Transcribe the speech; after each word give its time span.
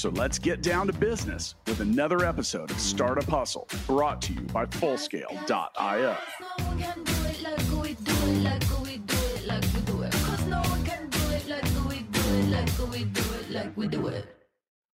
So 0.00 0.08
let's 0.08 0.38
get 0.38 0.62
down 0.62 0.86
to 0.86 0.94
business 0.94 1.56
with 1.66 1.80
another 1.80 2.24
episode 2.24 2.70
of 2.70 2.80
Startup 2.80 3.28
Hustle 3.28 3.68
brought 3.86 4.22
to 4.22 4.32
you 4.32 4.40
by 4.40 4.64
Fullscale.io. 4.64 6.16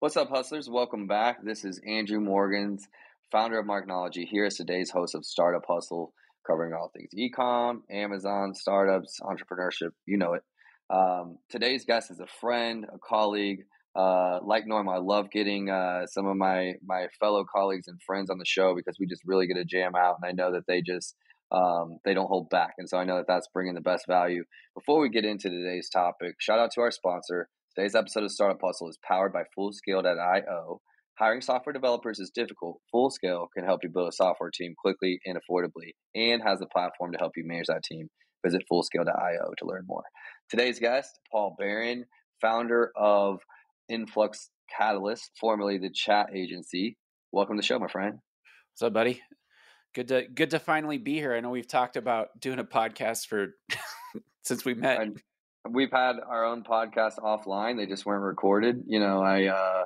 What's 0.00 0.16
up, 0.16 0.30
hustlers? 0.30 0.70
Welcome 0.70 1.06
back. 1.06 1.44
This 1.44 1.66
is 1.66 1.82
Andrew 1.86 2.20
Morgans, 2.20 2.88
founder 3.30 3.58
of 3.58 3.66
Marknology, 3.66 4.26
here 4.26 4.46
as 4.46 4.54
today's 4.54 4.90
host 4.90 5.14
of 5.14 5.26
Startup 5.26 5.66
Hustle, 5.68 6.14
covering 6.46 6.72
all 6.72 6.90
things 6.96 7.10
ecom, 7.14 7.80
Amazon, 7.90 8.54
startups, 8.54 9.20
entrepreneurship, 9.20 9.90
you 10.06 10.16
know 10.16 10.32
it. 10.32 10.42
Um, 10.88 11.36
today's 11.50 11.84
guest 11.84 12.10
is 12.10 12.20
a 12.20 12.26
friend, 12.40 12.86
a 12.90 12.98
colleague. 13.06 13.66
Uh, 13.96 14.40
like 14.42 14.66
Norm, 14.66 14.88
I 14.88 14.98
love 14.98 15.30
getting 15.30 15.70
uh, 15.70 16.06
some 16.06 16.26
of 16.26 16.36
my 16.36 16.74
my 16.84 17.06
fellow 17.20 17.44
colleagues 17.44 17.86
and 17.86 18.00
friends 18.02 18.28
on 18.28 18.38
the 18.38 18.44
show 18.44 18.74
because 18.74 18.96
we 18.98 19.06
just 19.06 19.22
really 19.24 19.46
get 19.46 19.56
a 19.56 19.64
jam 19.64 19.94
out, 19.94 20.16
and 20.20 20.28
I 20.28 20.32
know 20.32 20.52
that 20.52 20.66
they 20.66 20.82
just 20.82 21.14
um, 21.52 21.98
they 22.04 22.14
don't 22.14 22.26
hold 22.26 22.50
back, 22.50 22.74
and 22.78 22.88
so 22.88 22.98
I 22.98 23.04
know 23.04 23.16
that 23.16 23.26
that's 23.28 23.48
bringing 23.52 23.74
the 23.74 23.80
best 23.80 24.06
value. 24.08 24.44
Before 24.74 25.00
we 25.00 25.10
get 25.10 25.24
into 25.24 25.48
today's 25.48 25.88
topic, 25.88 26.34
shout 26.40 26.58
out 26.58 26.72
to 26.72 26.80
our 26.80 26.90
sponsor. 26.90 27.48
Today's 27.76 27.94
episode 27.94 28.24
of 28.24 28.30
Startup 28.32 28.60
Hustle 28.62 28.88
is 28.88 28.98
powered 29.06 29.32
by 29.32 29.42
Fullscale.io. 29.56 30.80
Hiring 31.18 31.40
software 31.40 31.72
developers 31.72 32.18
is 32.18 32.30
difficult. 32.34 32.80
Fullscale 32.92 33.46
can 33.54 33.64
help 33.64 33.80
you 33.84 33.88
build 33.88 34.08
a 34.08 34.12
software 34.12 34.50
team 34.52 34.74
quickly 34.76 35.20
and 35.24 35.38
affordably, 35.38 35.92
and 36.16 36.42
has 36.42 36.60
a 36.60 36.66
platform 36.66 37.12
to 37.12 37.18
help 37.18 37.32
you 37.36 37.44
manage 37.46 37.66
that 37.68 37.84
team. 37.84 38.08
Visit 38.44 38.62
Fullscale.io 38.70 39.52
to 39.58 39.66
learn 39.66 39.84
more. 39.86 40.02
Today's 40.50 40.80
guest, 40.80 41.20
Paul 41.30 41.54
Baron, 41.56 42.04
founder 42.40 42.90
of 42.96 43.38
Influx 43.88 44.50
Catalyst, 44.76 45.30
formerly 45.38 45.78
the 45.78 45.90
Chat 45.90 46.30
Agency. 46.34 46.96
Welcome 47.32 47.56
to 47.56 47.60
the 47.60 47.66
show, 47.66 47.78
my 47.78 47.88
friend. 47.88 48.18
What's 48.72 48.82
up, 48.82 48.92
buddy? 48.92 49.20
Good 49.94 50.08
to 50.08 50.22
good 50.22 50.50
to 50.50 50.58
finally 50.58 50.98
be 50.98 51.14
here. 51.14 51.34
I 51.34 51.40
know 51.40 51.50
we've 51.50 51.68
talked 51.68 51.96
about 51.96 52.28
doing 52.40 52.58
a 52.58 52.64
podcast 52.64 53.26
for 53.26 53.54
since 54.44 54.64
we 54.64 54.74
met. 54.74 55.00
And 55.00 55.20
we've 55.70 55.92
had 55.92 56.16
our 56.26 56.44
own 56.44 56.64
podcast 56.64 57.18
offline; 57.18 57.76
they 57.76 57.86
just 57.86 58.04
weren't 58.04 58.24
recorded. 58.24 58.82
You 58.86 59.00
know, 59.00 59.22
I 59.22 59.46
uh, 59.46 59.84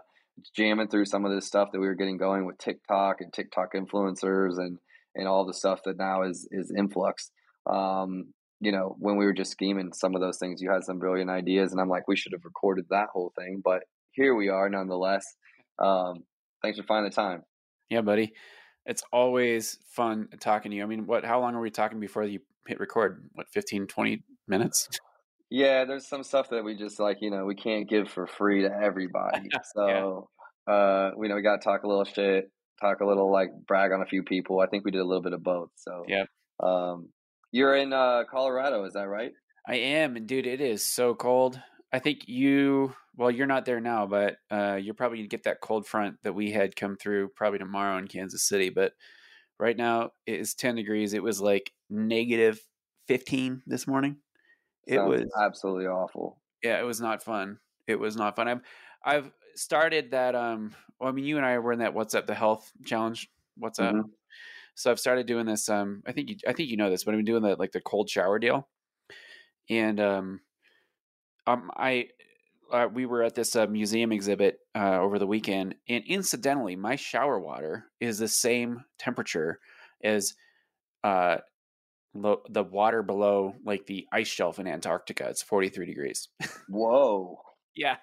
jamming 0.57 0.89
through 0.89 1.05
some 1.05 1.25
of 1.25 1.33
this 1.33 1.47
stuff 1.47 1.71
that 1.73 1.81
we 1.81 1.87
were 1.87 1.95
getting 1.95 2.17
going 2.17 2.47
with 2.47 2.59
TikTok 2.59 3.21
and 3.21 3.33
TikTok 3.33 3.75
influencers 3.75 4.59
and 4.59 4.79
and 5.15 5.27
all 5.27 5.47
the 5.47 5.55
stuff 5.55 5.81
that 5.85 5.99
now 5.99 6.23
is 6.23 6.49
is 6.51 6.73
Influx. 6.77 7.31
Um, 7.71 8.33
you 8.61 8.73
know, 8.73 8.97
when 8.99 9.17
we 9.17 9.25
were 9.25 9.33
just 9.33 9.53
scheming 9.53 9.93
some 9.93 10.15
of 10.15 10.21
those 10.21 10.39
things, 10.39 10.61
you 10.61 10.71
had 10.71 10.85
some 10.85 10.99
brilliant 10.99 11.31
ideas, 11.31 11.73
and 11.73 11.81
I'm 11.81 11.89
like, 11.89 12.09
we 12.09 12.17
should 12.17 12.33
have 12.33 12.45
recorded 12.45 12.87
that 12.91 13.09
whole 13.13 13.33
thing, 13.39 13.63
but 13.65 13.85
here 14.13 14.35
we 14.35 14.49
are, 14.49 14.69
nonetheless. 14.69 15.25
Um, 15.79 16.25
thanks 16.63 16.79
for 16.79 16.85
finding 16.85 17.11
the 17.11 17.15
time. 17.15 17.43
Yeah, 17.89 18.01
buddy. 18.01 18.33
It's 18.85 19.03
always 19.13 19.79
fun 19.91 20.29
talking 20.41 20.71
to 20.71 20.77
you. 20.77 20.83
I 20.83 20.87
mean, 20.87 21.07
what? 21.07 21.25
How 21.25 21.41
long 21.41 21.55
are 21.55 21.61
we 21.61 21.71
talking 21.71 22.01
before 22.01 22.25
you 22.25 22.41
hit 22.67 22.81
record? 22.81 23.29
What, 23.35 23.49
15, 23.53 23.87
20 23.87 24.23
minutes? 24.49 24.89
Yeah, 25.51 25.85
there's 25.85 26.07
some 26.07 26.23
stuff 26.23 26.51
that 26.51 26.65
we 26.65 26.75
just 26.75 26.99
like, 26.99 27.19
you 27.21 27.31
know, 27.31 27.45
we 27.45 27.55
can't 27.55 27.89
give 27.89 28.11
for 28.11 28.27
free 28.27 28.63
to 28.63 28.71
everybody. 28.71 29.49
So, 29.75 30.29
yeah. 30.67 30.75
uh, 30.75 31.11
we 31.17 31.29
know 31.29 31.37
we 31.37 31.43
got 31.43 31.61
to 31.61 31.65
talk 31.65 31.85
a 31.85 31.89
little 31.89 32.05
shit, 32.05 32.51
talk 32.81 33.01
a 33.01 33.07
little 33.07 33.31
like 33.31 33.51
brag 33.67 33.93
on 33.93 34.03
a 34.03 34.07
few 34.07 34.23
people. 34.23 34.61
I 34.61 34.67
think 34.67 34.85
we 34.85 34.91
did 34.91 35.01
a 35.01 35.05
little 35.05 35.23
bit 35.23 35.33
of 35.33 35.43
both. 35.43 35.71
So, 35.77 36.05
yeah. 36.09 36.25
Um, 36.63 37.09
you're 37.53 37.77
in 37.77 37.93
uh, 37.93 38.25
Colorado, 38.31 38.85
is 38.85 38.95
that 38.95 39.09
right? 39.09 39.33
I 39.67 39.77
am, 39.77 40.17
and 40.17 40.27
dude, 40.27 40.47
it 40.47 40.61
is 40.61 40.85
so 40.85 41.15
cold. 41.15 41.61
I 41.93 41.99
think 41.99 42.29
you, 42.29 42.95
well, 43.17 43.31
you're 43.31 43.47
not 43.47 43.65
there 43.65 43.81
now, 43.81 44.07
but 44.07 44.37
uh, 44.51 44.79
you're 44.81 44.95
probably 44.95 45.19
gonna 45.19 45.29
get 45.29 45.45
that 45.45 45.61
cold 45.61 45.87
front 45.87 46.17
that 46.23 46.35
we 46.35 46.51
had 46.51 46.77
come 46.77 46.97
through 46.97 47.29
probably 47.29 47.59
tomorrow 47.59 47.99
in 47.99 48.09
Kansas 48.09 48.43
City. 48.43 48.71
But 48.71 48.93
right 49.59 49.77
now 49.77 50.13
it 50.27 50.41
is 50.41 50.55
10 50.55 50.77
degrees. 50.77 51.13
It 51.13 51.23
was 51.23 51.41
like 51.41 51.73
negative 51.91 52.61
15 53.09 53.63
this 53.67 53.87
morning. 53.87 54.17
It 54.87 54.99
was 54.99 55.27
absolutely 55.39 55.87
awful. 55.87 56.39
Yeah, 56.63 56.81
it 56.81 56.85
was 56.85 57.01
not 57.01 57.23
fun. 57.23 57.59
It 57.87 57.99
was 57.99 58.17
not 58.17 58.37
fun. 58.37 58.49
I've 58.49 58.63
I've 59.05 59.31
started 59.55 60.13
that. 60.13 60.35
Um, 60.35 60.75
well, 60.99 61.11
I 61.11 61.13
mean, 61.13 61.27
you 61.27 61.37
and 61.37 61.45
I 61.45 61.59
were 61.59 61.73
in 61.73 61.81
that 61.81 61.95
What's 61.95 62.15
Up 62.15 62.27
the 62.27 62.35
Health 62.35 62.71
Challenge. 62.85 63.31
What's 63.57 63.79
up? 63.79 63.95
So 64.79 64.93
I've 64.93 65.01
started 65.01 65.27
doing 65.27 65.45
this. 65.45 65.69
Um, 65.69 66.05
I 66.07 66.13
think 66.13 66.31
you, 66.31 66.37
I 66.47 66.53
think 66.53 66.71
you 66.71 66.77
know 66.77 66.89
this, 66.89 67.03
but 67.03 67.13
I've 67.13 67.19
been 67.19 67.25
doing 67.25 67.43
the 67.43 67.57
like 67.57 67.73
the 67.73 67.81
cold 67.81 68.09
shower 68.09 68.39
deal, 68.39 68.69
and 69.69 69.99
um, 69.99 70.41
um, 71.49 71.73
I 71.77 72.11
uh, 72.73 72.87
we 72.93 73.05
were 73.05 73.25
at 73.25 73.35
this 73.35 73.57
uh, 73.57 73.67
museum 73.67 74.13
exhibit 74.13 74.61
uh, 74.77 75.01
over 75.01 75.19
the 75.19 75.27
weekend, 75.27 75.75
and 75.89 76.05
incidentally, 76.07 76.77
my 76.77 76.95
shower 76.95 77.41
water 77.41 77.87
is 77.99 78.19
the 78.19 78.29
same 78.29 78.85
temperature 79.01 79.59
as 80.05 80.35
uh, 81.03 81.39
lo- 82.15 82.43
the 82.49 82.63
water 82.63 83.03
below 83.03 83.55
like 83.65 83.85
the 83.87 84.07
ice 84.13 84.29
shelf 84.29 84.61
in 84.61 84.69
Antarctica. 84.69 85.29
It's 85.29 85.43
forty 85.43 85.71
three 85.71 85.87
degrees. 85.87 86.29
Whoa! 86.69 87.41
yeah, 87.75 87.97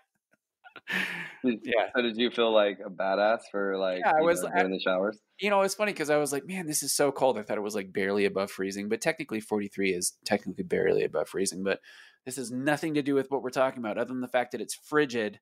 yeah. 1.44 1.90
So 1.96 2.02
did 2.02 2.18
you 2.18 2.30
feel 2.32 2.54
like 2.54 2.80
a 2.86 2.90
badass 2.90 3.42
for 3.52 3.78
like 3.78 4.00
yeah, 4.00 4.14
I 4.18 4.22
was 4.22 4.44
know, 4.44 4.50
the 4.50 4.80
showers? 4.84 5.20
You 5.40 5.50
know, 5.50 5.62
it's 5.62 5.76
funny 5.76 5.92
because 5.92 6.10
I 6.10 6.18
was 6.18 6.32
like, 6.32 6.46
man, 6.46 6.68
this 6.68 6.84
is 6.84 6.96
so 6.96 7.12
cold. 7.12 7.38
I 7.38 7.42
thought 7.42 7.58
it 7.58 7.62
was 7.62 7.76
like 7.76 7.92
barely 7.94 8.26
above 8.26 8.52
freezing, 8.52 8.90
but 8.90 9.02
technically 9.02 9.40
43 9.40 9.92
is 9.92 10.14
technically 10.26 10.64
barely 10.64 11.04
above 11.04 11.30
freezing. 11.30 11.64
But 11.64 11.80
this 12.26 12.38
has 12.38 12.52
nothing 12.52 12.96
to 12.96 13.02
do 13.02 13.16
with 13.16 13.30
what 13.30 13.44
we're 13.44 13.50
talking 13.50 13.80
about, 13.80 13.98
other 13.98 14.10
than 14.10 14.22
the 14.22 14.28
fact 14.28 14.52
that 14.52 14.62
it's 14.62 14.76
frigid. 14.76 15.40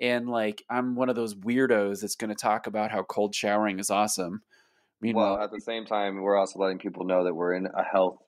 And 0.00 0.28
like, 0.28 0.62
I'm 0.70 0.96
one 0.96 1.08
of 1.08 1.16
those 1.16 1.34
weirdos 1.34 2.00
that's 2.00 2.16
going 2.16 2.30
to 2.30 2.34
talk 2.34 2.66
about 2.66 2.90
how 2.90 3.02
cold 3.02 3.34
showering 3.34 3.78
is 3.78 3.90
awesome. 3.90 4.42
Meanwhile, 5.00 5.34
well, 5.34 5.44
at 5.44 5.50
the 5.50 5.60
same 5.60 5.84
time, 5.84 6.22
we're 6.22 6.36
also 6.36 6.58
letting 6.58 6.78
people 6.78 7.04
know 7.04 7.24
that 7.24 7.34
we're 7.34 7.54
in 7.54 7.66
a 7.66 7.84
health 7.84 8.18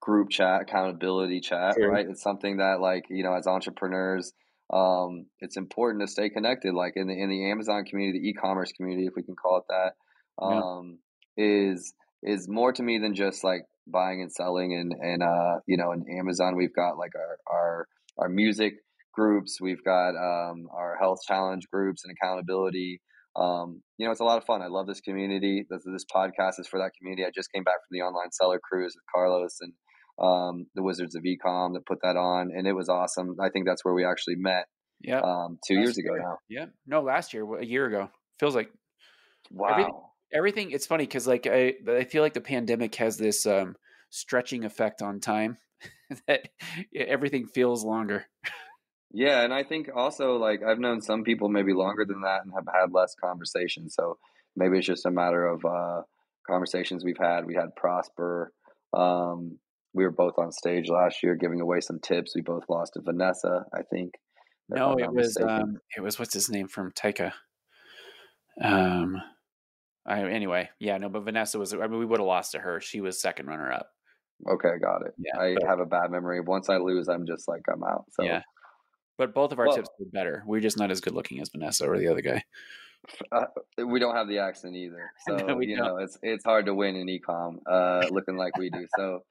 group 0.00 0.28
chat, 0.28 0.62
accountability 0.62 1.40
chat, 1.40 1.74
sure. 1.76 1.90
right? 1.90 2.06
It's 2.08 2.22
something 2.22 2.58
that, 2.58 2.80
like, 2.80 3.06
you 3.08 3.22
know, 3.22 3.32
as 3.32 3.46
entrepreneurs, 3.46 4.32
um, 4.72 5.26
it's 5.40 5.56
important 5.56 6.02
to 6.02 6.08
stay 6.08 6.30
connected. 6.30 6.74
Like 6.74 6.94
in 6.96 7.06
the 7.06 7.14
in 7.14 7.28
the 7.28 7.50
Amazon 7.50 7.84
community, 7.84 8.20
the 8.20 8.28
e-commerce 8.28 8.72
community, 8.72 9.06
if 9.06 9.14
we 9.16 9.22
can 9.22 9.36
call 9.36 9.58
it 9.58 9.64
that, 9.68 10.44
um, 10.44 10.98
yeah. 11.36 11.70
is 11.70 11.94
is 12.22 12.48
more 12.48 12.72
to 12.72 12.82
me 12.82 12.98
than 12.98 13.14
just 13.14 13.44
like 13.44 13.62
buying 13.86 14.22
and 14.22 14.32
selling. 14.32 14.74
And 14.74 14.94
and 15.00 15.22
uh, 15.22 15.60
you 15.66 15.76
know, 15.76 15.92
in 15.92 16.04
Amazon, 16.18 16.56
we've 16.56 16.74
got 16.74 16.96
like 16.96 17.12
our 17.14 17.38
our 17.54 17.88
our 18.18 18.28
music 18.28 18.74
groups, 19.14 19.60
we've 19.60 19.82
got 19.84 20.10
um, 20.10 20.66
our 20.72 20.96
health 20.98 21.20
challenge 21.26 21.68
groups 21.72 22.04
and 22.04 22.14
accountability. 22.14 23.00
Um, 23.36 23.82
you 23.98 24.06
know, 24.06 24.12
it's 24.12 24.20
a 24.20 24.24
lot 24.24 24.38
of 24.38 24.44
fun. 24.44 24.62
I 24.62 24.68
love 24.68 24.86
this 24.86 25.00
community. 25.00 25.64
This, 25.68 25.82
this 25.84 26.04
podcast 26.04 26.60
is 26.60 26.68
for 26.68 26.78
that 26.78 26.92
community. 26.98 27.24
I 27.24 27.30
just 27.34 27.52
came 27.52 27.64
back 27.64 27.74
from 27.74 27.98
the 27.98 28.02
online 28.02 28.30
seller 28.30 28.60
cruise 28.62 28.94
with 28.94 29.04
Carlos 29.12 29.56
and 29.60 29.72
um, 30.18 30.66
the 30.74 30.82
Wizards 30.82 31.14
of 31.14 31.22
Ecom 31.22 31.74
that 31.74 31.86
put 31.86 32.00
that 32.02 32.16
on, 32.16 32.50
and 32.54 32.66
it 32.66 32.72
was 32.72 32.88
awesome. 32.88 33.36
I 33.40 33.48
think 33.50 33.66
that's 33.66 33.84
where 33.84 33.94
we 33.94 34.04
actually 34.04 34.36
met. 34.36 34.66
Yeah, 35.00 35.20
um, 35.20 35.58
two 35.66 35.74
last 35.74 35.84
years 35.84 35.98
ago 35.98 36.14
year. 36.14 36.22
now. 36.22 36.38
Yeah, 36.48 36.66
no, 36.86 37.02
last 37.02 37.34
year, 37.34 37.44
a 37.56 37.64
year 37.64 37.86
ago. 37.86 38.10
Feels 38.38 38.54
like 38.54 38.70
wow. 39.50 39.68
Everything, 39.70 39.94
everything 40.32 40.70
it's 40.70 40.86
funny 40.86 41.04
because 41.04 41.26
like 41.26 41.46
I, 41.46 41.74
I 41.88 42.04
feel 42.04 42.22
like 42.22 42.34
the 42.34 42.40
pandemic 42.40 42.94
has 42.96 43.16
this 43.16 43.46
um, 43.46 43.76
stretching 44.10 44.64
effect 44.64 45.02
on 45.02 45.20
time 45.20 45.58
that 46.28 46.48
everything 46.94 47.46
feels 47.46 47.84
longer. 47.84 48.26
Yeah, 49.12 49.42
and 49.42 49.54
I 49.54 49.62
think 49.62 49.90
also 49.94 50.36
like 50.36 50.62
I've 50.62 50.80
known 50.80 51.00
some 51.00 51.22
people 51.22 51.48
maybe 51.48 51.72
longer 51.72 52.04
than 52.04 52.22
that 52.22 52.44
and 52.44 52.52
have 52.54 52.66
had 52.72 52.92
less 52.92 53.14
conversations. 53.14 53.94
So 53.94 54.18
maybe 54.56 54.78
it's 54.78 54.86
just 54.86 55.06
a 55.06 55.10
matter 55.10 55.46
of 55.46 55.64
uh, 55.64 56.02
conversations 56.46 57.04
we've 57.04 57.18
had. 57.18 57.46
We 57.46 57.54
had 57.54 57.76
Prosper. 57.76 58.52
Um, 58.92 59.58
we 59.94 60.04
were 60.04 60.10
both 60.10 60.34
on 60.38 60.52
stage 60.52 60.88
last 60.88 61.22
year 61.22 61.36
giving 61.36 61.60
away 61.60 61.80
some 61.80 62.00
tips. 62.00 62.34
We 62.34 62.42
both 62.42 62.64
lost 62.68 62.94
to 62.94 63.00
Vanessa, 63.00 63.64
I 63.72 63.82
think. 63.82 64.14
No, 64.68 64.96
it 64.98 65.12
was 65.12 65.36
um, 65.36 65.78
it 65.96 66.00
was 66.00 66.18
what's 66.18 66.34
his 66.34 66.50
name 66.50 66.68
from 66.68 66.90
Taika. 66.92 67.32
Um, 68.60 69.20
I, 70.06 70.22
anyway, 70.24 70.70
yeah, 70.78 70.98
no, 70.98 71.08
but 71.08 71.24
Vanessa 71.24 71.58
was. 71.58 71.72
I 71.72 71.86
mean, 71.86 71.98
we 71.98 72.06
would 72.06 72.20
have 72.20 72.26
lost 72.26 72.52
to 72.52 72.58
her. 72.58 72.80
She 72.80 73.00
was 73.00 73.20
second 73.20 73.46
runner 73.46 73.72
up. 73.72 73.88
Okay, 74.48 74.78
got 74.80 75.02
it. 75.06 75.14
Yeah, 75.18 75.40
I 75.40 75.54
but, 75.54 75.68
have 75.68 75.80
a 75.80 75.86
bad 75.86 76.10
memory. 76.10 76.40
Once 76.40 76.68
I 76.68 76.76
lose, 76.76 77.08
I'm 77.08 77.26
just 77.26 77.46
like 77.46 77.62
I'm 77.72 77.82
out. 77.84 78.04
So 78.10 78.24
yeah, 78.24 78.42
but 79.16 79.34
both 79.34 79.52
of 79.52 79.58
our 79.58 79.66
well, 79.66 79.76
tips 79.76 79.90
were 79.98 80.06
better. 80.12 80.42
We're 80.46 80.60
just 80.60 80.78
not 80.78 80.90
as 80.90 81.00
good 81.00 81.14
looking 81.14 81.40
as 81.40 81.50
Vanessa 81.50 81.86
or 81.88 81.98
the 81.98 82.08
other 82.08 82.20
guy. 82.20 82.42
Uh, 83.30 83.44
we 83.86 84.00
don't 84.00 84.16
have 84.16 84.28
the 84.28 84.38
accent 84.38 84.74
either, 84.76 85.10
so 85.28 85.36
no, 85.36 85.60
you 85.60 85.76
don't. 85.76 85.86
know 85.86 85.96
it's 85.98 86.18
it's 86.22 86.44
hard 86.44 86.66
to 86.66 86.74
win 86.74 86.96
in 86.96 87.06
ecom, 87.06 87.58
uh, 87.70 88.06
looking 88.10 88.36
like 88.36 88.56
we 88.56 88.70
do. 88.70 88.86
So, 88.96 89.24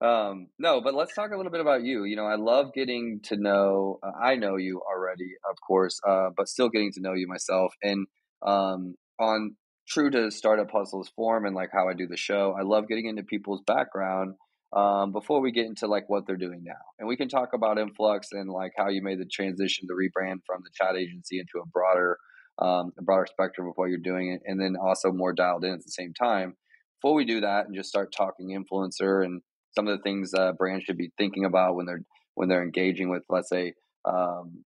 um, 0.00 0.48
no, 0.58 0.80
but 0.82 0.94
let's 0.94 1.14
talk 1.14 1.30
a 1.32 1.36
little 1.36 1.52
bit 1.52 1.60
about 1.60 1.82
you. 1.82 2.04
You 2.04 2.16
know, 2.16 2.26
I 2.26 2.36
love 2.36 2.74
getting 2.74 3.20
to 3.24 3.36
know. 3.36 3.98
Uh, 4.02 4.12
I 4.22 4.34
know 4.36 4.56
you 4.56 4.82
already, 4.82 5.32
of 5.50 5.56
course, 5.66 6.00
uh, 6.06 6.28
but 6.36 6.48
still 6.48 6.68
getting 6.68 6.92
to 6.92 7.00
know 7.00 7.14
you 7.14 7.26
myself. 7.26 7.72
And 7.82 8.06
um, 8.46 8.94
on 9.18 9.56
true 9.88 10.10
to 10.10 10.30
startup 10.30 10.70
hustles 10.70 11.10
form 11.16 11.46
and 11.46 11.54
like 11.54 11.70
how 11.72 11.88
I 11.88 11.94
do 11.94 12.06
the 12.06 12.16
show, 12.16 12.54
I 12.58 12.62
love 12.62 12.88
getting 12.88 13.06
into 13.06 13.22
people's 13.22 13.62
background 13.66 14.34
um, 14.74 15.12
before 15.12 15.40
we 15.40 15.52
get 15.52 15.64
into 15.64 15.86
like 15.86 16.08
what 16.08 16.26
they're 16.26 16.36
doing 16.36 16.62
now. 16.62 16.74
And 16.98 17.08
we 17.08 17.16
can 17.16 17.28
talk 17.28 17.50
about 17.54 17.78
Influx 17.78 18.28
and 18.32 18.50
like 18.50 18.72
how 18.76 18.88
you 18.88 19.02
made 19.02 19.18
the 19.18 19.26
transition, 19.26 19.86
the 19.88 19.94
rebrand 19.94 20.40
from 20.46 20.62
the 20.62 20.70
chat 20.74 20.96
agency 20.96 21.38
into 21.38 21.62
a 21.62 21.66
broader, 21.66 22.18
um, 22.58 22.92
a 22.98 23.02
broader 23.02 23.26
spectrum 23.30 23.68
of 23.68 23.74
what 23.76 23.88
you're 23.88 23.98
doing, 23.98 24.38
and 24.44 24.60
then 24.60 24.76
also 24.76 25.10
more 25.10 25.32
dialed 25.32 25.64
in 25.64 25.72
at 25.72 25.84
the 25.84 25.90
same 25.90 26.12
time. 26.12 26.54
Before 27.00 27.14
we 27.14 27.24
do 27.24 27.40
that 27.40 27.66
and 27.66 27.74
just 27.74 27.88
start 27.88 28.12
talking 28.14 28.48
influencer 28.48 29.24
and 29.24 29.40
some 29.76 29.86
of 29.86 29.96
the 29.96 30.02
things 30.02 30.32
uh, 30.34 30.52
brands 30.52 30.84
should 30.84 30.96
be 30.96 31.12
thinking 31.18 31.44
about 31.44 31.76
when 31.76 31.86
they're 31.86 32.02
when 32.34 32.48
they're 32.48 32.62
engaging 32.62 33.08
with, 33.08 33.22
let's 33.30 33.48
say, 33.48 33.72
um, 34.04 34.64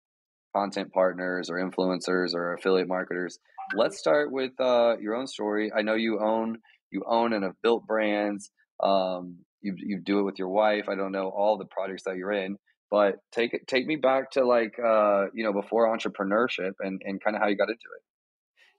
content 0.54 0.92
partners 0.92 1.50
or 1.50 1.56
influencers 1.56 2.34
or 2.34 2.54
affiliate 2.54 2.88
marketers. 2.88 3.38
Let's 3.74 3.98
start 3.98 4.30
with 4.30 4.52
uh, 4.60 4.96
your 5.00 5.14
own 5.14 5.26
story. 5.26 5.72
I 5.76 5.82
know 5.82 5.94
you 5.94 6.20
own 6.20 6.58
you 6.90 7.04
own 7.06 7.32
and 7.32 7.44
have 7.44 7.60
built 7.62 7.86
brands. 7.86 8.50
Um, 8.82 9.38
you 9.62 9.74
you 9.76 10.00
do 10.00 10.20
it 10.20 10.22
with 10.24 10.38
your 10.38 10.48
wife. 10.48 10.88
I 10.88 10.94
don't 10.94 11.12
know 11.12 11.28
all 11.28 11.58
the 11.58 11.66
projects 11.66 12.04
that 12.04 12.16
you're 12.16 12.32
in, 12.32 12.56
but 12.90 13.16
take 13.32 13.52
take 13.66 13.86
me 13.86 13.96
back 13.96 14.30
to 14.32 14.44
like 14.44 14.74
uh, 14.78 15.26
you 15.34 15.44
know 15.44 15.52
before 15.52 15.94
entrepreneurship 15.94 16.72
and 16.80 17.00
and 17.04 17.22
kind 17.22 17.36
of 17.36 17.42
how 17.42 17.48
you 17.48 17.56
got 17.56 17.68
into 17.68 17.88
it. 17.96 18.02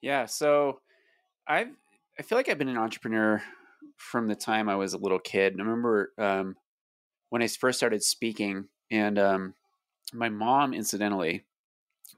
Yeah, 0.01 0.25
so 0.25 0.79
I've 1.47 1.69
I 2.19 2.23
feel 2.23 2.37
like 2.37 2.49
I've 2.49 2.57
been 2.57 2.69
an 2.69 2.77
entrepreneur 2.77 3.41
from 3.97 4.27
the 4.27 4.35
time 4.35 4.69
I 4.69 4.75
was 4.75 4.93
a 4.93 4.97
little 4.97 5.19
kid. 5.19 5.53
I 5.53 5.63
remember 5.63 6.11
um, 6.17 6.55
when 7.29 7.41
I 7.41 7.47
first 7.47 7.77
started 7.77 8.03
speaking, 8.03 8.67
and 8.91 9.17
um, 9.17 9.53
my 10.13 10.29
mom, 10.29 10.73
incidentally, 10.73 11.45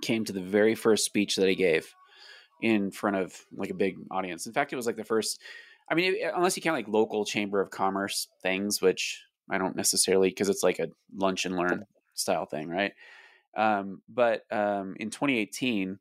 came 0.02 0.26
to 0.26 0.34
the 0.34 0.42
very 0.42 0.76
first 0.76 1.06
speech 1.06 1.36
that 1.36 1.48
I 1.48 1.54
gave 1.54 1.94
in 2.62 2.92
front 2.92 3.16
of 3.16 3.34
like 3.56 3.70
a 3.70 3.76
big 3.76 3.98
audience. 4.12 4.48
In 4.48 4.54
fact, 4.54 4.74
it 4.74 4.76
was 4.76 4.86
like 4.86 4.98
the 4.98 5.04
first 5.04 5.40
I 5.90 5.96
mean, 5.96 6.16
unless 6.36 6.58
you 6.58 6.62
count 6.62 6.76
like 6.76 6.88
local 6.88 7.24
chamber 7.24 7.62
of 7.62 7.72
commerce 7.72 8.28
things, 8.42 8.82
which 8.82 9.24
I 9.50 9.58
don't 9.58 9.76
necessarily 9.76 10.30
because 10.30 10.50
it's 10.50 10.64
like 10.64 10.80
a 10.80 10.90
lunch 11.16 11.46
and 11.46 11.56
learn 11.56 11.86
style 12.14 12.46
thing, 12.46 12.70
right? 12.70 12.94
Um, 13.56 14.02
but 14.10 14.42
um, 14.52 14.96
in 15.00 15.10
2018, 15.10 15.98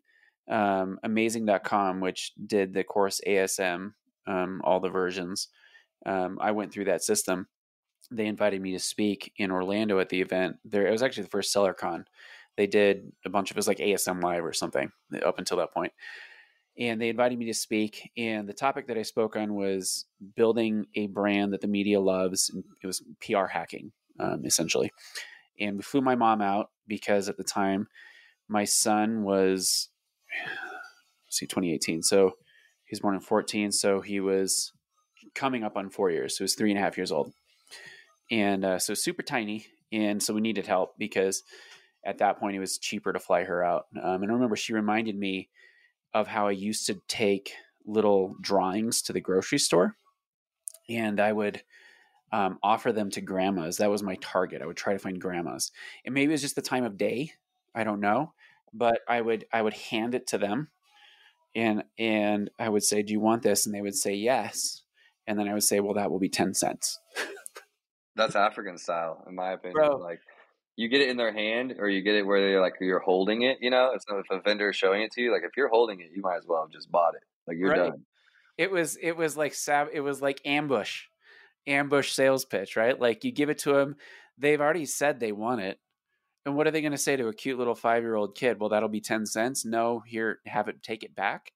um, 0.49 0.99
Amazing.com, 1.03 2.01
which 2.01 2.33
did 2.47 2.75
the 2.75 2.85
course 2.85 3.21
ASM, 3.27 3.95
um, 4.27 4.61
all 4.65 4.81
the 4.81 4.89
versions, 4.89 5.49
um, 6.05 6.39
I 6.41 6.53
went 6.53 6.73
through 6.73 6.87
that 6.87 7.03
system. 7.03 7.49
They 8.11 8.27
invited 8.27 8.61
me 8.61 8.73
to 8.73 8.79
speak 8.79 9.33
in 9.37 9.51
Orlando 9.51 9.99
at 9.99 10.09
the 10.09 10.21
event. 10.21 10.57
There, 10.65 10.87
it 10.87 10.93
was 10.93 11.03
actually 11.03 11.25
the 11.25 11.31
first 11.31 11.55
SellerCon. 11.55 12.05
They 12.57 12.67
did 12.67 13.13
a 13.25 13.31
bunch 13.31 13.51
of 13.51 13.57
it 13.57 13.59
was 13.59 13.69
like 13.69 13.79
ASM 13.79 14.23
Live 14.23 14.45
or 14.45 14.53
something 14.53 14.91
up 15.25 15.39
until 15.39 15.59
that 15.59 15.75
point. 15.75 15.93
point 15.93 15.93
and 16.79 17.01
they 17.01 17.09
invited 17.09 17.39
me 17.39 17.47
to 17.47 17.55
speak. 17.55 18.11
And 18.17 18.49
the 18.49 18.53
topic 18.53 18.87
that 18.89 18.99
I 18.99 19.03
spoke 19.03 19.37
on 19.37 19.55
was 19.55 20.05
building 20.37 20.87
a 20.95 21.07
brand 21.07 21.53
that 21.53 21.61
the 21.61 21.69
media 21.69 22.01
loves. 22.01 22.51
It 22.83 22.87
was 22.87 23.03
PR 23.21 23.47
hacking, 23.47 23.93
um, 24.21 24.45
essentially. 24.45 24.91
And 25.59 25.77
we 25.77 25.83
flew 25.83 26.03
my 26.03 26.17
mom 26.17 26.43
out 26.43 26.71
because 26.87 27.29
at 27.29 27.39
the 27.39 27.45
time 27.45 27.89
my 28.49 28.65
son 28.65 29.23
was, 29.23 29.89
see, 31.31 31.47
2018. 31.47 32.03
So 32.03 32.33
he 32.87 32.95
was 32.95 33.01
born 33.01 33.15
in 33.15 33.21
14. 33.21 33.73
So 33.73 34.01
he 34.01 34.21
was 34.21 34.73
coming 35.35 35.65
up 35.65 35.77
on 35.77 35.91
four 35.91 36.11
years. 36.11 36.37
So 36.37 36.39
he 36.39 36.45
was 36.45 36.55
three 36.55 36.71
and 36.71 36.79
a 36.79 36.83
half 36.83 36.97
years 36.97 37.13
old. 37.13 37.33
And 38.31 38.65
uh, 38.65 38.79
so 38.79 38.95
super 38.95 39.23
tiny. 39.23 39.67
And 39.93 40.23
so 40.23 40.35
we 40.35 40.41
needed 40.41 40.67
help 40.67 40.95
because 40.99 41.43
at 42.05 42.19
that 42.19 42.39
point 42.39 42.57
it 42.57 42.61
was 42.61 42.79
cheaper 42.79 43.13
to 43.13 43.19
fly 43.19 43.45
her 43.45 43.63
out. 43.63 43.87
Um, 44.01 44.23
and 44.23 44.31
I 44.31 44.35
remember 44.35 44.57
she 44.57 44.73
reminded 44.73 45.17
me 45.17 45.51
of 46.15 46.29
how 46.29 46.49
I 46.49 46.53
used 46.53 46.87
to 46.87 47.01
take 47.09 47.53
little 47.85 48.35
drawings 48.41 49.03
to 49.03 49.13
the 49.13 49.21
grocery 49.21 49.59
store 49.59 49.97
and 50.89 51.21
I 51.21 51.33
would 51.33 51.63
um, 52.33 52.59
offer 52.63 52.93
them 52.93 53.11
to 53.11 53.21
grandmas. 53.21 53.77
That 53.79 53.91
was 53.91 54.03
my 54.03 54.17
target. 54.17 54.63
I 54.63 54.67
would 54.67 54.77
try 54.77 54.93
to 54.93 54.99
find 54.99 55.21
grandmas. 55.21 55.73
And 56.05 56.15
maybe 56.15 56.33
it 56.33 56.35
was 56.35 56.43
just 56.43 56.57
the 56.57 56.63
time 56.63 56.85
of 56.85 56.97
day. 56.97 57.33
I 57.75 57.85
don't 57.85 58.01
know. 58.01 58.33
But 58.73 59.01
I 59.09 59.21
would 59.21 59.47
I 59.53 59.63
would 59.63 59.75
hand 59.75 60.15
it 60.15 60.27
to 60.29 60.39
them 60.39 60.69
and 61.57 61.83
and 61.99 62.51
I 62.59 62.69
would 62.69 62.85
say, 62.85 63.03
Do 63.03 63.13
you 63.13 63.21
want 63.21 63.43
this? 63.43 63.67
And 63.67 63.75
they 63.75 63.81
would 63.81 63.97
say 63.97 64.15
yes. 64.15 64.83
And 65.27 65.39
then 65.39 65.49
I 65.49 65.55
would 65.55 65.65
say, 65.65 65.81
Well, 65.81 65.95
that 65.95 66.11
will 66.11 66.21
be 66.21 66.29
ten 66.29 66.55
cents. 66.55 67.01
That's 68.15 68.37
African 68.37 68.79
style, 68.79 69.25
in 69.27 69.35
my 69.35 69.53
opinion. 69.53 69.75
Bro, 69.75 69.97
like 69.97 70.21
you 70.77 70.89
get 70.89 71.01
it 71.01 71.09
in 71.09 71.17
their 71.17 71.33
hand 71.33 71.75
or 71.79 71.89
you 71.89 72.03
get 72.03 72.15
it 72.15 72.27
where 72.27 72.41
they're 72.41 72.61
like 72.61 72.75
you're 72.81 73.01
holding 73.01 73.43
it, 73.43 73.59
you 73.61 73.71
know? 73.71 73.93
If 73.95 74.31
a 74.31 74.41
vendor 74.41 74.71
is 74.71 74.77
showing 74.77 75.03
it 75.03 75.11
to 75.13 75.23
you, 75.23 75.33
like 75.33 75.43
if 75.43 75.57
you're 75.57 75.69
holding 75.69 76.01
it, 76.01 76.11
you 76.15 76.23
might 76.23 76.37
as 76.37 76.47
well 76.47 76.63
have 76.63 76.71
just 76.71 76.91
bought 76.91 77.15
it. 77.15 77.23
Like 77.47 77.57
you're 77.59 77.71
right. 77.71 77.91
done. 77.91 78.05
It 78.59 78.71
was 78.71 78.97
it 79.01 79.17
was 79.17 79.37
like 79.37 79.55
sab 79.55 79.89
it 79.93 80.01
was 80.01 80.23
like 80.23 80.41
ambush. 80.45 81.05
Ambush 81.67 82.13
sales 82.13 82.45
pitch, 82.45 82.77
right? 82.77 82.99
Like 82.99 83.25
you 83.25 83.33
give 83.33 83.51
it 83.51 83.59
to 83.61 83.73
them, 83.73 83.97
they've 84.39 84.61
already 84.61 84.87
said 84.87 85.19
they 85.19 85.33
want 85.33 85.63
it. 85.63 85.79
And 86.47 86.57
what 86.57 86.67
are 86.67 86.71
they 86.71 86.81
going 86.81 86.93
to 86.93 86.99
say 86.99 87.17
to 87.17 87.29
a 87.29 87.35
cute 87.35 87.59
little 87.59 87.75
5-year-old 87.75 88.35
kid? 88.35 88.59
Well, 88.59 88.71
that'll 88.71 88.89
be 88.89 89.01
10 89.01 89.27
cents. 89.27 89.65
No, 89.67 90.01
here 90.07 90.39
have 90.47 90.69
it 90.69 90.83
take 90.83 91.03
it 91.03 91.15
back. 91.15 91.53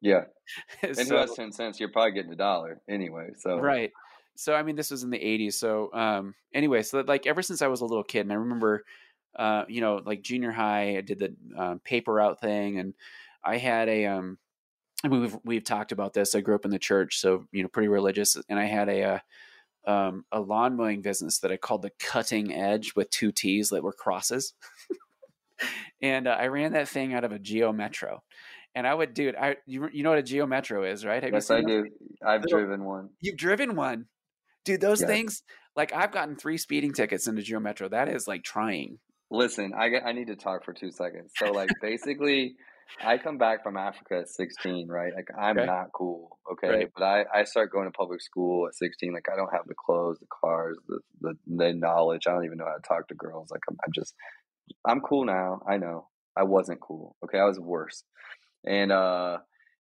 Yeah. 0.00 0.24
and 0.82 0.96
so, 0.96 1.16
has 1.16 1.32
10 1.34 1.52
cents? 1.52 1.80
You're 1.80 1.88
probably 1.88 2.12
getting 2.12 2.32
a 2.32 2.36
dollar 2.36 2.80
anyway. 2.88 3.30
So 3.38 3.58
Right 3.58 3.92
so 4.36 4.54
I 4.54 4.62
mean, 4.62 4.76
this 4.76 4.90
was 4.90 5.02
in 5.02 5.10
the 5.10 5.18
'80s. 5.18 5.54
So 5.54 5.92
um, 5.92 6.34
anyway, 6.54 6.82
so 6.82 7.00
like 7.06 7.26
ever 7.26 7.42
since 7.42 7.62
I 7.62 7.66
was 7.68 7.80
a 7.80 7.86
little 7.86 8.04
kid, 8.04 8.20
and 8.20 8.32
I 8.32 8.36
remember, 8.36 8.84
uh, 9.36 9.64
you 9.68 9.80
know, 9.80 10.00
like 10.04 10.22
junior 10.22 10.50
high, 10.50 10.96
I 10.96 11.00
did 11.00 11.18
the 11.18 11.34
um, 11.56 11.80
paper 11.80 12.20
out 12.20 12.40
thing, 12.40 12.78
and 12.78 12.94
I 13.44 13.58
had 13.58 13.88
a. 13.88 14.06
Um, 14.06 14.38
I 15.04 15.08
mean, 15.08 15.20
we've 15.20 15.36
we've 15.44 15.64
talked 15.64 15.92
about 15.92 16.12
this. 16.12 16.34
I 16.34 16.40
grew 16.40 16.54
up 16.54 16.64
in 16.64 16.70
the 16.70 16.78
church, 16.78 17.18
so 17.18 17.44
you 17.52 17.62
know, 17.62 17.68
pretty 17.68 17.88
religious, 17.88 18.36
and 18.48 18.58
I 18.58 18.64
had 18.64 18.88
a. 18.88 19.02
Uh, 19.02 19.18
um, 19.86 20.24
a 20.32 20.40
lawn 20.40 20.76
mowing 20.76 21.02
business 21.02 21.38
that 21.40 21.52
I 21.52 21.56
called 21.56 21.82
the 21.82 21.92
Cutting 21.98 22.52
Edge 22.52 22.94
with 22.94 23.10
two 23.10 23.32
T's 23.32 23.70
that 23.70 23.82
were 23.82 23.92
crosses, 23.92 24.54
and 26.02 26.26
uh, 26.26 26.36
I 26.38 26.46
ran 26.46 26.72
that 26.72 26.88
thing 26.88 27.14
out 27.14 27.24
of 27.24 27.32
a 27.32 27.38
Geo 27.38 27.72
Metro 27.72 28.22
and 28.74 28.86
I 28.86 28.94
would, 28.94 29.12
dude, 29.12 29.36
I 29.36 29.56
you, 29.66 29.88
you 29.92 30.02
know 30.02 30.10
what 30.10 30.18
a 30.18 30.22
Geo 30.22 30.46
Metro 30.46 30.82
is, 30.84 31.04
right? 31.04 31.22
Have 31.22 31.32
yes, 31.32 31.50
I 31.50 31.60
do. 31.60 31.84
I've 32.24 32.42
Little, 32.42 32.58
driven 32.60 32.84
one. 32.84 33.10
You've 33.20 33.36
driven 33.36 33.76
one 33.76 34.06
dude 34.64 34.80
those 34.80 35.00
yes. 35.00 35.10
things 35.10 35.42
like 35.76 35.92
i've 35.92 36.12
gotten 36.12 36.36
three 36.36 36.58
speeding 36.58 36.92
tickets 36.92 37.26
in 37.26 37.32
into 37.32 37.42
geo 37.42 37.60
metro 37.60 37.88
that 37.88 38.08
is 38.08 38.26
like 38.28 38.42
trying 38.42 38.98
listen 39.30 39.72
i 39.74 39.90
i 40.04 40.12
need 40.12 40.26
to 40.26 40.36
talk 40.36 40.64
for 40.64 40.72
two 40.72 40.90
seconds 40.90 41.32
so 41.36 41.50
like 41.50 41.70
basically 41.80 42.54
i 43.04 43.18
come 43.18 43.38
back 43.38 43.62
from 43.62 43.76
africa 43.76 44.18
at 44.20 44.28
16 44.28 44.88
right 44.88 45.12
like 45.14 45.28
i'm 45.38 45.58
okay. 45.58 45.66
not 45.66 45.86
cool 45.92 46.38
okay 46.50 46.68
right. 46.68 46.88
but 46.96 47.04
i 47.04 47.24
i 47.34 47.44
start 47.44 47.72
going 47.72 47.86
to 47.86 47.92
public 47.92 48.20
school 48.20 48.66
at 48.66 48.74
16 48.74 49.12
like 49.12 49.26
i 49.32 49.36
don't 49.36 49.52
have 49.52 49.66
the 49.66 49.74
clothes 49.74 50.18
the 50.18 50.26
cars 50.40 50.76
the 50.88 50.98
the, 51.20 51.34
the 51.46 51.72
knowledge 51.72 52.26
i 52.26 52.32
don't 52.32 52.44
even 52.44 52.58
know 52.58 52.66
how 52.66 52.74
to 52.74 52.88
talk 52.88 53.08
to 53.08 53.14
girls 53.14 53.50
like 53.50 53.62
I'm, 53.68 53.76
I'm 53.84 53.92
just 53.94 54.14
i'm 54.86 55.00
cool 55.00 55.24
now 55.24 55.60
i 55.68 55.76
know 55.76 56.08
i 56.36 56.44
wasn't 56.44 56.80
cool 56.80 57.16
okay 57.24 57.38
i 57.38 57.44
was 57.44 57.58
worse 57.58 58.04
and 58.66 58.92
uh 58.92 59.38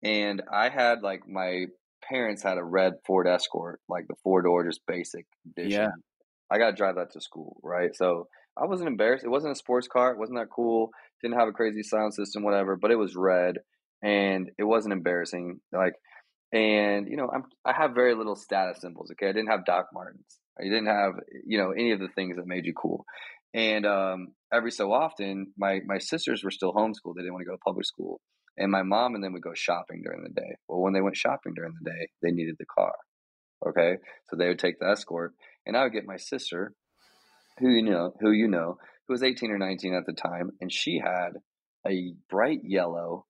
and 0.02 0.42
i 0.52 0.68
had 0.68 1.02
like 1.02 1.28
my 1.28 1.66
parents 2.10 2.42
had 2.42 2.58
a 2.58 2.64
red 2.64 2.94
Ford 3.06 3.26
Escort, 3.26 3.80
like 3.88 4.06
the 4.08 4.14
four 4.22 4.42
door, 4.42 4.64
just 4.64 4.80
basic 4.86 5.26
edition. 5.46 5.70
Yeah. 5.70 5.88
I 6.50 6.58
got 6.58 6.70
to 6.70 6.76
drive 6.76 6.96
that 6.96 7.12
to 7.12 7.20
school, 7.20 7.60
right? 7.62 7.94
So 7.94 8.28
I 8.56 8.66
wasn't 8.66 8.88
embarrassed. 8.88 9.24
It 9.24 9.30
wasn't 9.30 9.52
a 9.52 9.56
sports 9.56 9.88
car. 9.88 10.12
It 10.12 10.18
wasn't 10.18 10.38
that 10.38 10.50
cool. 10.54 10.90
Didn't 11.22 11.38
have 11.38 11.48
a 11.48 11.52
crazy 11.52 11.82
sound 11.82 12.14
system, 12.14 12.42
whatever. 12.42 12.76
But 12.76 12.90
it 12.90 12.96
was 12.96 13.14
red, 13.16 13.58
and 14.02 14.50
it 14.58 14.64
wasn't 14.64 14.92
embarrassing. 14.92 15.60
Like, 15.72 15.94
and 16.52 17.08
you 17.08 17.16
know, 17.16 17.30
I'm 17.32 17.44
I 17.64 17.72
have 17.72 17.94
very 17.94 18.14
little 18.14 18.36
status 18.36 18.80
symbols. 18.80 19.10
Okay, 19.12 19.28
I 19.28 19.32
didn't 19.32 19.50
have 19.50 19.64
Doc 19.64 19.86
Martens. 19.92 20.38
I 20.58 20.64
didn't 20.64 20.86
have 20.86 21.12
you 21.46 21.58
know 21.58 21.70
any 21.70 21.92
of 21.92 22.00
the 22.00 22.08
things 22.08 22.36
that 22.36 22.46
made 22.46 22.66
you 22.66 22.74
cool. 22.74 23.04
And 23.52 23.84
um, 23.86 24.28
every 24.52 24.70
so 24.70 24.92
often, 24.92 25.52
my 25.56 25.80
my 25.86 25.98
sisters 25.98 26.42
were 26.42 26.50
still 26.50 26.72
homeschooled. 26.72 27.14
They 27.16 27.22
didn't 27.22 27.34
want 27.34 27.42
to 27.42 27.50
go 27.50 27.54
to 27.54 27.64
public 27.64 27.86
school. 27.86 28.20
And 28.56 28.70
my 28.70 28.82
mom 28.82 29.14
and 29.14 29.24
them 29.24 29.32
would 29.32 29.42
go 29.42 29.54
shopping 29.54 30.02
during 30.04 30.22
the 30.22 30.40
day. 30.40 30.56
Well, 30.68 30.80
when 30.80 30.92
they 30.92 31.00
went 31.00 31.16
shopping 31.16 31.54
during 31.54 31.72
the 31.80 31.90
day, 31.90 32.08
they 32.22 32.30
needed 32.30 32.56
the 32.58 32.66
car. 32.66 32.92
Okay. 33.66 33.96
So 34.28 34.36
they 34.36 34.48
would 34.48 34.58
take 34.58 34.78
the 34.78 34.88
escort 34.88 35.32
and 35.66 35.76
I 35.76 35.84
would 35.84 35.92
get 35.92 36.06
my 36.06 36.16
sister, 36.16 36.74
who 37.58 37.68
you 37.68 37.82
know, 37.82 38.14
who 38.20 38.30
you 38.30 38.48
know, 38.48 38.78
who 39.06 39.14
was 39.14 39.22
18 39.22 39.50
or 39.50 39.58
19 39.58 39.94
at 39.94 40.06
the 40.06 40.12
time, 40.12 40.50
and 40.60 40.72
she 40.72 40.98
had 40.98 41.30
a 41.86 42.14
bright 42.28 42.60
yellow 42.64 43.26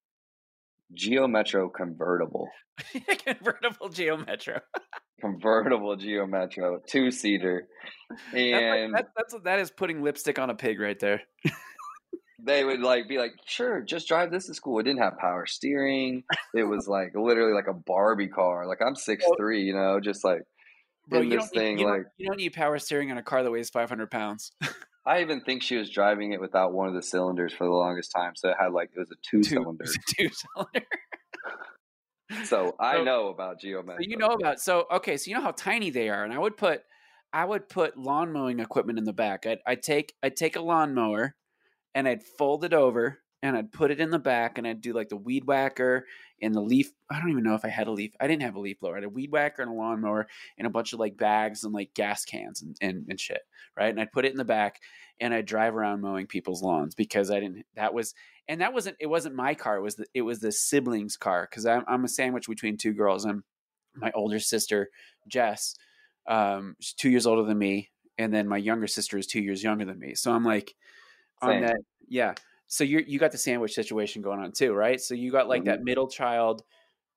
Geo 0.92 1.26
Metro 1.28 1.68
convertible. 1.68 2.48
convertible 3.24 3.88
Geo 3.88 4.16
Metro. 4.16 4.60
convertible 5.20 5.96
Geo 5.96 6.26
Metro, 6.26 6.80
two 6.86 7.10
seater. 7.10 7.68
And 8.32 8.52
that's, 8.52 8.92
like, 8.92 8.92
that, 8.92 9.08
that's 9.16 9.44
that 9.44 9.58
is 9.60 9.70
putting 9.70 10.02
lipstick 10.02 10.38
on 10.38 10.50
a 10.50 10.54
pig 10.54 10.80
right 10.80 10.98
there. 10.98 11.22
they 12.42 12.64
would 12.64 12.80
like 12.80 13.08
be 13.08 13.18
like, 13.18 13.32
sure, 13.46 13.82
just 13.82 14.08
drive 14.08 14.30
this 14.30 14.46
to 14.46 14.54
school. 14.54 14.78
It 14.80 14.84
didn't 14.84 15.02
have 15.02 15.18
power 15.18 15.46
steering. 15.46 16.24
It 16.54 16.64
was 16.64 16.88
like 16.88 17.12
literally 17.14 17.52
like 17.52 17.68
a 17.68 17.74
Barbie 17.74 18.28
car. 18.28 18.66
Like 18.66 18.80
I'm 18.84 18.96
six 18.96 19.24
three, 19.36 19.62
you 19.62 19.74
know, 19.74 20.00
just 20.00 20.24
like 20.24 20.42
Bro, 21.10 21.20
in 21.20 21.30
you 21.30 21.38
this 21.40 21.50
don't, 21.50 21.62
need, 21.62 21.80
you, 21.80 21.86
like 21.86 22.02
don't, 22.02 22.06
you 22.18 22.26
don't 22.28 22.36
need 22.38 22.52
power 22.54 22.78
steering 22.78 23.10
on 23.10 23.18
a 23.18 23.22
car 23.22 23.42
that 23.42 23.50
weighs 23.50 23.68
500 23.70 24.10
pounds. 24.10 24.52
I 25.06 25.22
even 25.22 25.40
think 25.42 25.62
she 25.62 25.76
was 25.76 25.90
driving 25.90 26.32
it 26.32 26.40
without 26.40 26.72
one 26.72 26.86
of 26.88 26.94
the 26.94 27.02
cylinders 27.02 27.52
for 27.52 27.64
the 27.64 27.70
longest 27.70 28.12
time. 28.12 28.32
So 28.36 28.48
it 28.50 28.56
had 28.60 28.72
like 28.72 28.90
it 28.94 28.98
was 28.98 29.10
a 29.10 29.16
two 29.28 29.42
cylinder. 29.42 29.84
two 30.16 30.28
cylinder. 30.28 30.86
So 32.44 32.76
I 32.78 32.98
So- 32.98 33.04
know 33.04 33.28
about 33.28 33.60
geomet. 33.60 33.96
So 33.96 34.02
you 34.08 34.16
know 34.16 34.28
about 34.28 34.60
so 34.60 34.86
okay, 34.92 35.16
so 35.16 35.28
you 35.28 35.36
know 35.36 35.42
how 35.42 35.50
tiny 35.50 35.90
they 35.90 36.08
are, 36.10 36.22
and 36.22 36.32
I 36.32 36.38
would 36.38 36.56
put 36.56 36.82
I 37.32 37.44
would 37.44 37.68
put 37.68 37.98
lawn 37.98 38.32
mowing 38.32 38.60
equipment 38.60 38.98
in 38.98 39.04
the 39.04 39.12
back. 39.12 39.46
I'd, 39.46 39.58
I'd 39.66 39.82
take 39.82 40.14
I'd 40.22 40.36
take 40.36 40.54
a 40.56 40.60
lawnmower 40.60 41.34
and 41.94 42.06
I'd 42.06 42.22
fold 42.22 42.64
it 42.64 42.72
over 42.72 43.18
and 43.42 43.56
I'd 43.56 43.72
put 43.72 43.90
it 43.90 44.00
in 44.00 44.10
the 44.10 44.18
back 44.20 44.58
and 44.58 44.66
I'd 44.66 44.80
do 44.80 44.92
like 44.92 45.08
the 45.08 45.16
weed 45.16 45.44
whacker 45.44 46.06
and 46.42 46.54
the 46.54 46.60
leaf. 46.60 46.92
I 47.10 47.18
don't 47.18 47.30
even 47.30 47.44
know 47.44 47.54
if 47.54 47.64
I 47.64 47.68
had 47.68 47.86
a 47.86 47.92
leaf. 47.92 48.12
I 48.20 48.26
didn't 48.26 48.42
have 48.42 48.54
a 48.54 48.60
leaf 48.60 48.80
blower. 48.80 48.94
I 48.94 48.98
had 48.98 49.04
a 49.04 49.08
weed 49.08 49.30
whacker 49.30 49.62
and 49.62 49.70
a 49.70 49.74
lawnmower 49.74 50.26
and 50.58 50.66
a 50.66 50.70
bunch 50.70 50.92
of 50.92 51.00
like 51.00 51.16
bags 51.16 51.64
and 51.64 51.72
like 51.72 51.94
gas 51.94 52.24
cans 52.24 52.62
and, 52.62 52.76
and, 52.80 53.06
and 53.08 53.20
shit. 53.20 53.42
Right. 53.76 53.90
And 53.90 54.00
I'd 54.00 54.12
put 54.12 54.24
it 54.24 54.32
in 54.32 54.38
the 54.38 54.44
back 54.44 54.80
and 55.20 55.34
I'd 55.34 55.46
drive 55.46 55.74
around 55.74 56.00
mowing 56.00 56.26
people's 56.26 56.62
lawns 56.62 56.94
because 56.94 57.30
I 57.30 57.40
didn't, 57.40 57.64
that 57.76 57.94
was, 57.94 58.14
and 58.48 58.60
that 58.60 58.72
wasn't, 58.72 58.96
it 59.00 59.06
wasn't 59.06 59.34
my 59.34 59.54
car. 59.54 59.76
It 59.76 59.82
was 59.82 59.96
the, 59.96 60.06
it 60.14 60.22
was 60.22 60.40
the 60.40 60.52
siblings 60.52 61.16
car. 61.16 61.46
Cause 61.46 61.66
I'm, 61.66 61.84
I'm 61.86 62.04
a 62.04 62.08
sandwich 62.08 62.48
between 62.48 62.76
two 62.76 62.92
girls. 62.92 63.24
I'm 63.24 63.44
my 63.94 64.10
older 64.14 64.38
sister, 64.38 64.88
Jess, 65.28 65.74
um, 66.26 66.76
she's 66.80 66.94
two 66.94 67.10
years 67.10 67.26
older 67.26 67.42
than 67.42 67.58
me. 67.58 67.90
And 68.18 68.32
then 68.32 68.46
my 68.46 68.58
younger 68.58 68.86
sister 68.86 69.18
is 69.18 69.26
two 69.26 69.40
years 69.40 69.62
younger 69.62 69.84
than 69.84 69.98
me. 69.98 70.14
So 70.14 70.32
I'm 70.32 70.44
like, 70.44 70.74
on 71.42 71.62
that 71.62 71.76
yeah 72.08 72.34
so 72.72 72.84
you 72.84 73.04
you 73.06 73.18
got 73.18 73.32
the 73.32 73.38
sandwich 73.38 73.72
situation 73.74 74.22
going 74.22 74.38
on 74.40 74.52
too 74.52 74.72
right 74.72 75.00
so 75.00 75.12
you 75.14 75.30
got 75.32 75.48
like 75.48 75.64
that 75.64 75.82
middle 75.82 76.08
child 76.08 76.62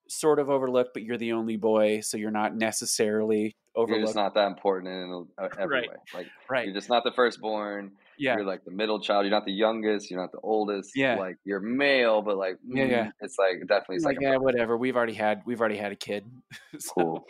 sort 0.09 0.39
of 0.39 0.49
overlooked 0.49 0.89
but 0.93 1.03
you're 1.03 1.17
the 1.17 1.31
only 1.31 1.55
boy 1.57 1.99
so 2.01 2.17
you're 2.17 2.31
not 2.31 2.55
necessarily 2.55 3.55
You're 3.75 3.83
overlooked 3.83 4.05
just 4.07 4.15
not 4.15 4.33
that 4.33 4.47
important 4.47 4.87
in 4.91 5.27
uh, 5.37 5.47
every 5.59 5.77
Right. 5.81 5.89
way. 5.89 5.95
Like 6.13 6.27
right 6.49 6.65
you're 6.65 6.73
just 6.73 6.89
not 6.89 7.03
the 7.05 7.11
firstborn. 7.15 7.91
yeah 8.17 8.35
You're 8.35 8.45
like 8.45 8.65
the 8.65 8.71
middle 8.71 8.99
child. 8.99 9.25
You're 9.25 9.31
not 9.31 9.45
the 9.45 9.53
youngest. 9.53 10.11
You're 10.11 10.19
not 10.19 10.31
the 10.31 10.39
oldest. 10.43 10.91
Yeah. 10.95 11.15
Like 11.15 11.37
you're 11.45 11.59
male, 11.61 12.21
but 12.21 12.35
like 12.37 12.57
Yeah, 12.67 12.83
yeah. 12.85 13.05
mm, 13.05 13.11
It's 13.21 13.37
like 13.39 13.59
definitely 13.67 13.95
It's 13.97 14.05
like 14.05 14.17
yeah 14.19 14.35
whatever 14.37 14.77
we've 14.77 14.95
already 14.97 15.13
had 15.13 15.41
we've 15.45 15.61
already 15.61 15.77
had 15.77 15.91
a 15.91 15.95
kid 15.95 16.25
so, 16.79 16.91
Cool. 16.93 17.25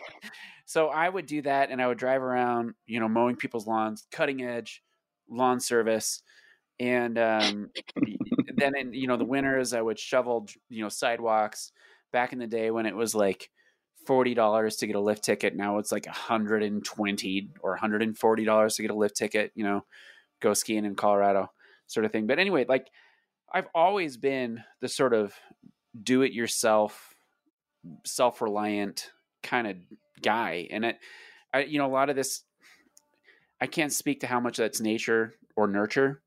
so 0.66 0.88
i 0.88 1.08
would 1.08 1.26
do 1.26 1.42
that 1.42 1.70
and 1.70 1.80
i 1.80 1.86
would 1.86 1.98
drive 1.98 2.22
around 2.22 2.74
you 2.86 2.98
know 3.00 3.08
mowing 3.08 3.36
people's 3.36 3.66
lawns 3.66 4.06
cutting 4.10 4.42
edge 4.42 4.82
lawn 5.28 5.60
service 5.60 6.22
and 6.80 7.18
um, 7.18 7.70
then 8.56 8.76
in 8.76 8.92
you 8.92 9.06
know 9.06 9.16
the 9.16 9.24
winters 9.24 9.72
i 9.72 9.80
would 9.80 9.98
shovel 9.98 10.46
you 10.68 10.82
know 10.82 10.88
sidewalks. 10.88 11.72
Back 12.12 12.32
in 12.32 12.38
the 12.38 12.46
day 12.46 12.70
when 12.70 12.86
it 12.86 12.94
was 12.94 13.12
like 13.12 13.50
forty 14.06 14.34
dollars 14.34 14.76
to 14.76 14.86
get 14.86 14.94
a 14.94 15.00
lift 15.00 15.24
ticket 15.24 15.56
now 15.56 15.78
it's 15.78 15.90
like 15.90 16.06
120 16.06 17.50
or 17.60 17.70
140 17.70 18.44
dollars 18.44 18.76
to 18.76 18.82
get 18.82 18.92
a 18.92 18.94
lift 18.94 19.16
ticket 19.16 19.50
you 19.56 19.64
know 19.64 19.84
go 20.40 20.54
skiing 20.54 20.84
in 20.84 20.94
colorado 20.94 21.50
sort 21.86 22.06
of 22.06 22.12
thing. 22.12 22.26
But 22.28 22.38
anyway 22.38 22.66
like 22.68 22.88
i've 23.52 23.66
always 23.74 24.16
been 24.16 24.62
the 24.80 24.88
sort 24.88 25.12
of 25.12 25.34
do 26.00 26.22
it 26.22 26.32
yourself 26.32 27.14
self-reliant 28.04 29.10
kind 29.42 29.66
of 29.66 29.76
guy 30.22 30.66
and 30.70 30.84
it 30.84 30.98
i 31.52 31.64
you 31.64 31.78
know 31.78 31.86
a 31.86 31.88
lot 31.88 32.10
of 32.10 32.16
this 32.16 32.42
i 33.60 33.66
can't 33.66 33.92
speak 33.92 34.20
to 34.20 34.26
how 34.26 34.40
much 34.40 34.56
that's 34.56 34.80
nature 34.80 35.34
or 35.56 35.66
nurture 35.66 36.22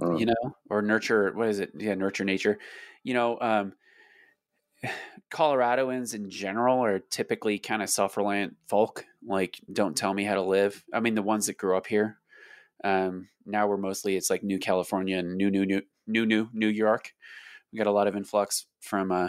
Mm. 0.00 0.20
you 0.20 0.26
know 0.26 0.56
or 0.68 0.82
nurture 0.82 1.32
what 1.32 1.48
is 1.48 1.58
it? 1.60 1.70
Yeah 1.76 1.94
nurture 1.94 2.24
nature. 2.24 2.58
You 3.02 3.14
know 3.14 3.38
um 3.40 3.72
coloradoans 5.30 6.14
in 6.14 6.30
general 6.30 6.84
are 6.84 6.98
typically 7.00 7.58
kind 7.58 7.82
of 7.82 7.90
self-reliant 7.90 8.56
folk 8.68 9.04
like 9.26 9.58
don't 9.72 9.96
tell 9.96 10.12
me 10.14 10.24
how 10.24 10.34
to 10.34 10.42
live. 10.42 10.84
I 10.92 11.00
mean 11.00 11.14
the 11.14 11.22
ones 11.22 11.46
that 11.46 11.56
grew 11.58 11.76
up 11.76 11.86
here 11.86 12.18
um 12.84 13.28
now 13.46 13.66
we're 13.66 13.78
mostly 13.78 14.16
it's 14.16 14.28
like 14.28 14.42
new 14.42 14.58
california 14.58 15.16
and 15.16 15.36
new 15.36 15.50
new 15.50 15.64
new 15.64 15.82
new 16.06 16.26
new 16.26 16.48
new 16.52 16.68
york. 16.68 17.12
We 17.72 17.78
got 17.78 17.86
a 17.86 17.92
lot 17.92 18.06
of 18.06 18.16
influx 18.16 18.66
from 18.80 19.10
uh 19.10 19.28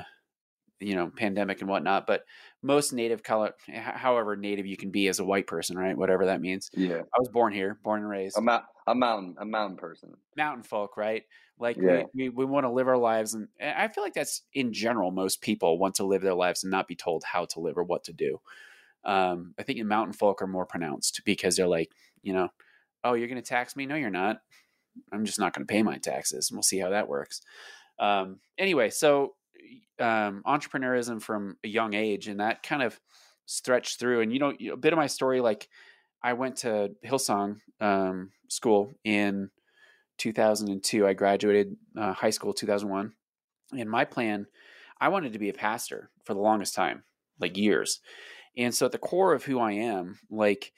you 0.79 0.95
know 0.95 1.09
pandemic 1.15 1.61
and 1.61 1.69
whatnot 1.69 2.05
but 2.05 2.23
most 2.61 2.93
native 2.93 3.23
color 3.23 3.53
however 3.73 4.35
native 4.35 4.65
you 4.65 4.77
can 4.77 4.91
be 4.91 5.07
as 5.07 5.19
a 5.19 5.25
white 5.25 5.47
person 5.47 5.77
right 5.77 5.97
whatever 5.97 6.25
that 6.25 6.41
means. 6.41 6.69
Yeah. 6.73 7.01
i 7.15 7.19
was 7.19 7.29
born 7.29 7.53
here 7.53 7.79
born 7.83 8.01
and 8.01 8.09
raised. 8.09 8.37
A, 8.37 8.41
mou- 8.41 8.59
a 8.87 8.95
mountain, 8.95 9.35
a 9.37 9.45
mountain 9.45 9.77
person. 9.77 10.15
mountain 10.35 10.63
folk, 10.63 10.97
right? 10.97 11.23
Like 11.59 11.77
Yeah. 11.77 12.03
we, 12.13 12.29
we, 12.29 12.29
we 12.29 12.45
want 12.45 12.65
to 12.65 12.71
live 12.71 12.87
our 12.87 12.97
lives, 12.97 13.33
and 13.33 13.47
and 13.59 13.77
I 13.77 13.87
feel 13.89 14.03
like 14.03 14.13
that's 14.13 14.43
in 14.53 14.73
general. 14.73 15.11
Most 15.11 15.41
people 15.41 15.77
want 15.77 15.95
to 15.95 16.05
live 16.05 16.21
their 16.21 16.33
lives 16.33 16.63
and 16.63 16.71
not 16.71 16.87
be 16.87 16.95
told 16.95 17.23
how 17.23 17.45
to 17.45 17.59
live 17.59 17.77
or 17.77 17.83
what 17.83 18.03
to 18.05 18.13
do. 18.13 18.39
Um, 19.03 19.53
I 19.59 19.63
think 19.63 19.79
in 19.79 19.87
mountain 19.87 20.13
folk 20.13 20.41
are 20.41 20.47
more 20.47 20.65
pronounced 20.65 21.21
because 21.25 21.55
they're 21.55 21.67
like, 21.67 21.91
you 22.21 22.33
know, 22.33 22.49
oh, 23.03 23.13
you're 23.13 23.27
going 23.27 23.41
to 23.41 23.47
tax 23.47 23.75
me? 23.75 23.85
No, 23.85 23.95
you're 23.95 24.09
not. 24.09 24.41
I'm 25.11 25.25
just 25.25 25.39
not 25.39 25.53
going 25.53 25.65
to 25.65 25.71
pay 25.71 25.83
my 25.83 25.97
taxes, 25.97 26.49
and 26.49 26.57
we'll 26.57 26.63
see 26.63 26.79
how 26.79 26.89
that 26.89 27.07
works. 27.07 27.41
Um, 27.99 28.39
anyway, 28.57 28.89
so 28.89 29.35
um, 29.99 30.43
entrepreneurism 30.45 31.21
from 31.21 31.57
a 31.63 31.67
young 31.67 31.93
age, 31.93 32.27
and 32.27 32.39
that 32.39 32.63
kind 32.63 32.83
of 32.83 32.99
stretched 33.45 33.99
through. 33.99 34.21
And 34.21 34.33
you 34.33 34.39
know, 34.39 34.53
a 34.71 34.77
bit 34.77 34.93
of 34.93 34.97
my 34.97 35.07
story, 35.07 35.41
like 35.41 35.67
I 36.23 36.33
went 36.33 36.57
to 36.57 36.91
Hillsong 37.05 37.57
um, 37.79 38.31
school 38.47 38.93
in 39.03 39.49
2002. 40.17 41.07
I 41.07 41.13
graduated 41.13 41.75
uh, 41.97 42.13
high 42.13 42.31
school 42.31 42.53
2001, 42.53 43.13
and 43.77 43.89
my 43.89 44.05
plan, 44.05 44.47
I 44.99 45.09
wanted 45.09 45.33
to 45.33 45.39
be 45.39 45.49
a 45.49 45.53
pastor 45.53 46.09
for 46.23 46.33
the 46.33 46.39
longest 46.39 46.75
time, 46.75 47.03
like 47.39 47.57
years. 47.57 47.99
And 48.57 48.73
so 48.73 48.87
at 48.87 48.91
the 48.91 48.97
core 48.97 49.33
of 49.33 49.43
who 49.43 49.59
I 49.59 49.73
am, 49.73 50.19
like 50.31 50.73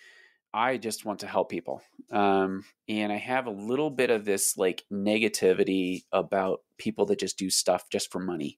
I 0.54 0.78
just 0.78 1.06
want 1.06 1.20
to 1.20 1.28
help 1.28 1.50
people. 1.50 1.82
Um, 2.12 2.66
and 2.88 3.12
I 3.12 3.18
have 3.18 3.46
a 3.46 3.52
little 3.52 3.90
bit 3.90 4.10
of 4.10 4.26
this 4.26 4.58
like 4.58 4.84
negativity 4.92 6.04
about 6.12 6.62
people 6.78 7.06
that 7.08 7.20
just 7.20 7.38
do 7.38 7.50
stuff 7.50 7.90
just 7.90 8.12
for 8.12 8.20
money. 8.20 8.58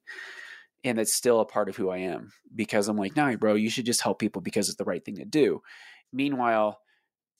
And 0.83 0.97
it's 0.97 1.13
still 1.13 1.41
a 1.41 1.45
part 1.45 1.69
of 1.69 1.75
who 1.75 1.89
I 1.89 1.97
am 1.97 2.31
because 2.55 2.88
I'm 2.88 2.97
like, 2.97 3.15
no, 3.15 3.35
bro, 3.38 3.53
you 3.53 3.69
should 3.69 3.85
just 3.85 4.01
help 4.01 4.19
people 4.19 4.41
because 4.41 4.67
it's 4.67 4.77
the 4.77 4.85
right 4.85 5.03
thing 5.03 5.17
to 5.17 5.25
do. 5.25 5.61
Meanwhile, 6.13 6.79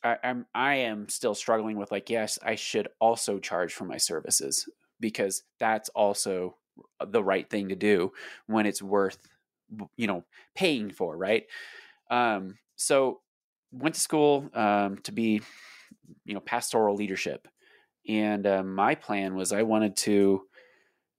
I, 0.04 0.18
I'm 0.24 0.46
I 0.54 0.76
am 0.76 1.10
still 1.10 1.36
struggling 1.36 1.78
with 1.78 1.92
like, 1.92 2.10
yes, 2.10 2.40
I 2.44 2.56
should 2.56 2.90
also 3.00 3.40
charge 3.40 3.74
for 3.74 3.86
my 3.86 3.98
services 3.98 4.68
because 5.00 5.44
that's 5.60 5.90
also 5.90 6.58
the 7.06 7.24
right 7.24 7.50
thing 7.50 7.70
to 7.70 7.76
do 7.76 8.14
when 8.48 8.66
it's 8.66 8.82
worth 8.82 9.18
you 9.98 10.08
know 10.08 10.24
paying 10.56 10.92
for, 10.92 11.16
right? 11.18 11.46
Um, 12.10 12.58
so 12.76 13.22
went 13.72 13.96
to 13.96 14.02
school 14.02 14.50
um, 14.54 14.98
to 15.00 15.12
be 15.12 15.42
you 16.26 16.34
know 16.34 16.40
pastoral 16.40 16.96
leadership, 16.96 17.48
and 18.08 18.46
uh, 18.48 18.64
my 18.64 18.96
plan 18.96 19.36
was 19.36 19.54
I 19.54 19.64
wanted 19.64 19.96
to 19.98 20.44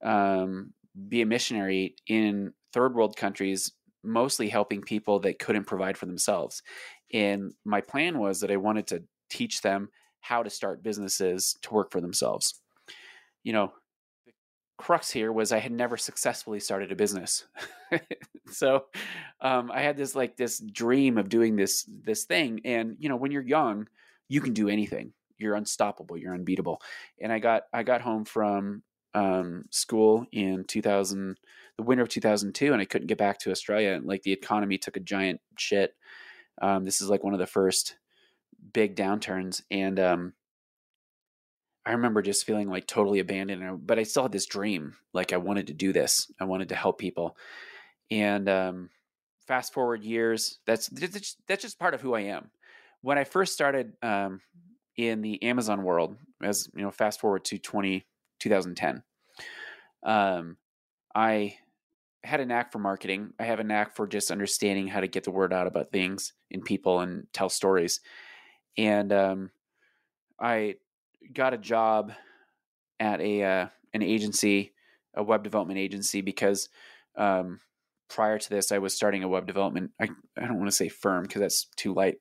um, 0.03 0.73
be 1.09 1.23
a 1.23 1.27
missionary 1.27 1.97
in 2.07 2.53
third 2.73 2.95
world 2.95 3.17
countries, 3.17 3.73
mostly 4.03 4.49
helping 4.49 4.83
people 4.83 5.21
that 5.21 5.39
couldn't 5.39 5.65
provide 5.67 5.97
for 5.97 6.07
themselves. 6.07 6.63
And 7.13 7.53
my 7.65 7.81
plan 7.81 8.19
was 8.19 8.41
that 8.41 8.51
I 8.51 8.57
wanted 8.57 8.87
to 8.89 9.03
teach 9.31 9.63
them 9.63 9.89
how 10.21 10.43
to 10.43 10.51
start 10.51 10.83
businesses 10.83 11.57
to 11.63 11.75
work 11.75 11.91
for 11.91 12.01
themselves. 12.01 12.61
You 13.43 13.53
know, 13.53 13.73
the 14.25 14.33
crux 14.79 15.11
here 15.11 15.33
was 15.33 15.53
I 15.53 15.59
had 15.59 15.73
never 15.73 15.97
successfully 15.97 16.61
started 16.61 16.93
a 16.93 16.97
business. 16.97 17.47
so 18.51 18.87
um, 19.41 19.71
I 19.73 19.83
had 19.83 19.97
this 19.97 20.15
like 20.15 20.37
this 20.37 20.61
dream 20.61 21.19
of 21.19 21.29
doing 21.29 21.57
this 21.57 21.85
this 22.05 22.25
thing. 22.25 22.61
And 22.65 22.97
you 22.99 23.09
know, 23.09 23.17
when 23.17 23.33
you're 23.33 23.43
young, 23.43 23.89
you 24.29 24.41
can 24.41 24.53
do 24.53 24.69
anything. 24.69 25.13
You're 25.39 25.57
unstoppable. 25.57 26.17
You're 26.17 26.35
unbeatable. 26.35 26.81
And 27.21 27.33
I 27.33 27.41
got 27.41 27.65
I 27.73 27.83
got 27.83 28.01
home 28.01 28.25
from 28.25 28.83
um, 29.15 29.65
school 29.71 30.27
in 30.33 30.65
2000, 30.65 31.39
the 31.77 31.83
winter 31.83 32.03
of 32.03 32.09
2002, 32.09 32.73
and 32.73 32.81
I 32.81 32.85
couldn't 32.85 33.09
get 33.09 33.19
back 33.19 33.39
to 33.41 33.51
Australia. 33.51 34.01
Like 34.03 34.23
the 34.23 34.33
economy 34.33 34.79
took 34.79 34.97
a 34.97 35.01
giant 35.01 35.41
shit. 35.59 35.95
Um, 36.61 36.85
this 36.85 37.01
is 37.01 37.09
like 37.09 37.25
one 37.25 37.33
of 37.33 37.41
the 37.41 37.47
first 37.47 37.97
big 38.73 38.97
downturns, 38.97 39.63
and 39.71 39.99
um, 39.99 40.33
I 41.85 41.93
remember 41.93 42.23
just 42.23 42.47
feeling 42.47 42.69
like 42.69 42.87
totally 42.87 43.19
abandoned. 43.19 43.87
But 43.87 43.99
I 43.99 44.05
still 44.05 44.25
had 44.25 44.33
this 44.33 44.47
dream, 44.47 44.97
like 45.13 45.33
I 45.33 45.39
wanted 45.39 45.69
to 45.69 45.73
do 45.73 45.93
this. 45.93 46.31
I 46.41 46.45
wanted 46.45 46.69
to 46.71 46.75
help 46.75 46.99
people. 46.99 47.37
And 48.11 48.49
um, 48.49 48.91
fast 49.47 49.73
forward 49.73 50.05
years, 50.05 50.59
that's 50.67 50.89
that's 50.89 51.63
just 51.63 51.79
part 51.79 51.95
of 51.95 52.01
who 52.01 52.15
I 52.15 52.21
am. 52.21 52.51
When 53.01 53.19
I 53.19 53.25
first 53.25 53.53
started 53.53 53.95
um, 54.03 54.41
in 54.97 55.23
the 55.23 55.43
Amazon 55.43 55.83
world, 55.83 56.17
as 56.43 56.69
you 56.75 56.83
know, 56.83 56.91
fast 56.91 57.21
forward 57.21 57.45
to 57.47 57.59
20, 57.59 58.05
2010, 58.39 59.03
um, 60.05 60.57
I 61.15 61.57
had 62.25 62.41
a 62.41 62.47
knack 62.47 62.73
for 62.73 62.79
marketing. 62.79 63.33
I 63.39 63.45
have 63.45 63.61
a 63.61 63.65
knack 63.65 63.97
for 63.97 64.07
just 64.07 64.31
understanding 64.31 64.87
how 64.87 65.01
to 65.01 65.09
get 65.09 65.25
the 65.25 65.31
word 65.31 65.53
out 65.53 65.67
about 65.67 65.91
things 65.91 66.33
and 66.51 66.65
people 66.65 67.01
and 67.01 67.27
tell 67.33 67.49
stories. 67.49 68.01
And 68.79 69.13
um, 69.13 69.51
I 70.41 70.77
got 71.33 71.55
a 71.55 71.59
job 71.59 72.13
at 73.01 73.21
a 73.21 73.43
uh, 73.43 73.67
an 73.93 74.03
agency, 74.03 74.73
a 75.15 75.23
web 75.23 75.43
development 75.43 75.79
agency, 75.79 76.21
because 76.21 76.69
um, 77.17 77.61
prior 78.09 78.39
to 78.39 78.51
this, 78.51 78.73
I 78.73 78.79
was 78.79 78.95
starting 78.95 79.25
a 79.25 79.29
web 79.29 79.47
development. 79.47 79.91
I, 80.01 80.09
I 80.39 80.47
don't 80.47 80.59
want 80.59 80.69
to 80.69 80.77
say 80.77 80.89
firm 80.89 81.25
because 81.25 81.41
that's 81.41 81.67
too 81.77 81.93
light. 81.93 82.17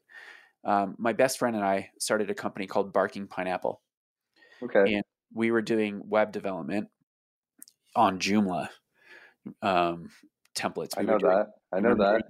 Um, 0.64 0.96
my 0.98 1.14
best 1.14 1.40
friend 1.40 1.56
and 1.56 1.66
I 1.66 1.90
started 2.00 2.30
a 2.30 2.36
company 2.36 2.68
called 2.68 2.94
Barking 2.94 3.28
Pineapple. 3.28 3.82
Okay. 4.64 4.94
And 4.94 5.04
we 5.34 5.52
were 5.52 5.62
doing 5.62 6.02
web 6.06 6.32
development 6.32 6.88
on 7.96 8.20
Joomla 8.20 8.70
um, 9.62 10.10
templates. 10.56 10.98
I 10.98 11.04
know 11.04 11.18
that. 11.20 11.48
I 11.74 11.80
know 11.80 11.96
that. 11.96 12.24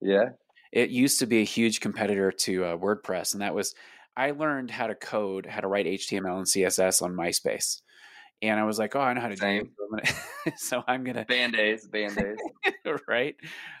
Yeah. 0.00 0.30
It 0.72 0.90
used 0.90 1.20
to 1.20 1.26
be 1.26 1.40
a 1.40 1.44
huge 1.44 1.80
competitor 1.80 2.32
to 2.32 2.64
uh, 2.64 2.76
WordPress, 2.76 3.32
and 3.32 3.42
that 3.42 3.54
was 3.54 3.74
I 4.16 4.32
learned 4.32 4.70
how 4.70 4.88
to 4.88 4.94
code, 4.94 5.46
how 5.46 5.60
to 5.60 5.68
write 5.68 5.86
HTML 5.86 6.36
and 6.36 6.46
CSS 6.46 7.02
on 7.02 7.14
MySpace, 7.14 7.80
and 8.42 8.58
I 8.58 8.64
was 8.64 8.78
like, 8.78 8.94
oh, 8.96 9.00
I 9.00 9.12
know 9.14 9.20
how 9.20 9.28
to 9.28 9.36
Same. 9.36 9.64
do 9.64 9.98
it. 9.98 10.08
So 10.08 10.12
I'm 10.16 10.44
gonna, 10.44 10.56
so 10.56 10.84
I'm 10.86 11.04
gonna 11.04 11.24
Band 11.24 11.56
aids. 11.56 11.86
Band 11.86 12.18
aids. 12.18 12.42
right? 13.08 13.36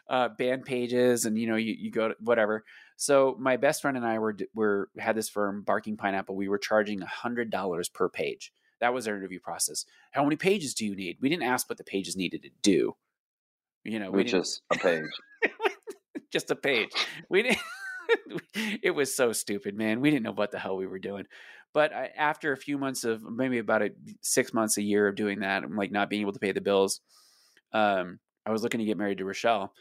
Uh, 0.08 0.28
band 0.28 0.64
pages, 0.64 1.24
and 1.24 1.38
you 1.38 1.46
know, 1.46 1.56
you, 1.56 1.74
you 1.78 1.90
go 1.90 2.08
to 2.08 2.16
whatever. 2.20 2.64
So 2.96 3.36
my 3.38 3.56
best 3.56 3.82
friend 3.82 3.96
and 3.96 4.06
I 4.06 4.18
were 4.18 4.36
were 4.54 4.88
had 4.98 5.16
this 5.16 5.28
firm, 5.28 5.62
Barking 5.62 5.96
Pineapple. 5.96 6.36
We 6.36 6.48
were 6.48 6.58
charging 6.58 7.02
a 7.02 7.06
hundred 7.06 7.50
dollars 7.50 7.88
per 7.88 8.08
page. 8.08 8.52
That 8.84 8.92
was 8.92 9.08
our 9.08 9.16
interview 9.16 9.40
process. 9.40 9.86
How 10.10 10.24
many 10.24 10.36
pages 10.36 10.74
do 10.74 10.84
you 10.84 10.94
need? 10.94 11.16
We 11.22 11.30
didn't 11.30 11.44
ask 11.44 11.70
what 11.70 11.78
the 11.78 11.84
pages 11.84 12.16
needed 12.16 12.42
to 12.42 12.50
do. 12.60 12.94
You 13.82 13.98
know, 13.98 14.10
we 14.10 14.24
just 14.24 14.60
a 14.70 14.76
page. 14.76 15.04
just 16.30 16.50
a 16.50 16.54
page. 16.54 16.90
We 17.30 17.44
didn't. 17.44 17.60
it 18.82 18.90
was 18.90 19.16
so 19.16 19.32
stupid, 19.32 19.74
man. 19.74 20.02
We 20.02 20.10
didn't 20.10 20.24
know 20.24 20.32
what 20.32 20.50
the 20.50 20.58
hell 20.58 20.76
we 20.76 20.86
were 20.86 20.98
doing. 20.98 21.24
But 21.72 21.94
I, 21.94 22.10
after 22.14 22.52
a 22.52 22.58
few 22.58 22.76
months 22.76 23.04
of 23.04 23.22
maybe 23.22 23.56
about 23.56 23.80
a 23.80 23.92
six 24.20 24.52
months, 24.52 24.76
a 24.76 24.82
year 24.82 25.08
of 25.08 25.14
doing 25.14 25.40
that, 25.40 25.64
I'm 25.64 25.76
like 25.76 25.90
not 25.90 26.10
being 26.10 26.20
able 26.20 26.34
to 26.34 26.38
pay 26.38 26.52
the 26.52 26.60
bills. 26.60 27.00
Um, 27.72 28.18
I 28.44 28.52
was 28.52 28.62
looking 28.62 28.80
to 28.80 28.84
get 28.84 28.98
married 28.98 29.16
to 29.16 29.24
Rochelle, 29.24 29.72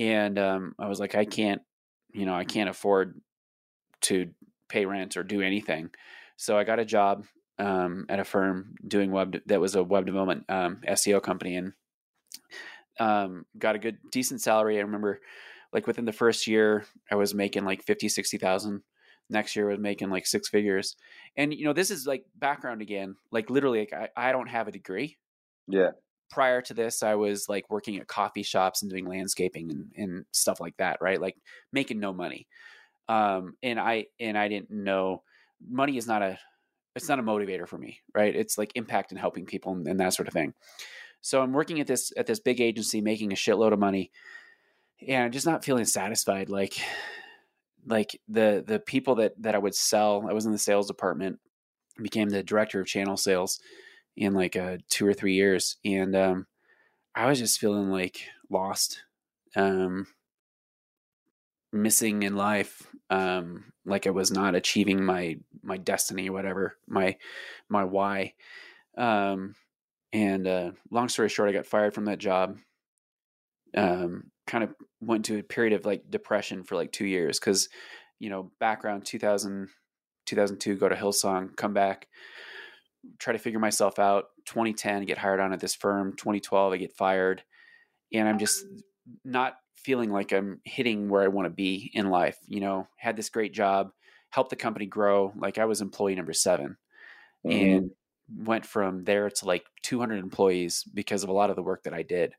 and 0.00 0.36
um, 0.40 0.74
I 0.76 0.88
was 0.88 0.98
like, 0.98 1.14
I 1.14 1.24
can't, 1.24 1.62
you 2.12 2.26
know, 2.26 2.34
I 2.34 2.44
can't 2.44 2.68
afford 2.68 3.20
to 4.00 4.28
pay 4.68 4.86
rent 4.86 5.16
or 5.16 5.22
do 5.22 5.40
anything. 5.40 5.90
So 6.36 6.58
I 6.58 6.64
got 6.64 6.80
a 6.80 6.84
job 6.84 7.26
um, 7.60 8.06
at 8.08 8.18
a 8.18 8.24
firm 8.24 8.74
doing 8.86 9.12
web 9.12 9.32
de- 9.32 9.42
that 9.46 9.60
was 9.60 9.74
a 9.74 9.84
web 9.84 10.06
development 10.06 10.44
um, 10.48 10.80
SEO 10.88 11.22
company, 11.22 11.56
and 11.56 11.72
um, 12.98 13.44
got 13.58 13.76
a 13.76 13.78
good 13.78 13.98
decent 14.10 14.40
salary. 14.40 14.78
I 14.78 14.82
remember 14.82 15.20
like 15.72 15.86
within 15.86 16.04
the 16.04 16.12
first 16.12 16.46
year 16.46 16.84
i 17.10 17.14
was 17.14 17.34
making 17.34 17.64
like 17.64 17.82
50 17.84 18.08
60000 18.08 18.82
next 19.28 19.54
year 19.54 19.68
i 19.68 19.72
was 19.72 19.80
making 19.80 20.10
like 20.10 20.26
six 20.26 20.48
figures. 20.48 20.96
And 21.36 21.54
you 21.54 21.64
know 21.64 21.72
this 21.72 21.90
is 21.90 22.06
like 22.06 22.24
background 22.36 22.82
again. 22.82 23.14
Like 23.30 23.50
literally 23.50 23.80
like 23.80 23.92
I, 23.92 24.28
I 24.30 24.32
don't 24.32 24.48
have 24.48 24.66
a 24.68 24.72
degree. 24.72 25.18
Yeah. 25.68 25.90
prior 26.30 26.62
to 26.62 26.74
this 26.74 27.02
i 27.04 27.14
was 27.14 27.48
like 27.48 27.70
working 27.70 27.96
at 27.98 28.08
coffee 28.08 28.42
shops 28.42 28.82
and 28.82 28.90
doing 28.90 29.06
landscaping 29.06 29.70
and, 29.70 29.92
and 29.96 30.24
stuff 30.32 30.60
like 30.60 30.76
that 30.78 30.98
right? 31.00 31.20
Like 31.20 31.36
making 31.72 32.00
no 32.00 32.12
money. 32.12 32.48
Um 33.08 33.54
and 33.62 33.78
i 33.78 34.06
and 34.18 34.36
i 34.36 34.48
didn't 34.48 34.70
know 34.70 35.22
money 35.68 35.96
is 35.96 36.06
not 36.06 36.22
a 36.22 36.38
it's 37.00 37.08
not 37.08 37.18
a 37.18 37.22
motivator 37.22 37.66
for 37.66 37.78
me 37.78 38.00
right 38.14 38.36
it's 38.36 38.58
like 38.58 38.72
impact 38.74 39.10
and 39.10 39.18
helping 39.18 39.46
people 39.46 39.72
and, 39.72 39.86
and 39.86 39.98
that 39.98 40.14
sort 40.14 40.28
of 40.28 40.34
thing 40.34 40.54
so 41.20 41.42
i'm 41.42 41.52
working 41.52 41.80
at 41.80 41.86
this 41.86 42.12
at 42.16 42.26
this 42.26 42.40
big 42.40 42.60
agency 42.60 43.00
making 43.00 43.32
a 43.32 43.36
shitload 43.36 43.72
of 43.72 43.78
money 43.78 44.10
and 45.06 45.24
I'm 45.24 45.32
just 45.32 45.46
not 45.46 45.64
feeling 45.64 45.84
satisfied. 45.84 46.48
Like, 46.48 46.78
like 47.86 48.20
the 48.28 48.62
the 48.66 48.78
people 48.78 49.16
that 49.16 49.40
that 49.42 49.54
I 49.54 49.58
would 49.58 49.74
sell, 49.74 50.26
I 50.28 50.32
was 50.32 50.46
in 50.46 50.52
the 50.52 50.58
sales 50.58 50.86
department, 50.86 51.38
became 52.00 52.28
the 52.28 52.42
director 52.42 52.80
of 52.80 52.86
channel 52.86 53.16
sales 53.16 53.60
in 54.16 54.34
like 54.34 54.56
uh, 54.56 54.78
two 54.88 55.06
or 55.06 55.14
three 55.14 55.34
years, 55.34 55.76
and 55.84 56.14
um, 56.14 56.46
I 57.14 57.26
was 57.26 57.38
just 57.38 57.58
feeling 57.58 57.90
like 57.90 58.22
lost, 58.50 59.02
um, 59.56 60.06
missing 61.72 62.22
in 62.22 62.36
life, 62.36 62.86
um, 63.10 63.72
like 63.84 64.06
I 64.06 64.10
was 64.10 64.30
not 64.30 64.54
achieving 64.54 65.04
my 65.04 65.38
my 65.62 65.76
destiny, 65.76 66.30
whatever 66.30 66.76
my 66.86 67.16
my 67.68 67.84
why. 67.84 68.34
Um, 68.96 69.54
and 70.12 70.46
uh, 70.46 70.70
long 70.90 71.08
story 71.08 71.28
short, 71.28 71.48
I 71.48 71.52
got 71.52 71.66
fired 71.66 71.94
from 71.94 72.06
that 72.06 72.18
job. 72.18 72.58
Um, 73.76 74.30
kind 74.46 74.64
of 74.64 74.74
went 75.00 75.26
to 75.26 75.38
a 75.38 75.42
period 75.42 75.72
of 75.72 75.86
like 75.86 76.10
depression 76.10 76.64
for 76.64 76.74
like 76.74 76.90
two 76.92 77.06
years 77.06 77.38
because 77.38 77.68
you 78.18 78.28
know 78.28 78.50
background 78.58 79.04
2000 79.06 79.68
2002 80.26 80.74
go 80.76 80.88
to 80.88 80.96
hillsong 80.96 81.56
come 81.56 81.72
back 81.72 82.08
try 83.20 83.32
to 83.32 83.38
figure 83.38 83.60
myself 83.60 84.00
out 84.00 84.24
2010 84.46 85.04
get 85.04 85.18
hired 85.18 85.38
on 85.38 85.52
at 85.52 85.60
this 85.60 85.76
firm 85.76 86.16
2012 86.16 86.72
i 86.72 86.76
get 86.76 86.92
fired 86.92 87.44
and 88.12 88.28
i'm 88.28 88.40
just 88.40 88.64
not 89.24 89.54
feeling 89.84 90.10
like 90.10 90.32
i'm 90.32 90.60
hitting 90.64 91.08
where 91.08 91.22
i 91.22 91.28
want 91.28 91.46
to 91.46 91.50
be 91.50 91.90
in 91.94 92.10
life 92.10 92.38
you 92.48 92.60
know? 92.60 92.86
Had 92.96 93.16
this 93.16 93.30
great 93.30 93.52
job 93.52 93.92
helped 94.30 94.50
the 94.50 94.56
company 94.56 94.86
grow 94.86 95.32
like 95.36 95.58
i 95.58 95.64
was 95.64 95.80
employee 95.80 96.14
number 96.14 96.32
7 96.32 96.76
Mhm. 97.44 97.80
and 97.80 97.90
went 98.36 98.64
from 98.64 99.04
there 99.04 99.28
to 99.30 99.44
like 99.46 99.66
200 99.82 100.18
employees 100.20 100.84
because 100.84 101.22
of 101.24 101.28
a 101.28 101.32
lot 101.32 101.50
of 101.50 101.56
the 101.56 101.62
work 101.62 101.82
that 101.84 101.94
i 101.94 102.02
did. 102.02 102.34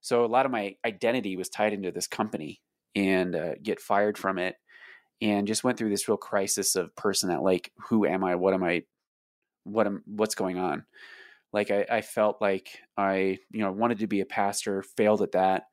So 0.00 0.24
a 0.24 0.26
lot 0.26 0.46
of 0.46 0.52
my 0.52 0.76
identity 0.84 1.36
was 1.36 1.48
tied 1.48 1.72
into 1.72 1.90
this 1.92 2.06
company 2.06 2.62
and 2.94 3.34
uh, 3.36 3.54
get 3.62 3.80
fired 3.80 4.18
from 4.18 4.38
it 4.38 4.56
and 5.20 5.46
just 5.48 5.64
went 5.64 5.78
through 5.78 5.90
this 5.90 6.08
real 6.08 6.16
crisis 6.16 6.76
of 6.76 6.94
person 6.96 7.30
that 7.30 7.42
like 7.42 7.72
who 7.88 8.06
am 8.06 8.24
i? 8.24 8.36
What 8.36 8.54
am 8.54 8.64
i? 8.64 8.84
What 9.64 9.86
am 9.86 10.02
what's 10.06 10.34
going 10.34 10.58
on? 10.58 10.86
Like 11.52 11.70
I, 11.70 11.86
I 11.90 12.02
felt 12.02 12.40
like 12.40 12.80
i 12.96 13.38
you 13.50 13.60
know 13.60 13.72
wanted 13.72 13.98
to 14.00 14.06
be 14.06 14.20
a 14.20 14.26
pastor 14.26 14.82
failed 14.82 15.22
at 15.22 15.32
that 15.32 15.64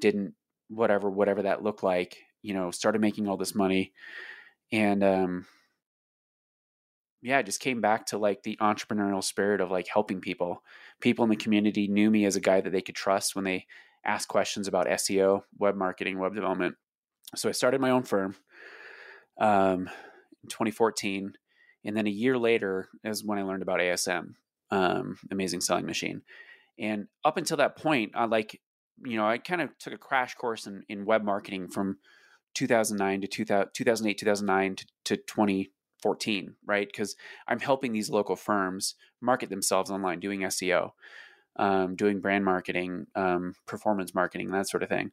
didn't 0.00 0.34
whatever 0.72 1.10
whatever 1.10 1.42
that 1.42 1.62
looked 1.62 1.82
like 1.82 2.18
you 2.42 2.54
know 2.54 2.70
started 2.70 3.00
making 3.00 3.28
all 3.28 3.36
this 3.36 3.54
money 3.54 3.92
and 4.72 5.04
um 5.04 5.46
yeah 7.20 7.38
i 7.38 7.42
just 7.42 7.60
came 7.60 7.80
back 7.80 8.06
to 8.06 8.18
like 8.18 8.42
the 8.42 8.56
entrepreneurial 8.60 9.22
spirit 9.22 9.60
of 9.60 9.70
like 9.70 9.86
helping 9.86 10.20
people. 10.20 10.62
People 11.00 11.24
in 11.24 11.30
the 11.30 11.36
community 11.36 11.88
knew 11.88 12.10
me 12.10 12.24
as 12.24 12.36
a 12.36 12.40
guy 12.40 12.60
that 12.60 12.70
they 12.70 12.80
could 12.80 12.94
trust 12.94 13.34
when 13.34 13.44
they 13.44 13.66
asked 14.04 14.28
questions 14.28 14.66
about 14.66 14.86
seo 14.86 15.42
web 15.58 15.76
marketing 15.76 16.18
web 16.18 16.34
development. 16.34 16.76
So 17.36 17.48
i 17.48 17.52
started 17.52 17.80
my 17.80 17.90
own 17.90 18.02
firm 18.02 18.34
um, 19.38 19.88
in 20.42 20.48
2014 20.48 21.34
and 21.84 21.96
then 21.96 22.06
a 22.06 22.10
year 22.10 22.36
later 22.36 22.88
is 23.04 23.24
when 23.24 23.38
i 23.38 23.42
learned 23.42 23.62
about 23.62 23.80
asm 23.80 24.34
um, 24.70 25.18
amazing 25.30 25.60
selling 25.60 25.84
machine. 25.84 26.22
And 26.78 27.06
up 27.24 27.36
until 27.36 27.58
that 27.58 27.76
point 27.76 28.12
i 28.14 28.24
like 28.24 28.60
you 29.04 29.16
know 29.16 29.26
i 29.26 29.38
kind 29.38 29.60
of 29.60 29.76
took 29.78 29.92
a 29.92 29.98
crash 29.98 30.34
course 30.34 30.66
in, 30.66 30.84
in 30.88 31.04
web 31.04 31.22
marketing 31.22 31.68
from 31.68 31.98
2009 32.54 33.22
to 33.22 33.26
2000, 33.26 33.68
2008 33.72 34.18
2009 34.18 34.76
to, 34.76 34.86
to 35.04 35.16
2014 35.16 36.54
right? 36.66 36.86
Because 36.86 37.16
i'm 37.48 37.60
helping 37.60 37.92
these 37.92 38.10
local 38.10 38.36
firms 38.36 38.94
market 39.20 39.50
themselves 39.50 39.90
online 39.90 40.20
doing 40.20 40.40
seo 40.40 40.92
um, 41.56 41.96
doing 41.96 42.20
brand 42.20 42.44
marketing 42.44 43.06
um, 43.14 43.54
performance 43.66 44.14
marketing 44.14 44.50
that 44.50 44.68
sort 44.68 44.82
of 44.82 44.88
thing. 44.88 45.12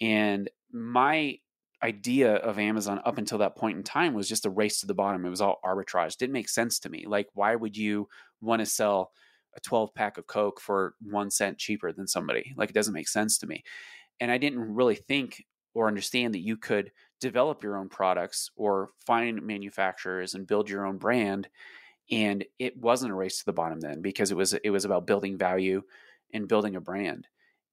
And 0.00 0.50
my 0.72 1.38
idea 1.82 2.34
of 2.34 2.58
amazon 2.58 3.00
up 3.06 3.16
until 3.16 3.38
that 3.38 3.56
point 3.56 3.76
in 3.78 3.82
time 3.82 4.12
was 4.12 4.28
just 4.28 4.44
a 4.44 4.50
race 4.50 4.80
to 4.80 4.86
the 4.86 4.94
bottom. 4.94 5.24
It 5.24 5.30
was 5.30 5.40
all 5.40 5.60
arbitrage. 5.64 6.16
Didn't 6.16 6.34
make 6.34 6.48
sense 6.48 6.78
to 6.80 6.90
me. 6.90 7.04
Like 7.06 7.28
why 7.32 7.54
would 7.54 7.76
you 7.76 8.08
want 8.40 8.60
to 8.60 8.66
sell 8.66 9.12
a 9.56 9.60
12 9.60 9.94
pack 9.94 10.18
of 10.18 10.26
coke 10.26 10.60
for 10.60 10.94
one 11.00 11.30
cent 11.30 11.58
cheaper 11.58 11.92
than 11.92 12.06
somebody 12.06 12.54
like 12.56 12.70
it 12.70 12.74
doesn't 12.74 12.94
make 12.94 13.08
sense 13.08 13.38
to 13.38 13.46
me. 13.46 13.62
And 14.20 14.30
i 14.30 14.38
didn't 14.38 14.74
really 14.74 14.96
think 14.96 15.44
or 15.74 15.88
understand 15.88 16.34
that 16.34 16.40
you 16.44 16.56
could 16.56 16.90
develop 17.20 17.62
your 17.62 17.76
own 17.76 17.88
products 17.88 18.50
or 18.56 18.90
find 19.06 19.42
manufacturers 19.42 20.34
and 20.34 20.46
build 20.46 20.68
your 20.68 20.86
own 20.86 20.98
brand 20.98 21.48
and 22.10 22.44
it 22.58 22.76
wasn't 22.76 23.12
a 23.12 23.14
race 23.14 23.38
to 23.38 23.44
the 23.44 23.52
bottom 23.52 23.80
then 23.80 24.02
because 24.02 24.30
it 24.30 24.36
was 24.36 24.52
it 24.52 24.70
was 24.70 24.84
about 24.84 25.06
building 25.06 25.38
value 25.38 25.82
and 26.32 26.48
building 26.48 26.76
a 26.76 26.80
brand. 26.80 27.26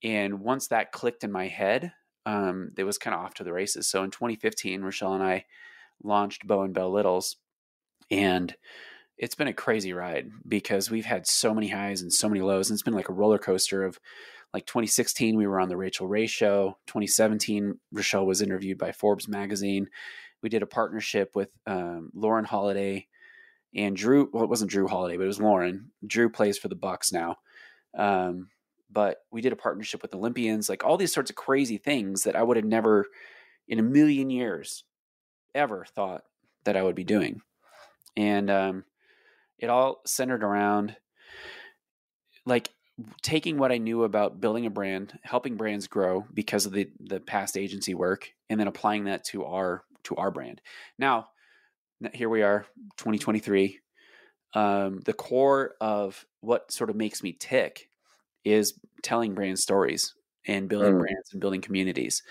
And 0.03 0.39
once 0.41 0.67
that 0.67 0.91
clicked 0.91 1.23
in 1.23 1.31
my 1.31 1.47
head 1.47 1.91
um, 2.25 2.71
it 2.77 2.83
was 2.83 2.97
kind 2.97 3.13
of 3.13 3.21
off 3.21 3.35
to 3.35 3.45
the 3.45 3.53
races. 3.53 3.87
So 3.87 4.03
in 4.03 4.11
2015 4.11 4.81
rochelle 4.81 5.13
and 5.13 5.23
i 5.23 5.45
launched 6.03 6.45
bow 6.45 6.61
and 6.61 6.73
bell 6.73 6.91
littles 6.91 7.37
and 8.11 8.55
it's 9.17 9.35
been 9.35 9.47
a 9.47 9.53
crazy 9.53 9.93
ride 9.93 10.29
because 10.47 10.91
we've 10.91 11.05
had 11.05 11.27
so 11.27 11.53
many 11.53 11.67
highs 11.67 12.01
and 12.01 12.13
so 12.13 12.29
many 12.29 12.41
lows 12.41 12.69
and 12.69 12.75
it's 12.75 12.83
been 12.83 12.93
like 12.93 13.09
a 13.09 13.13
roller 13.13 13.39
coaster 13.39 13.83
of 13.83 13.99
like 14.53 14.65
2016 14.65 15.35
we 15.35 15.47
were 15.47 15.59
on 15.59 15.69
the 15.69 15.77
Rachael 15.77 16.07
Ray 16.07 16.27
show 16.27 16.77
2017 16.87 17.79
rochelle 17.91 18.25
was 18.25 18.41
interviewed 18.41 18.77
by 18.77 18.91
forbes 18.91 19.27
magazine. 19.27 19.89
We 20.41 20.49
did 20.49 20.61
a 20.61 20.67
partnership 20.67 21.35
with 21.35 21.49
um, 21.65 22.11
lauren 22.13 22.45
holiday 22.45 23.07
and 23.75 23.97
Jrue 23.97 24.27
well 24.31 24.43
it 24.43 24.49
wasn't 24.49 24.71
Jrue 24.71 24.89
holiday 24.89 25.17
but 25.17 25.23
it 25.23 25.27
was 25.27 25.41
lauren. 25.41 25.91
Jrue 26.05 26.31
plays 26.31 26.57
for 26.57 26.67
the 26.67 26.75
bucks 26.75 27.11
now. 27.11 27.37
Um, 27.97 28.49
but 28.89 29.17
we 29.31 29.41
did 29.41 29.51
a 29.51 29.57
partnership 29.57 30.01
with 30.01 30.13
olympians 30.13 30.69
like 30.69 30.83
all 30.85 30.95
these 30.95 31.13
sorts 31.13 31.29
of 31.29 31.35
crazy 31.35 31.77
things 31.77 32.23
that 32.23 32.37
i 32.37 32.43
would 32.43 32.55
have 32.55 32.65
never 32.65 33.05
in 33.67 33.79
a 33.79 33.83
million 33.83 34.29
years 34.29 34.85
ever 35.53 35.85
thought 35.93 36.23
that 36.63 36.77
i 36.77 36.83
would 36.83 36.95
be 36.95 37.03
doing. 37.03 37.41
And 38.15 38.49
um, 38.49 38.83
it 39.59 39.69
all 39.69 40.01
centered 40.05 40.43
around 40.43 40.95
like 42.45 42.69
taking 43.21 43.57
what 43.57 43.71
I 43.71 43.77
knew 43.77 44.03
about 44.03 44.39
building 44.39 44.65
a 44.65 44.69
brand, 44.69 45.17
helping 45.21 45.55
brands 45.55 45.87
grow 45.87 46.25
because 46.33 46.65
of 46.65 46.71
the 46.71 46.89
the 46.99 47.19
past 47.19 47.57
agency 47.57 47.93
work, 47.93 48.29
and 48.49 48.59
then 48.59 48.67
applying 48.67 49.05
that 49.05 49.23
to 49.25 49.45
our 49.45 49.83
to 50.03 50.15
our 50.15 50.31
brand. 50.31 50.61
Now, 50.97 51.27
here 52.13 52.29
we 52.29 52.41
are, 52.41 52.65
2023. 52.97 53.79
Um, 54.53 55.01
the 55.05 55.13
core 55.13 55.75
of 55.81 56.25
what 56.41 56.71
sort 56.71 56.89
of 56.89 56.95
makes 56.95 57.21
me 57.21 57.35
tick 57.37 57.89
is 58.45 58.79
telling 59.03 59.35
brand 59.35 59.59
stories 59.59 60.13
and 60.47 60.69
building 60.69 60.93
mm. 60.93 60.99
brands 60.99 61.31
and 61.33 61.41
building 61.41 61.61
communities 61.61 62.23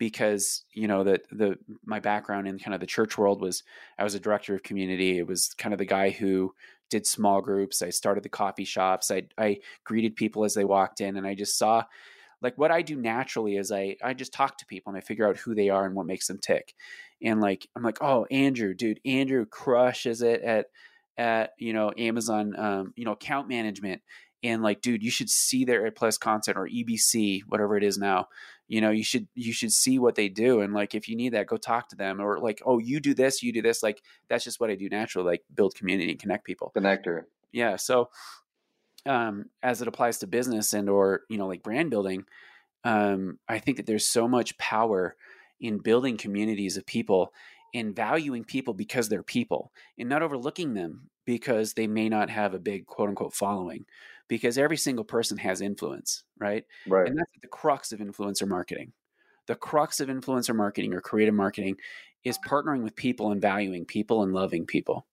because 0.00 0.64
you 0.72 0.88
know 0.88 1.04
that 1.04 1.22
the 1.30 1.58
my 1.84 2.00
background 2.00 2.48
in 2.48 2.58
kind 2.58 2.74
of 2.74 2.80
the 2.80 2.86
church 2.86 3.18
world 3.18 3.40
was 3.40 3.62
I 3.98 4.02
was 4.02 4.16
a 4.16 4.20
director 4.20 4.54
of 4.54 4.64
community. 4.64 5.18
It 5.18 5.26
was 5.26 5.54
kind 5.58 5.74
of 5.74 5.78
the 5.78 5.84
guy 5.84 6.08
who 6.08 6.54
did 6.88 7.06
small 7.06 7.42
groups. 7.42 7.82
I 7.82 7.90
started 7.90 8.24
the 8.24 8.30
coffee 8.30 8.64
shops. 8.64 9.10
I 9.10 9.24
I 9.38 9.58
greeted 9.84 10.16
people 10.16 10.44
as 10.44 10.54
they 10.54 10.64
walked 10.64 11.02
in, 11.02 11.16
and 11.16 11.26
I 11.26 11.34
just 11.34 11.58
saw 11.58 11.84
like 12.40 12.56
what 12.56 12.70
I 12.70 12.80
do 12.80 12.96
naturally 12.96 13.56
is 13.56 13.70
I 13.70 13.96
I 14.02 14.14
just 14.14 14.32
talk 14.32 14.56
to 14.58 14.66
people 14.66 14.90
and 14.90 14.96
I 14.96 15.04
figure 15.04 15.28
out 15.28 15.36
who 15.36 15.54
they 15.54 15.68
are 15.68 15.84
and 15.84 15.94
what 15.94 16.06
makes 16.06 16.26
them 16.26 16.38
tick. 16.38 16.74
And 17.22 17.42
like 17.42 17.68
I'm 17.76 17.82
like, 17.82 17.98
oh 18.00 18.26
Andrew, 18.30 18.72
dude, 18.72 19.00
Andrew 19.04 19.44
crushes 19.44 20.22
it 20.22 20.40
at 20.40 20.66
at 21.18 21.52
you 21.58 21.74
know 21.74 21.92
Amazon, 21.98 22.58
um, 22.58 22.94
you 22.96 23.04
know 23.04 23.12
account 23.12 23.48
management 23.48 24.00
and 24.42 24.62
like 24.62 24.80
dude 24.80 25.02
you 25.02 25.10
should 25.10 25.30
see 25.30 25.64
their 25.64 25.86
a 25.86 25.92
plus 25.92 26.16
content 26.18 26.56
or 26.56 26.66
ebc 26.66 27.40
whatever 27.48 27.76
it 27.76 27.84
is 27.84 27.98
now. 27.98 28.28
You 28.68 28.80
know 28.80 28.90
you 28.90 29.02
should 29.02 29.26
you 29.34 29.52
should 29.52 29.72
see 29.72 29.98
what 29.98 30.14
they 30.14 30.28
do 30.28 30.60
and 30.60 30.72
like 30.72 30.94
if 30.94 31.08
you 31.08 31.16
need 31.16 31.30
that 31.30 31.48
go 31.48 31.56
talk 31.56 31.88
to 31.88 31.96
them 31.96 32.20
or 32.20 32.38
like 32.38 32.62
oh 32.64 32.78
you 32.78 33.00
do 33.00 33.14
this 33.14 33.42
you 33.42 33.52
do 33.52 33.62
this 33.62 33.82
like 33.82 34.00
that's 34.28 34.44
just 34.44 34.60
what 34.60 34.70
i 34.70 34.76
do 34.76 34.88
naturally 34.88 35.26
like 35.26 35.42
build 35.52 35.74
community 35.74 36.10
and 36.10 36.20
connect 36.20 36.44
people. 36.44 36.72
Connector. 36.76 37.24
Yeah 37.52 37.76
so 37.76 38.10
um 39.06 39.46
as 39.62 39.82
it 39.82 39.88
applies 39.88 40.18
to 40.18 40.26
business 40.26 40.72
and 40.72 40.88
or 40.88 41.22
you 41.28 41.36
know 41.38 41.48
like 41.48 41.62
brand 41.62 41.90
building 41.90 42.24
um 42.84 43.38
i 43.48 43.58
think 43.58 43.76
that 43.76 43.86
there's 43.86 44.06
so 44.06 44.28
much 44.28 44.56
power 44.58 45.16
in 45.60 45.78
building 45.78 46.16
communities 46.16 46.76
of 46.76 46.86
people 46.86 47.32
and 47.74 47.94
valuing 47.94 48.44
people 48.44 48.74
because 48.74 49.08
they're 49.08 49.22
people 49.22 49.72
and 49.98 50.08
not 50.08 50.22
overlooking 50.22 50.74
them 50.74 51.10
because 51.24 51.74
they 51.74 51.86
may 51.86 52.08
not 52.08 52.30
have 52.30 52.54
a 52.54 52.58
big 52.58 52.86
quote 52.86 53.08
unquote 53.08 53.34
following 53.34 53.84
because 54.28 54.58
every 54.58 54.76
single 54.76 55.04
person 55.04 55.36
has 55.38 55.60
influence, 55.60 56.24
right? 56.38 56.64
Right. 56.86 57.08
And 57.08 57.18
that's 57.18 57.32
the 57.42 57.48
crux 57.48 57.92
of 57.92 58.00
influencer 58.00 58.46
marketing. 58.46 58.92
The 59.46 59.56
crux 59.56 60.00
of 60.00 60.08
influencer 60.08 60.54
marketing 60.54 60.94
or 60.94 61.00
creative 61.00 61.34
marketing 61.34 61.76
is 62.24 62.38
partnering 62.46 62.82
with 62.82 62.94
people 62.94 63.32
and 63.32 63.40
valuing 63.40 63.84
people 63.84 64.22
and 64.22 64.32
loving 64.32 64.66
people 64.66 65.06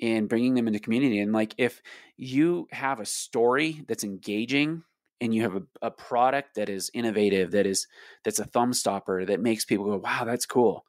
and 0.00 0.28
bringing 0.28 0.54
them 0.54 0.68
into 0.68 0.78
community. 0.78 1.20
And 1.20 1.32
like 1.32 1.54
if 1.58 1.82
you 2.16 2.68
have 2.70 3.00
a 3.00 3.06
story 3.06 3.84
that's 3.88 4.04
engaging 4.04 4.84
and 5.20 5.34
you 5.34 5.42
have 5.42 5.56
a, 5.56 5.62
a 5.82 5.90
product 5.90 6.54
that 6.54 6.68
is 6.68 6.90
innovative, 6.94 7.50
that 7.52 7.66
is 7.66 7.86
that's 8.24 8.38
a 8.38 8.44
thumb 8.44 8.72
stopper 8.72 9.24
that 9.24 9.40
makes 9.40 9.64
people 9.64 9.86
go, 9.86 9.96
wow, 9.96 10.24
that's 10.24 10.46
cool. 10.46 10.84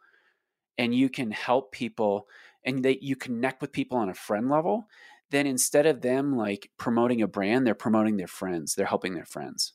And 0.79 0.95
you 0.95 1.09
can 1.09 1.29
help 1.29 1.71
people 1.71 2.27
and 2.65 2.83
that 2.83 3.03
you 3.03 3.15
connect 3.15 3.61
with 3.61 3.71
people 3.71 3.97
on 3.97 4.09
a 4.09 4.13
friend 4.13 4.49
level, 4.49 4.87
then 5.29 5.45
instead 5.45 5.85
of 5.85 6.01
them 6.01 6.35
like 6.35 6.71
promoting 6.77 7.21
a 7.21 7.27
brand, 7.27 7.67
they're 7.67 7.75
promoting 7.75 8.17
their 8.17 8.27
friends. 8.27 8.73
They're 8.73 8.85
helping 8.85 9.13
their 9.13 9.25
friends. 9.25 9.73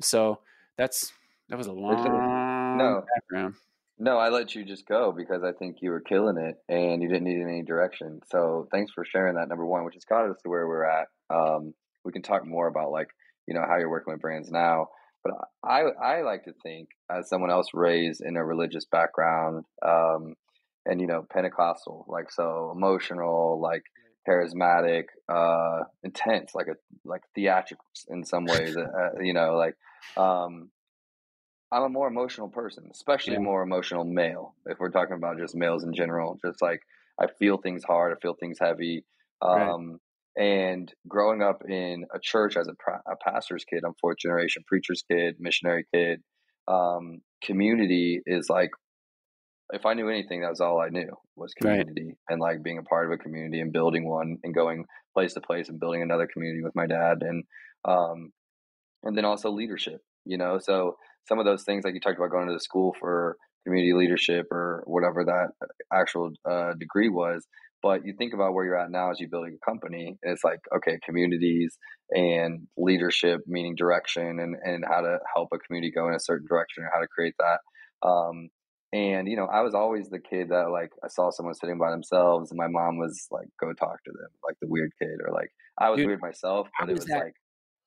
So 0.00 0.40
that's 0.76 1.12
that 1.48 1.56
was 1.56 1.66
a 1.66 1.72
long 1.72 2.76
no. 2.78 3.04
background. 3.14 3.54
No, 3.98 4.18
I 4.18 4.30
let 4.30 4.54
you 4.54 4.64
just 4.64 4.86
go 4.86 5.12
because 5.12 5.44
I 5.44 5.52
think 5.52 5.76
you 5.80 5.90
were 5.90 6.00
killing 6.00 6.36
it 6.36 6.56
and 6.68 7.02
you 7.02 7.08
didn't 7.08 7.24
need 7.24 7.42
any 7.42 7.62
direction. 7.62 8.20
So 8.30 8.66
thanks 8.72 8.90
for 8.92 9.04
sharing 9.04 9.36
that. 9.36 9.48
Number 9.48 9.66
one, 9.66 9.84
which 9.84 9.94
has 9.94 10.04
got 10.04 10.28
us 10.28 10.36
to 10.42 10.48
where 10.48 10.66
we're 10.66 10.84
at. 10.84 11.08
Um, 11.30 11.74
we 12.04 12.12
can 12.12 12.22
talk 12.22 12.44
more 12.44 12.66
about 12.66 12.90
like 12.90 13.08
you 13.46 13.54
know 13.54 13.64
how 13.66 13.78
you're 13.78 13.90
working 13.90 14.12
with 14.12 14.20
brands 14.20 14.50
now. 14.50 14.88
But 15.24 15.34
I 15.64 15.82
I 15.82 16.22
like 16.22 16.44
to 16.44 16.52
think 16.62 16.88
as 17.10 17.28
someone 17.28 17.50
else 17.50 17.68
raised 17.74 18.22
in 18.22 18.36
a 18.36 18.44
religious 18.44 18.84
background, 18.84 19.64
um, 19.86 20.34
and 20.84 21.00
you 21.00 21.06
know 21.06 21.24
Pentecostal, 21.30 22.04
like 22.08 22.30
so 22.30 22.72
emotional, 22.74 23.60
like 23.60 23.84
charismatic, 24.28 25.04
uh, 25.28 25.84
intense, 26.02 26.54
like 26.54 26.68
a 26.68 26.74
like 27.04 27.22
theatrical 27.34 27.84
in 28.08 28.24
some 28.24 28.44
ways. 28.46 28.76
uh, 28.76 29.20
you 29.20 29.32
know, 29.32 29.56
like 29.56 29.76
um, 30.16 30.70
I'm 31.70 31.84
a 31.84 31.88
more 31.88 32.08
emotional 32.08 32.48
person, 32.48 32.88
especially 32.90 33.34
yeah. 33.34 33.40
more 33.40 33.62
emotional 33.62 34.04
male. 34.04 34.54
If 34.66 34.78
we're 34.78 34.90
talking 34.90 35.16
about 35.16 35.38
just 35.38 35.54
males 35.54 35.84
in 35.84 35.94
general, 35.94 36.38
just 36.44 36.60
like 36.60 36.82
I 37.18 37.26
feel 37.38 37.56
things 37.58 37.84
hard, 37.84 38.12
I 38.16 38.20
feel 38.20 38.34
things 38.34 38.58
heavy. 38.60 39.04
Um, 39.40 39.90
right. 39.90 39.98
And 40.36 40.92
growing 41.06 41.42
up 41.42 41.62
in 41.68 42.06
a 42.14 42.18
church 42.20 42.56
as 42.56 42.68
a, 42.68 42.72
a 43.10 43.16
pastor's 43.16 43.64
kid, 43.64 43.82
I'm 43.84 43.94
fourth 44.00 44.18
generation 44.18 44.64
preacher's 44.66 45.02
kid, 45.10 45.36
missionary 45.38 45.84
kid. 45.92 46.22
Um, 46.68 47.20
community 47.44 48.20
is 48.24 48.48
like 48.48 48.70
if 49.72 49.86
I 49.86 49.94
knew 49.94 50.08
anything, 50.08 50.42
that 50.42 50.50
was 50.50 50.60
all 50.60 50.80
I 50.80 50.88
knew 50.88 51.10
was 51.34 51.54
community 51.54 52.06
right. 52.06 52.16
and 52.28 52.40
like 52.40 52.62
being 52.62 52.78
a 52.78 52.82
part 52.82 53.06
of 53.06 53.12
a 53.12 53.22
community 53.22 53.60
and 53.60 53.72
building 53.72 54.08
one 54.08 54.38
and 54.42 54.54
going 54.54 54.84
place 55.14 55.34
to 55.34 55.40
place 55.40 55.68
and 55.68 55.80
building 55.80 56.02
another 56.02 56.28
community 56.30 56.62
with 56.62 56.74
my 56.74 56.86
dad 56.86 57.22
and 57.22 57.44
um 57.84 58.32
and 59.02 59.16
then 59.16 59.24
also 59.24 59.50
leadership, 59.50 60.00
you 60.24 60.38
know. 60.38 60.58
So 60.58 60.96
some 61.26 61.38
of 61.38 61.44
those 61.44 61.64
things 61.64 61.84
like 61.84 61.94
you 61.94 62.00
talked 62.00 62.18
about 62.18 62.30
going 62.30 62.48
to 62.48 62.54
the 62.54 62.60
school 62.60 62.94
for 63.00 63.36
community 63.64 63.92
leadership 63.94 64.46
or 64.50 64.82
whatever 64.86 65.24
that 65.24 65.48
actual 65.92 66.30
uh, 66.48 66.72
degree 66.78 67.08
was. 67.08 67.46
But 67.82 68.06
you 68.06 68.14
think 68.16 68.32
about 68.32 68.54
where 68.54 68.64
you're 68.64 68.78
at 68.78 68.90
now 68.90 69.10
as 69.10 69.18
you 69.18 69.28
building 69.28 69.58
a 69.60 69.64
company, 69.64 70.16
and 70.22 70.32
it's 70.32 70.44
like 70.44 70.60
okay, 70.76 70.98
communities 71.04 71.76
and 72.10 72.68
leadership, 72.76 73.40
meaning 73.46 73.74
direction, 73.74 74.38
and 74.38 74.56
and 74.62 74.84
how 74.88 75.00
to 75.00 75.18
help 75.34 75.48
a 75.52 75.58
community 75.58 75.92
go 75.92 76.08
in 76.08 76.14
a 76.14 76.20
certain 76.20 76.46
direction 76.48 76.84
or 76.84 76.90
how 76.92 77.00
to 77.00 77.08
create 77.08 77.34
that. 77.38 77.58
Um, 78.06 78.48
and 78.92 79.26
you 79.26 79.36
know, 79.36 79.46
I 79.46 79.62
was 79.62 79.74
always 79.74 80.10
the 80.10 80.20
kid 80.20 80.50
that 80.50 80.70
like 80.70 80.90
I 81.02 81.08
saw 81.08 81.30
someone 81.30 81.54
sitting 81.54 81.78
by 81.78 81.90
themselves, 81.90 82.50
and 82.50 82.58
my 82.58 82.68
mom 82.68 82.98
was 82.98 83.26
like, 83.30 83.48
"Go 83.58 83.72
talk 83.72 84.02
to 84.04 84.12
them," 84.12 84.28
like 84.44 84.56
the 84.60 84.68
weird 84.68 84.92
kid, 85.00 85.18
or 85.26 85.32
like 85.32 85.50
I 85.78 85.90
was 85.90 85.98
Dude, 85.98 86.06
weird 86.06 86.20
myself, 86.20 86.68
but 86.78 86.88
was 86.88 86.98
it 86.98 87.00
was 87.00 87.06
that, 87.08 87.24
like 87.24 87.34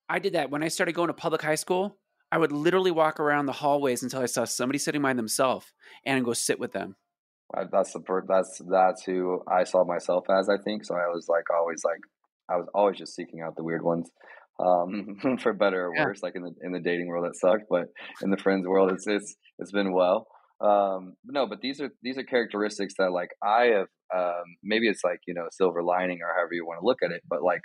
I 0.10 0.20
did 0.20 0.34
that 0.34 0.50
when 0.50 0.64
I 0.64 0.68
started 0.68 0.94
going 0.94 1.08
to 1.08 1.14
public 1.14 1.42
high 1.42 1.56
school. 1.56 1.98
I 2.32 2.38
would 2.40 2.52
literally 2.52 2.92
walk 2.92 3.20
around 3.20 3.46
the 3.46 3.54
hallways 3.54 4.04
until 4.04 4.20
I 4.20 4.26
saw 4.26 4.44
somebody 4.46 4.80
sitting 4.80 5.02
by 5.02 5.14
themselves 5.14 5.72
and 6.06 6.26
go 6.26 6.34
sit 6.34 6.60
with 6.60 6.74
them. 6.74 6.96
That's 7.72 7.94
the 7.94 8.02
that's 8.28 8.62
that's 8.70 9.04
who 9.04 9.42
I 9.48 9.64
saw 9.64 9.86
myself 9.86 10.26
as. 10.30 10.50
I 10.50 10.58
think 10.64 10.86
so. 10.86 10.96
I 10.96 11.08
was 11.14 11.28
like 11.30 11.46
always 11.56 11.82
like 11.86 12.00
I 12.50 12.58
was 12.58 12.68
always 12.74 12.98
just 12.98 13.16
seeking 13.16 13.42
out 13.42 13.56
the 13.56 13.64
weird 13.64 13.84
ones, 13.84 14.10
um, 14.60 15.38
for 15.40 15.54
better 15.54 15.86
or 15.86 15.92
worse. 15.92 16.20
Yeah. 16.22 16.28
Like 16.28 16.36
in 16.36 16.44
the 16.44 16.54
in 16.62 16.72
the 16.72 16.80
dating 16.80 17.08
world, 17.08 17.26
it 17.26 17.36
sucked, 17.36 17.66
but 17.70 17.86
in 18.22 18.30
the 18.30 18.38
friends 18.38 18.68
world, 18.68 18.92
it's 18.92 19.08
it's 19.08 19.36
it's 19.60 19.72
been 19.72 19.94
well 19.94 20.28
um 20.62 21.16
no 21.26 21.46
but 21.46 21.60
these 21.60 21.82
are 21.82 21.90
these 22.02 22.18
are 22.18 22.24
characteristics 22.24 22.94
that 22.98 23.12
like 23.12 23.30
i 23.44 23.66
have 23.66 23.88
um 24.16 24.44
maybe 24.64 24.88
it's 24.88 25.04
like 25.04 25.20
you 25.28 25.34
know 25.34 25.48
silver 25.52 25.84
lining 25.84 26.20
or 26.22 26.34
however 26.34 26.54
you 26.54 26.66
want 26.66 26.80
to 26.80 26.86
look 26.86 27.00
at 27.04 27.12
it 27.12 27.22
but 27.30 27.44
like 27.44 27.60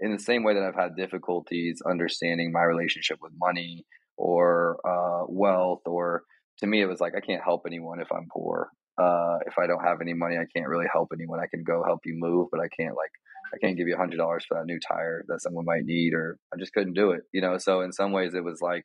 in 0.00 0.12
the 0.12 0.18
same 0.18 0.44
way 0.44 0.52
that 0.52 0.62
i've 0.62 0.74
had 0.74 0.94
difficulties 0.94 1.80
understanding 1.88 2.52
my 2.52 2.62
relationship 2.62 3.16
with 3.22 3.32
money 3.40 3.86
or 4.18 4.78
uh 4.86 5.24
wealth 5.26 5.80
or 5.86 6.22
to 6.58 6.66
me 6.66 6.82
it 6.82 6.86
was 6.86 7.00
like 7.00 7.14
i 7.16 7.20
can't 7.20 7.42
help 7.42 7.62
anyone 7.66 7.98
if 7.98 8.12
i'm 8.12 8.28
poor 8.30 8.68
uh 8.98 9.38
if 9.46 9.54
i 9.58 9.66
don't 9.66 9.84
have 9.84 10.00
any 10.00 10.14
money 10.14 10.36
i 10.36 10.46
can't 10.56 10.68
really 10.68 10.86
help 10.92 11.10
anyone. 11.12 11.40
I 11.40 11.46
can 11.46 11.64
go 11.64 11.82
help 11.84 12.00
you 12.04 12.14
move 12.16 12.48
but 12.50 12.60
i 12.60 12.68
can't 12.68 12.94
like 12.96 13.10
i 13.54 13.58
can't 13.58 13.76
give 13.76 13.88
you 13.88 13.94
a 13.94 13.98
hundred 13.98 14.18
dollars 14.18 14.44
for 14.46 14.56
that 14.56 14.66
new 14.66 14.78
tire 14.86 15.24
that 15.28 15.42
someone 15.42 15.64
might 15.64 15.84
need 15.84 16.14
or 16.14 16.38
i 16.52 16.56
just 16.58 16.72
couldn't 16.72 16.94
do 16.94 17.10
it 17.10 17.22
you 17.32 17.40
know? 17.40 17.58
So 17.58 17.80
in 17.80 17.92
some 17.92 18.12
ways 18.12 18.34
it 18.34 18.44
was 18.44 18.60
like 18.60 18.84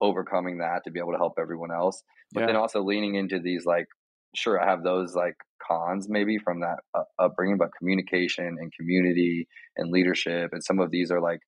overcoming 0.00 0.58
that 0.58 0.82
to 0.84 0.90
be 0.90 0.98
able 0.98 1.12
to 1.12 1.18
help 1.18 1.34
everyone 1.38 1.70
else. 1.70 2.02
But 2.32 2.40
yeah. 2.40 2.46
then 2.46 2.56
also 2.56 2.82
leaning 2.82 3.16
into 3.16 3.38
these 3.38 3.66
like 3.66 3.86
sure 4.34 4.60
i 4.60 4.64
have 4.64 4.84
those 4.84 5.14
like 5.14 5.34
cons 5.66 6.06
maybe 6.08 6.38
from 6.38 6.60
that 6.60 6.76
uh, 6.94 7.02
upbringing 7.18 7.58
but 7.58 7.70
communication 7.76 8.56
and 8.60 8.72
community 8.72 9.48
and 9.76 9.90
leadership 9.90 10.50
and 10.52 10.62
some 10.62 10.78
of 10.78 10.90
these 10.92 11.10
are 11.10 11.20
like 11.20 11.40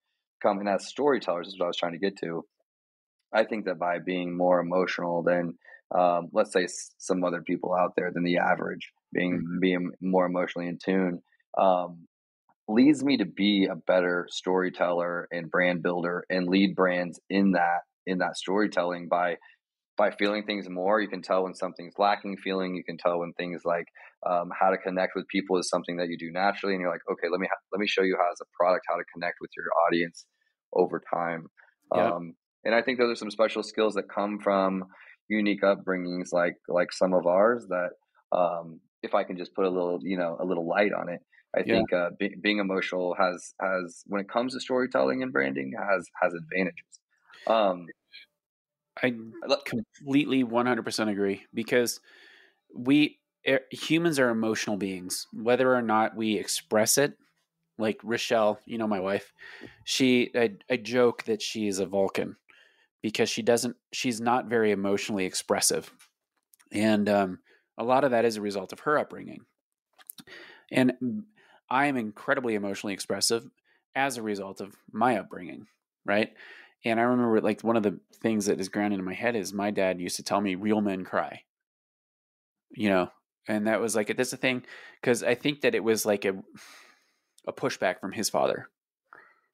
coming 0.43 0.67
as 0.67 0.89
storytellers 0.89 1.47
is 1.47 1.59
what 1.59 1.67
i 1.67 1.69
was 1.69 1.77
trying 1.77 1.93
to 1.93 1.99
get 1.99 2.19
to. 2.19 2.45
I 3.33 3.45
think 3.45 3.65
that 3.65 3.79
by 3.79 3.99
being 4.05 4.37
more 4.37 4.61
emotional 4.61 5.23
than 5.23 5.55
um, 5.97 6.29
let's 6.33 6.53
say 6.53 6.67
some 6.99 7.25
other 7.25 7.43
people 7.43 7.75
out 7.75 7.93
there 7.97 8.11
than 8.13 8.25
the 8.25 8.39
average 8.39 8.93
being 9.13 9.39
mm-hmm. 9.39 9.59
being 9.61 9.91
more 10.01 10.27
emotionally 10.27 10.69
in 10.69 10.79
tune 10.83 11.21
um, 11.59 12.07
leads 12.69 13.05
me 13.05 13.17
to 13.19 13.27
be 13.27 13.69
a 13.71 13.77
better 13.77 14.27
storyteller 14.31 15.29
and 15.31 15.51
brand 15.51 15.83
builder 15.83 16.25
and 16.31 16.49
lead 16.49 16.75
brands 16.75 17.21
in 17.29 17.53
that 17.53 17.81
in 18.07 18.19
that 18.19 18.37
storytelling 18.37 19.09
by 19.09 19.37
by 19.97 20.11
feeling 20.11 20.45
things 20.45 20.69
more 20.69 21.01
you 21.01 21.09
can 21.09 21.23
tell 21.23 21.45
when 21.45 21.55
something's 21.55 21.95
lacking 21.99 22.37
feeling 22.43 22.75
you 22.75 22.85
can 22.85 22.97
tell 22.97 23.19
when 23.19 23.33
things 23.35 23.63
like 23.65 23.87
um, 24.29 24.51
how 24.59 24.71
to 24.71 24.79
connect 24.79 25.13
with 25.15 25.27
people 25.29 25.59
is 25.59 25.69
something 25.69 25.97
that 25.97 26.09
you 26.09 26.17
do 26.19 26.31
naturally 26.33 26.75
and 26.75 26.81
you're 26.81 26.91
like 26.91 27.03
okay 27.11 27.29
let 27.31 27.41
me 27.41 27.47
ha- 27.51 27.61
let 27.73 27.81
me 27.81 27.87
show 27.87 28.03
you 28.03 28.17
how 28.19 28.31
as 28.33 28.41
a 28.41 28.49
product 28.59 28.85
how 28.89 28.97
to 28.97 29.05
connect 29.13 29.37
with 29.41 29.51
your 29.57 29.67
audience 29.87 30.25
over 30.75 31.03
time 31.13 31.47
yeah. 31.95 32.13
um, 32.13 32.35
and 32.65 32.75
i 32.75 32.81
think 32.81 32.99
those 32.99 33.13
are 33.13 33.17
some 33.17 33.31
special 33.31 33.63
skills 33.63 33.95
that 33.95 34.09
come 34.09 34.39
from 34.43 34.85
unique 35.29 35.63
upbringings 35.63 36.33
like 36.33 36.57
like 36.69 36.93
some 36.93 37.15
of 37.15 37.27
ours 37.27 37.67
that 37.69 37.91
um, 38.37 38.81
if 39.03 39.15
I 39.15 39.25
can 39.25 39.37
just 39.37 39.55
put 39.55 39.65
a 39.65 39.71
little, 39.71 39.99
you 40.03 40.17
know, 40.17 40.37
a 40.41 40.45
little 40.45 40.67
light 40.67 40.93
on 40.93 41.09
it, 41.09 41.21
I 41.57 41.61
yeah. 41.61 41.75
think 41.75 41.93
uh, 41.93 42.11
be, 42.19 42.35
being 42.41 42.59
emotional 42.59 43.15
has 43.19 43.55
has 43.61 44.03
when 44.07 44.21
it 44.21 44.29
comes 44.29 44.55
to 44.55 44.61
storytelling 44.61 45.23
and 45.23 45.33
branding 45.33 45.73
has 45.79 46.09
has 46.21 46.33
advantages. 46.35 47.01
Um, 47.47 47.87
I 49.03 49.15
completely 49.65 50.45
100% 50.45 51.11
agree 51.11 51.43
because 51.55 52.01
we 52.75 53.19
er, 53.49 53.61
humans 53.71 54.19
are 54.19 54.29
emotional 54.29 54.77
beings, 54.77 55.27
whether 55.33 55.75
or 55.75 55.83
not 55.83 56.15
we 56.15 56.39
express 56.39 56.99
it. 56.99 57.15
Like 57.79 57.99
Rochelle, 58.05 58.61
you 58.67 58.79
know 58.79 58.87
my 58.87 59.01
wife, 59.01 59.33
she 59.85 60.31
I, 60.35 60.53
I 60.71 60.77
joke 60.77 61.25
that 61.25 61.43
she 61.43 61.67
is 61.67 61.81
a 61.81 61.87
Vulcan 61.87 62.37
because 63.03 63.29
she 63.29 63.43
doesn't 63.43 63.77
she's 63.93 64.21
not 64.21 64.47
very 64.47 64.71
emotionally 64.71 65.25
expressive, 65.25 65.93
and 66.71 67.09
um, 67.09 67.39
a 67.79 67.85
lot 67.85 68.05
of 68.05 68.13
that 68.13 68.25
is 68.25 68.37
a 68.37 68.43
result 68.43 68.73
of 68.73 68.81
her 68.81 68.99
upbringing. 68.99 69.45
And 70.71 71.25
I 71.69 71.87
am 71.87 71.97
incredibly 71.97 72.55
emotionally 72.55 72.95
expressive 72.95 73.49
as 73.95 74.17
a 74.17 74.23
result 74.23 74.61
of 74.61 74.75
my 74.91 75.19
upbringing, 75.19 75.67
right? 76.05 76.33
And 76.85 76.99
I 76.99 77.05
remember 77.05 77.41
like 77.41 77.63
one 77.63 77.77
of 77.77 77.83
the 77.83 78.01
things 78.23 78.47
that 78.47 78.61
is 78.61 78.69
grounded 78.69 78.99
in 78.99 79.05
my 79.05 79.15
head 79.15 79.37
is 79.37 79.53
my 79.53 79.71
dad 79.71 80.01
used 80.01 80.17
to 80.17 80.23
tell 80.23 80.41
me 80.41 80.55
real 80.55 80.81
men 80.81 81.05
cry. 81.05 81.43
You 82.71 82.89
know, 82.89 83.11
and 83.49 83.67
that 83.67 83.81
was 83.81 83.95
like 83.95 84.17
that's 84.17 84.33
a 84.33 84.39
thing 84.39 84.65
because 85.01 85.23
I 85.23 85.35
think 85.35 85.61
that 85.61 85.75
it 85.75 85.85
was 85.85 86.07
like 86.07 86.25
a 86.25 86.43
a 87.47 87.53
pushback 87.53 88.01
from 88.01 88.13
his 88.13 88.31
father. 88.31 88.69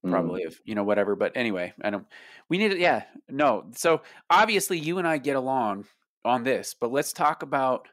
Mm. 0.04 0.10
Probably 0.10 0.44
mm. 0.44 0.54
you 0.64 0.74
know 0.74 0.84
whatever, 0.84 1.16
but 1.16 1.32
anyway, 1.36 1.72
I 1.82 1.90
don't. 1.90 2.06
We 2.48 2.58
need 2.58 2.72
it. 2.72 2.78
Yeah, 2.78 3.02
no. 3.28 3.66
So 3.74 4.02
obviously, 4.30 4.78
you 4.78 4.98
and 4.98 5.08
I 5.08 5.18
get 5.18 5.36
along 5.36 5.86
on 6.24 6.44
this, 6.44 6.74
but 6.78 6.92
let's 6.92 7.12
talk 7.12 7.42
about 7.42 7.88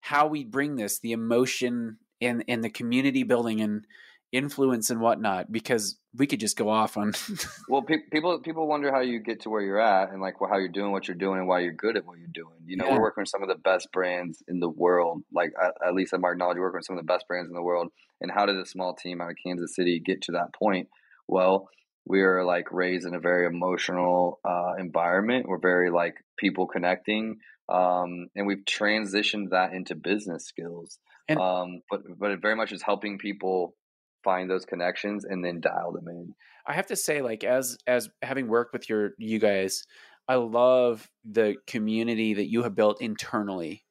how 0.00 0.26
we 0.26 0.44
bring 0.44 0.76
this, 0.76 1.00
the 1.00 1.12
emotion 1.12 1.98
and 2.20 2.44
and 2.48 2.64
the 2.64 2.70
community 2.70 3.22
building 3.22 3.60
and 3.60 3.86
influence 4.34 4.90
and 4.90 5.00
whatnot 5.00 5.52
because 5.52 5.96
we 6.16 6.26
could 6.26 6.40
just 6.40 6.56
go 6.56 6.68
off 6.68 6.96
on 6.96 7.12
well 7.68 7.82
pe- 7.82 8.08
people 8.10 8.40
people 8.40 8.66
wonder 8.66 8.90
how 8.90 9.00
you 9.00 9.20
get 9.20 9.40
to 9.40 9.48
where 9.48 9.62
you're 9.62 9.80
at 9.80 10.10
and 10.10 10.20
like 10.20 10.34
how 10.50 10.58
you're 10.58 10.66
doing 10.68 10.90
what 10.90 11.06
you're 11.06 11.16
doing 11.16 11.38
and 11.38 11.46
why 11.46 11.60
you're 11.60 11.72
good 11.72 11.96
at 11.96 12.04
what 12.04 12.18
you're 12.18 12.26
doing 12.34 12.56
you 12.66 12.76
know 12.76 12.84
yeah. 12.84 12.94
we're 12.94 13.00
working 13.00 13.22
with 13.22 13.28
some 13.28 13.42
of 13.44 13.48
the 13.48 13.54
best 13.54 13.86
brands 13.92 14.42
in 14.48 14.58
the 14.58 14.68
world 14.68 15.22
like 15.32 15.52
at, 15.62 15.74
at 15.86 15.94
least 15.94 16.12
at 16.12 16.18
Marknology 16.18 16.56
we're 16.56 16.62
working 16.62 16.78
with 16.78 16.84
some 16.84 16.98
of 16.98 17.06
the 17.06 17.12
best 17.12 17.28
brands 17.28 17.48
in 17.48 17.54
the 17.54 17.62
world 17.62 17.92
and 18.20 18.28
how 18.28 18.44
did 18.44 18.56
a 18.56 18.66
small 18.66 18.92
team 18.92 19.20
out 19.20 19.30
of 19.30 19.36
kansas 19.46 19.76
city 19.76 20.02
get 20.04 20.20
to 20.20 20.32
that 20.32 20.52
point 20.52 20.88
well 21.28 21.68
we 22.06 22.20
are 22.20 22.44
like 22.44 22.70
raised 22.70 23.06
in 23.06 23.14
a 23.14 23.20
very 23.20 23.46
emotional 23.46 24.40
uh, 24.44 24.74
environment 24.78 25.46
we're 25.48 25.58
very 25.58 25.90
like 25.90 26.16
people 26.38 26.66
connecting 26.66 27.38
um, 27.68 28.28
and 28.36 28.46
we've 28.46 28.64
transitioned 28.66 29.50
that 29.50 29.72
into 29.72 29.94
business 29.94 30.44
skills 30.44 30.98
and, 31.28 31.38
um, 31.38 31.82
but 31.90 32.02
but 32.18 32.30
it 32.30 32.42
very 32.42 32.56
much 32.56 32.72
is 32.72 32.82
helping 32.82 33.18
people 33.18 33.74
find 34.22 34.50
those 34.50 34.64
connections 34.64 35.24
and 35.24 35.44
then 35.44 35.60
dial 35.60 35.92
them 35.92 36.08
in. 36.08 36.34
I 36.66 36.72
have 36.72 36.86
to 36.86 36.96
say, 36.96 37.22
like 37.22 37.44
as 37.44 37.78
as 37.86 38.08
having 38.22 38.48
worked 38.48 38.72
with 38.72 38.88
your 38.88 39.12
you 39.18 39.38
guys, 39.38 39.84
I 40.28 40.36
love 40.36 41.08
the 41.24 41.56
community 41.66 42.34
that 42.34 42.50
you 42.50 42.62
have 42.62 42.74
built 42.74 43.00
internally 43.00 43.84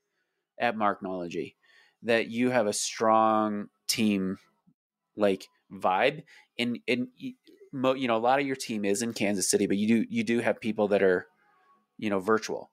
at 0.60 0.76
Marknology. 0.76 1.56
That 2.04 2.28
you 2.30 2.50
have 2.50 2.68
a 2.68 2.74
strong 2.74 3.68
team 3.88 4.38
like 5.16 5.48
vibe, 5.74 6.24
and 6.58 6.80
and 6.88 7.08
you 7.18 8.08
know 8.08 8.18
a 8.18 8.20
lot 8.20 8.40
of 8.40 8.46
your 8.46 8.56
team 8.56 8.86
is 8.86 9.02
in 9.02 9.14
Kansas 9.14 9.50
City, 9.50 9.68
but 9.68 9.78
you 9.78 9.88
do 9.88 10.06
you 10.10 10.24
do 10.24 10.40
have 10.40 10.60
people 10.60 10.90
that 10.90 11.04
are 11.04 11.28
you 11.98 12.10
know 12.10 12.20
virtual, 12.20 12.72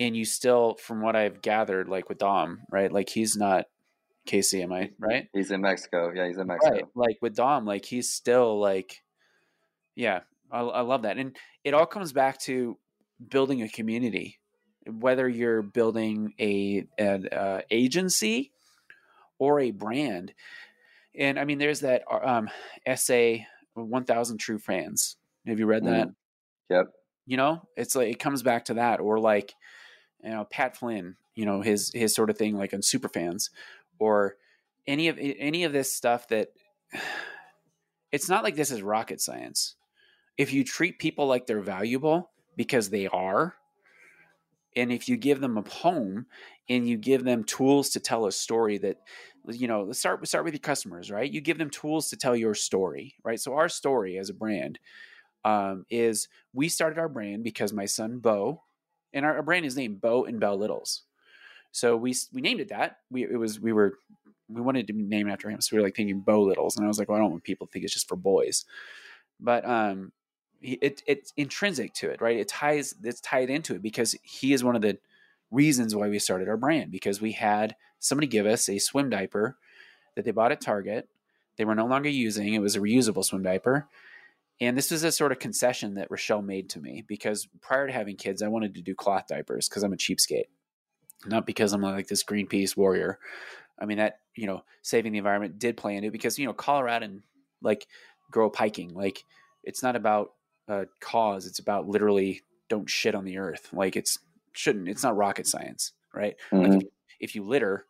and 0.00 0.16
you 0.16 0.24
still, 0.24 0.74
from 0.74 1.00
what 1.00 1.16
I've 1.16 1.42
gathered, 1.42 1.88
like 1.88 2.08
with 2.08 2.18
Dom, 2.18 2.60
right? 2.70 2.92
Like 2.92 3.08
he's 3.08 3.36
not 3.36 3.66
KC, 4.28 4.62
am 4.62 4.72
I 4.72 4.90
right? 4.98 5.28
He's 5.32 5.50
in 5.50 5.60
Mexico. 5.60 6.12
Yeah, 6.14 6.26
he's 6.26 6.38
in 6.38 6.46
Mexico. 6.46 6.74
Right. 6.74 6.84
Like 6.94 7.18
with 7.20 7.36
Dom, 7.36 7.64
like 7.64 7.84
he's 7.84 8.10
still 8.10 8.58
like, 8.58 9.02
yeah, 9.94 10.20
I, 10.50 10.60
I 10.60 10.80
love 10.80 11.02
that, 11.02 11.18
and 11.18 11.36
it 11.62 11.74
all 11.74 11.86
comes 11.86 12.12
back 12.12 12.40
to 12.42 12.78
building 13.30 13.62
a 13.62 13.68
community. 13.68 14.38
Whether 14.86 15.28
you're 15.28 15.62
building 15.62 16.34
a 16.38 16.86
an 16.98 17.28
uh, 17.28 17.60
agency 17.70 18.52
or 19.38 19.60
a 19.60 19.70
brand, 19.70 20.32
and 21.18 21.38
I 21.38 21.44
mean, 21.44 21.58
there's 21.58 21.80
that 21.80 22.02
uh, 22.10 22.20
um, 22.22 22.50
essay, 22.86 23.46
"One 23.74 24.04
Thousand 24.04 24.38
True 24.38 24.58
Fans." 24.58 25.16
Have 25.46 25.58
you 25.58 25.66
read 25.66 25.82
mm. 25.82 25.90
that? 25.90 26.08
Yep. 26.70 26.86
You 27.26 27.36
know, 27.36 27.62
it's 27.76 27.94
like 27.94 28.08
it 28.08 28.18
comes 28.18 28.42
back 28.42 28.66
to 28.66 28.74
that, 28.74 29.00
or 29.00 29.18
like, 29.18 29.54
you 30.22 30.30
know, 30.30 30.44
Pat 30.44 30.76
Flynn, 30.76 31.16
you 31.34 31.46
know, 31.46 31.60
his 31.60 31.90
his 31.94 32.14
sort 32.14 32.30
of 32.30 32.36
thing, 32.36 32.56
like 32.56 32.74
on 32.74 32.80
Superfans, 32.80 33.50
or 33.98 34.36
any 34.86 35.08
of 35.08 35.18
any 35.20 35.64
of 35.64 35.72
this 35.72 35.92
stuff 35.92 36.28
that 36.28 36.48
it's 38.12 38.28
not 38.28 38.44
like 38.44 38.56
this 38.56 38.70
is 38.70 38.82
rocket 38.82 39.20
science. 39.20 39.76
If 40.36 40.52
you 40.52 40.64
treat 40.64 40.98
people 40.98 41.26
like 41.26 41.46
they're 41.46 41.60
valuable 41.60 42.30
because 42.56 42.90
they 42.90 43.06
are, 43.06 43.54
and 44.76 44.92
if 44.92 45.08
you 45.08 45.16
give 45.16 45.40
them 45.40 45.56
a 45.56 45.68
home 45.68 46.26
and 46.68 46.88
you 46.88 46.96
give 46.96 47.24
them 47.24 47.44
tools 47.44 47.90
to 47.90 48.00
tell 48.00 48.26
a 48.26 48.32
story 48.32 48.78
that 48.78 48.98
you 49.48 49.68
know 49.68 49.82
let's 49.82 49.98
start 49.98 50.26
start 50.26 50.44
with 50.44 50.54
your 50.54 50.60
customers 50.60 51.10
right 51.10 51.32
you 51.32 51.40
give 51.40 51.58
them 51.58 51.70
tools 51.70 52.08
to 52.08 52.16
tell 52.16 52.34
your 52.34 52.54
story 52.54 53.14
right 53.24 53.40
so 53.40 53.54
our 53.54 53.68
story 53.68 54.18
as 54.18 54.30
a 54.30 54.34
brand 54.34 54.78
um, 55.44 55.84
is 55.90 56.28
we 56.54 56.68
started 56.68 56.98
our 56.98 57.08
brand 57.08 57.44
because 57.44 57.72
my 57.72 57.84
son 57.84 58.18
bo 58.18 58.62
and 59.12 59.24
our, 59.24 59.36
our 59.36 59.42
brand 59.42 59.66
is 59.66 59.76
named 59.76 60.00
bo 60.00 60.24
and 60.24 60.40
bell 60.40 60.56
littles 60.56 61.02
so 61.74 61.96
we 61.96 62.14
we 62.32 62.40
named 62.40 62.60
it 62.60 62.68
that. 62.68 62.98
We 63.10 63.24
it 63.24 63.36
was 63.36 63.58
we 63.58 63.72
were 63.72 63.98
we 64.48 64.60
wanted 64.60 64.86
to 64.86 64.92
name 64.92 65.28
it 65.28 65.32
after 65.32 65.50
him. 65.50 65.60
So 65.60 65.74
we 65.74 65.80
were 65.80 65.86
like 65.86 65.96
thinking 65.96 66.20
Bo 66.20 66.42
Littles, 66.42 66.76
and 66.76 66.84
I 66.84 66.88
was 66.88 67.00
like, 67.00 67.08
well, 67.08 67.18
I 67.18 67.20
don't 67.20 67.32
want 67.32 67.42
people 67.42 67.66
to 67.66 67.72
think 67.72 67.84
it's 67.84 67.92
just 67.92 68.06
for 68.08 68.14
boys, 68.14 68.64
but 69.40 69.68
um, 69.68 70.12
it 70.62 71.02
it's 71.08 71.32
intrinsic 71.36 71.92
to 71.94 72.10
it, 72.10 72.20
right? 72.20 72.36
It 72.36 72.46
ties 72.46 72.94
it's 73.02 73.20
tied 73.20 73.50
into 73.50 73.74
it 73.74 73.82
because 73.82 74.14
he 74.22 74.52
is 74.52 74.62
one 74.62 74.76
of 74.76 74.82
the 74.82 74.98
reasons 75.54 75.94
why 75.94 76.08
we 76.08 76.18
started 76.18 76.48
our 76.48 76.56
brand 76.56 76.90
because 76.90 77.20
we 77.20 77.32
had 77.32 77.76
somebody 77.98 78.26
give 78.26 78.46
us 78.46 78.68
a 78.68 78.78
swim 78.78 79.10
diaper 79.10 79.56
that 80.16 80.24
they 80.24 80.30
bought 80.30 80.52
at 80.52 80.60
Target. 80.60 81.08
They 81.56 81.64
were 81.64 81.74
no 81.74 81.86
longer 81.86 82.08
using. 82.08 82.54
It 82.54 82.60
was 82.60 82.76
a 82.76 82.80
reusable 82.80 83.24
swim 83.24 83.42
diaper. 83.42 83.88
And 84.60 84.76
this 84.76 84.92
is 84.92 85.02
a 85.04 85.12
sort 85.12 85.32
of 85.32 85.38
concession 85.38 85.94
that 85.94 86.10
Rochelle 86.10 86.42
made 86.42 86.70
to 86.70 86.80
me 86.80 87.04
because 87.06 87.48
prior 87.60 87.86
to 87.86 87.92
having 87.92 88.16
kids, 88.16 88.42
I 88.42 88.48
wanted 88.48 88.74
to 88.74 88.82
do 88.82 88.94
cloth 88.94 89.26
diapers 89.28 89.68
because 89.68 89.82
I'm 89.82 89.92
a 89.92 89.96
cheapskate 89.96 90.44
not 91.26 91.46
because 91.46 91.72
I'm 91.72 91.82
like 91.82 92.08
this 92.08 92.24
Greenpeace 92.24 92.76
warrior. 92.76 93.18
I 93.78 93.86
mean 93.86 93.98
that 93.98 94.20
you 94.36 94.46
know 94.46 94.64
saving 94.82 95.12
the 95.12 95.18
environment 95.18 95.58
did 95.58 95.76
play 95.76 95.96
into 95.96 96.08
it 96.08 96.12
because 96.12 96.38
you 96.38 96.46
know 96.46 96.52
Colorado 96.52 97.06
and 97.06 97.22
like 97.62 97.86
grow 98.30 98.50
piking 98.50 98.94
like 98.94 99.24
it's 99.62 99.82
not 99.82 99.96
about 99.96 100.32
a 100.68 100.86
cause 101.00 101.46
it's 101.46 101.58
about 101.58 101.88
literally 101.88 102.42
don't 102.68 102.88
shit 102.88 103.14
on 103.14 103.24
the 103.24 103.38
earth 103.38 103.68
like 103.72 103.96
it's 103.96 104.18
shouldn't 104.54 104.88
it's 104.88 105.02
not 105.02 105.16
rocket 105.16 105.46
science 105.46 105.92
right 106.14 106.36
mm-hmm. 106.50 106.72
like 106.72 106.82
if, 106.82 106.88
if, 107.20 107.34
you 107.34 107.44
litter 107.44 107.84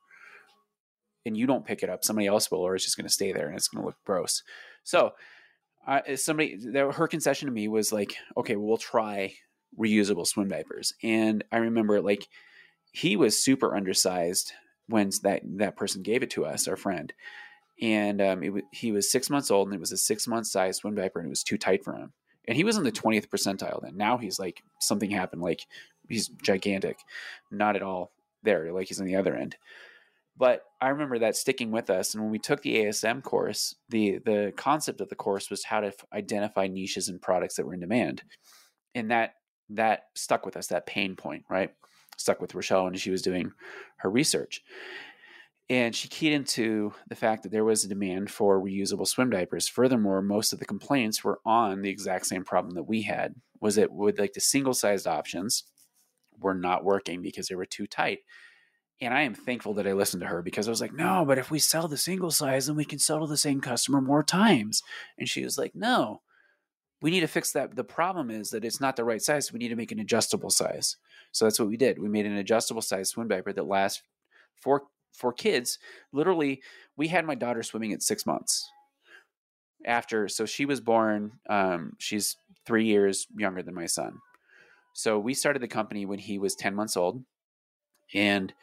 and 1.27 1.37
you 1.37 1.47
don't 1.47 1.67
pick 1.67 1.83
it 1.83 1.91
up 1.91 2.05
somebody 2.05 2.27
else 2.27 2.51
will 2.51 2.61
or 2.61 2.75
it's 2.75 2.85
just 2.85 2.97
going 2.97 3.07
to 3.07 3.13
stay 3.13 3.33
there 3.33 3.47
and 3.47 3.57
it's 3.57 3.69
going 3.69 3.83
to 3.83 3.87
look 3.87 3.97
gross 4.05 4.43
so 4.83 5.13
uh, 5.87 6.01
somebody 6.17 6.59
her 6.75 7.09
concession 7.09 7.47
to 7.47 7.53
me 7.53 7.69
was 7.69 7.93
like 7.93 8.17
okay 8.37 8.57
well, 8.57 8.77
try 8.77 9.33
reusable 9.79 10.27
swim 10.27 10.49
diapers 10.49 10.95
and 11.03 11.45
i 11.53 11.57
remember 11.57 12.01
like 12.01 12.29
he 12.95 13.17
was 13.17 13.43
super 13.43 13.77
undersized 13.77 14.53
when 14.87 15.11
that 15.23 15.43
that 15.57 15.77
person 15.77 16.03
gave 16.03 16.23
it 16.23 16.31
to 16.31 16.45
us, 16.45 16.69
our 16.69 16.77
friend, 16.77 17.13
and 17.81 18.21
um, 18.21 18.43
it, 18.43 18.65
he 18.73 18.93
was 18.93 19.11
six 19.11 19.29
months 19.31 19.51
old, 19.51 19.69
and 19.69 19.75
it 19.75 19.81
was 19.81 19.93
a 19.93 19.97
six 19.97 20.27
month 20.27 20.47
size 20.47 20.79
swim 20.79 20.95
diaper, 20.95 21.19
and 21.19 21.27
it 21.27 21.31
was 21.31 21.43
too 21.43 21.59
tight 21.59 21.85
for 21.85 21.95
him. 21.95 22.13
And 22.47 22.57
he 22.57 22.65
was 22.65 22.77
in 22.77 22.85
the 22.85 22.93
twentieth 22.93 23.31
percentile 23.31 23.83
then. 23.83 23.97
Now 23.97 24.19
he's 24.19 24.39
like 24.39 24.63
something 24.81 25.11
happened, 25.11 25.43
like 25.43 25.67
he's 26.09 26.29
gigantic, 26.29 26.99
not 27.51 27.77
at 27.77 27.83
all 27.83 28.13
there, 28.43 28.73
like 28.73 28.89
he's 28.89 29.01
on 29.01 29.07
the 29.07 29.17
other 29.17 29.35
end. 29.35 29.57
But 30.37 30.65
I 30.81 30.89
remember 30.89 31.21
that 31.21 31.37
sticking 31.37 31.71
with 31.71 31.91
us, 31.91 32.15
and 32.15 32.23
when 32.23 32.33
we 32.33 32.41
took 32.41 32.63
the 32.63 32.77
ASM 32.77 33.23
course, 33.23 33.77
the 33.89 34.19
the 34.25 34.53
concept 34.57 35.01
of 35.01 35.09
the 35.09 35.15
course 35.15 35.49
was 35.49 35.65
how 35.65 35.81
to 35.81 35.89
f- 35.89 36.05
identify 36.13 36.67
niches 36.67 37.09
and 37.09 37.23
products 37.23 37.57
that 37.57 37.67
were 37.67 37.75
in 37.75 37.81
demand, 37.81 38.23
and 38.95 39.11
that 39.11 39.35
that 39.71 40.07
stuck 40.15 40.45
with 40.45 40.57
us. 40.57 40.67
That 40.67 40.87
pain 40.87 41.15
point, 41.15 41.45
right? 41.49 41.71
stuck 42.17 42.41
with 42.41 42.55
Rochelle 42.55 42.85
when 42.85 42.95
she 42.95 43.11
was 43.11 43.23
doing 43.23 43.53
her 43.99 44.11
research. 44.11 44.63
And 45.71 45.95
she 45.95 46.09
keyed 46.09 46.33
into 46.33 46.93
the 47.09 47.15
fact 47.15 47.43
that 47.43 47.53
there 47.53 47.65
was 47.65 47.85
a 47.85 47.89
demand 47.89 48.31
for 48.31 48.61
reusable 48.61 49.07
swim 49.07 49.31
diapers. 49.31 49.67
Furthermore, 49.67 50.21
most 50.21 50.53
of 50.53 50.59
the 50.59 50.67
complaints 50.67 51.25
were 51.25 51.41
on 51.47 51.81
the 51.81 51.89
exact 51.89 52.27
same 52.27 52.45
problem 52.45 52.75
that 52.75 52.83
we 52.83 53.03
had 53.03 53.35
was 53.61 53.77
that 53.77 53.91
with 53.91 54.19
like 54.19 54.35
the 54.35 54.41
single 54.41 54.75
sized 54.75 55.07
options 55.07 55.65
were 56.41 56.55
not 56.55 56.85
working 56.85 57.23
because 57.23 57.49
they 57.49 57.55
were 57.55 57.67
too 57.67 57.87
tight. 57.87 58.21
And 59.01 59.13
I 59.13 59.23
am 59.23 59.35
thankful 59.35 59.75
that 59.75 59.87
I 59.87 59.93
listened 59.93 60.23
to 60.23 60.29
her 60.29 60.41
because 60.41 60.69
I 60.69 60.71
was 60.71 60.81
like, 60.81 60.93
no, 60.93 61.25
but 61.27 61.39
if 61.39 61.51
we 61.51 61.59
sell 61.59 61.89
the 61.89 61.97
single 61.97 62.31
size, 62.31 62.67
then 62.67 62.77
we 62.77 62.85
can 62.85 62.99
sell 62.99 63.21
to 63.21 63.27
the 63.27 63.37
same 63.37 63.61
customer 63.61 64.01
more 64.01 64.23
times. 64.23 64.83
And 65.19 65.29
she 65.29 65.43
was 65.43 65.59
like, 65.59 65.75
no, 65.75 66.23
we 67.03 67.11
need 67.11 67.21
to 67.21 67.27
fix 67.27 67.53
that. 67.53 67.75
The 67.75 67.85
problem 67.85 68.31
is 68.31 68.51
that 68.51 68.65
it's 68.65 68.81
not 68.81 68.97
the 68.97 69.05
right 69.05 69.21
size. 69.21 69.53
we 69.53 69.59
need 69.59 69.69
to 69.69 69.77
make 69.77 69.93
an 69.93 69.99
adjustable 69.99 70.51
size. 70.51 70.97
So 71.33 71.45
that's 71.45 71.59
what 71.59 71.69
we 71.69 71.77
did. 71.77 71.99
We 71.99 72.09
made 72.09 72.25
an 72.25 72.37
adjustable 72.37 72.83
size 72.83 73.11
swim 73.11 73.29
diaper 73.29 73.53
that 73.53 73.67
lasts 73.67 74.03
four 74.55 74.85
for 75.15 75.33
kids, 75.33 75.79
literally, 76.13 76.63
we 76.97 77.09
had 77.09 77.25
my 77.25 77.35
daughter 77.35 77.63
swimming 77.63 77.93
at 77.93 78.03
six 78.03 78.27
months. 78.27 78.69
After, 79.87 80.29
so 80.29 80.47
she 80.47 80.65
was 80.65 80.81
born. 80.81 81.33
Um, 81.49 81.93
she's 81.99 82.37
three 82.67 82.87
years 82.87 83.27
younger 83.37 83.63
than 83.63 83.75
my 83.75 83.87
son. 83.87 84.19
So 84.95 85.19
we 85.19 85.35
started 85.35 85.61
the 85.61 85.69
company 85.69 86.07
when 86.07 86.19
he 86.19 86.39
was 86.39 86.55
ten 86.55 86.75
months 86.75 86.97
old, 86.97 87.23
and 88.15 88.55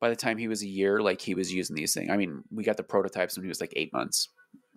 by 0.00 0.08
the 0.08 0.16
time 0.16 0.38
he 0.38 0.48
was 0.48 0.62
a 0.62 0.68
year, 0.68 1.00
like 1.00 1.20
he 1.20 1.34
was 1.34 1.52
using 1.52 1.76
these 1.76 1.94
things. 1.94 2.10
I 2.10 2.16
mean, 2.16 2.42
we 2.50 2.64
got 2.64 2.76
the 2.76 2.82
prototypes 2.82 3.36
when 3.36 3.44
he 3.44 3.48
was 3.48 3.60
like 3.60 3.72
eight 3.76 3.92
months, 3.92 4.28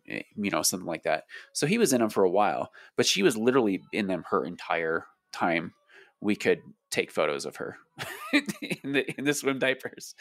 eh, 0.08 0.22
you 0.36 0.52
know, 0.52 0.62
something 0.62 0.88
like 0.88 1.04
that. 1.04 1.24
So 1.52 1.65
he 1.65 1.78
was 1.78 1.94
in 1.94 2.02
them 2.02 2.12
for 2.12 2.24
a 2.24 2.30
while, 2.30 2.72
but 2.96 3.08
she 3.08 3.24
was 3.24 3.36
literally 3.36 3.82
in 3.91 4.08
them 4.08 4.24
her 4.30 4.46
entire 4.46 5.06
time. 5.32 5.74
We 6.22 6.36
could 6.36 6.62
take 6.91 7.12
photos 7.12 7.46
of 7.46 7.56
her 7.56 7.78
in, 8.34 8.91
the, 8.94 9.12
in 9.18 9.26
the 9.26 9.34
swim 9.34 9.58
diapers. 9.58 10.15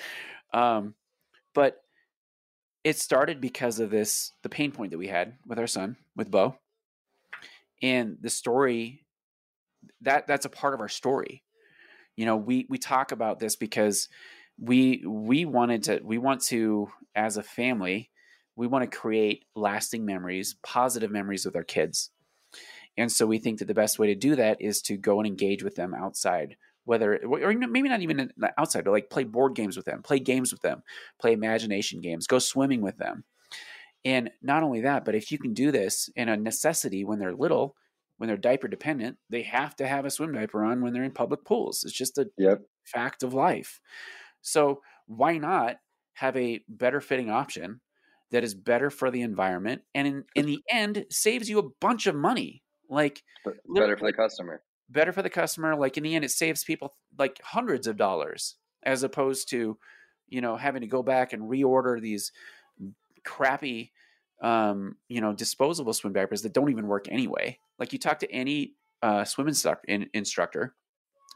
Um, 0.52 0.94
but 1.54 1.82
it 2.82 2.98
started 2.98 3.40
because 3.40 3.80
of 3.80 3.90
this 3.90 4.32
the 4.42 4.48
pain 4.48 4.72
point 4.72 4.90
that 4.90 4.98
we 4.98 5.08
had 5.08 5.34
with 5.46 5.58
our 5.58 5.66
son, 5.66 5.96
with 6.16 6.30
Bo. 6.30 6.56
And 7.82 8.16
the 8.22 8.30
story 8.30 9.03
that 10.02 10.26
that's 10.26 10.46
a 10.46 10.50
part 10.50 10.74
of 10.74 10.80
our 10.80 10.88
story. 10.88 11.42
You 12.16 12.26
know, 12.26 12.36
we 12.36 12.66
we 12.68 12.78
talk 12.78 13.12
about 13.12 13.38
this 13.38 13.56
because 13.56 14.08
we 14.58 15.02
we 15.06 15.44
wanted 15.44 15.82
to 15.84 16.00
we 16.04 16.18
want 16.18 16.40
to 16.40 16.88
as 17.14 17.36
a 17.36 17.42
family 17.42 18.10
we 18.56 18.66
want 18.66 18.88
to 18.88 18.98
create 18.98 19.44
lasting 19.54 20.04
memories 20.04 20.56
positive 20.62 21.10
memories 21.10 21.44
with 21.44 21.56
our 21.56 21.64
kids 21.64 22.10
and 22.96 23.10
so 23.10 23.26
we 23.26 23.38
think 23.38 23.58
that 23.58 23.64
the 23.64 23.74
best 23.74 23.98
way 23.98 24.06
to 24.06 24.14
do 24.14 24.36
that 24.36 24.60
is 24.60 24.80
to 24.80 24.96
go 24.96 25.18
and 25.18 25.26
engage 25.26 25.64
with 25.64 25.74
them 25.74 25.92
outside 25.94 26.56
whether 26.84 27.16
or 27.24 27.52
maybe 27.52 27.88
not 27.88 28.02
even 28.02 28.30
outside 28.56 28.84
but 28.84 28.92
like 28.92 29.10
play 29.10 29.24
board 29.24 29.54
games 29.54 29.76
with 29.76 29.86
them 29.86 30.02
play 30.02 30.20
games 30.20 30.52
with 30.52 30.62
them 30.62 30.82
play 31.18 31.32
imagination 31.32 32.00
games 32.00 32.26
go 32.26 32.38
swimming 32.38 32.80
with 32.80 32.96
them 32.98 33.24
and 34.04 34.30
not 34.40 34.62
only 34.62 34.82
that 34.82 35.04
but 35.04 35.16
if 35.16 35.32
you 35.32 35.38
can 35.38 35.52
do 35.52 35.72
this 35.72 36.08
in 36.14 36.28
a 36.28 36.36
necessity 36.36 37.04
when 37.04 37.18
they're 37.18 37.34
little 37.34 37.74
when 38.24 38.28
they're 38.28 38.36
diaper 38.36 38.68
dependent 38.68 39.16
they 39.28 39.42
have 39.42 39.76
to 39.76 39.86
have 39.86 40.04
a 40.04 40.10
swim 40.10 40.32
diaper 40.32 40.64
on 40.64 40.80
when 40.80 40.92
they're 40.92 41.04
in 41.04 41.10
public 41.10 41.44
pools 41.44 41.84
it's 41.84 41.92
just 41.92 42.18
a 42.18 42.26
yep. 42.38 42.60
fact 42.84 43.22
of 43.22 43.34
life 43.34 43.80
so 44.40 44.80
why 45.06 45.38
not 45.38 45.76
have 46.14 46.36
a 46.36 46.60
better 46.68 47.00
fitting 47.00 47.30
option 47.30 47.80
that 48.30 48.44
is 48.44 48.54
better 48.54 48.90
for 48.90 49.10
the 49.10 49.22
environment 49.22 49.82
and 49.94 50.06
in, 50.06 50.24
in 50.34 50.46
the 50.46 50.60
end 50.70 51.06
saves 51.10 51.48
you 51.48 51.58
a 51.58 51.70
bunch 51.80 52.06
of 52.06 52.14
money? 52.14 52.62
Like 52.88 53.22
better 53.74 53.96
for 53.96 54.06
the 54.06 54.12
customer. 54.12 54.62
Better 54.90 55.12
for 55.12 55.22
the 55.22 55.30
customer. 55.30 55.74
Like 55.76 55.96
in 55.96 56.02
the 56.02 56.14
end, 56.14 56.24
it 56.24 56.30
saves 56.30 56.64
people 56.64 56.94
like 57.18 57.40
hundreds 57.42 57.86
of 57.86 57.96
dollars 57.96 58.56
as 58.82 59.02
opposed 59.02 59.48
to, 59.50 59.78
you 60.28 60.40
know, 60.40 60.56
having 60.56 60.82
to 60.82 60.86
go 60.86 61.02
back 61.02 61.32
and 61.32 61.50
reorder 61.50 62.00
these 62.00 62.32
crappy 63.24 63.92
um, 64.44 64.96
you 65.08 65.22
know, 65.22 65.32
disposable 65.32 65.94
swim 65.94 66.12
diapers 66.12 66.42
that 66.42 66.52
don't 66.52 66.70
even 66.70 66.86
work 66.86 67.08
anyway. 67.08 67.58
Like 67.78 67.94
you 67.94 67.98
talk 67.98 68.18
to 68.18 68.30
any 68.30 68.74
uh, 69.02 69.24
swim 69.24 69.48
instructor, 69.48 69.86
in, 69.88 70.10
instructor, 70.12 70.74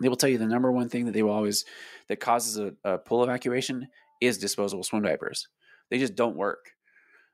they 0.02 0.10
will 0.10 0.16
tell 0.16 0.28
you 0.28 0.36
the 0.36 0.46
number 0.46 0.70
one 0.70 0.90
thing 0.90 1.06
that 1.06 1.12
they 1.12 1.22
will 1.22 1.32
always 1.32 1.64
that 2.08 2.20
causes 2.20 2.58
a, 2.58 2.74
a 2.84 2.98
pool 2.98 3.24
evacuation 3.24 3.88
is 4.20 4.36
disposable 4.36 4.84
swim 4.84 5.02
diapers. 5.02 5.48
They 5.90 5.98
just 5.98 6.16
don't 6.16 6.36
work. 6.36 6.72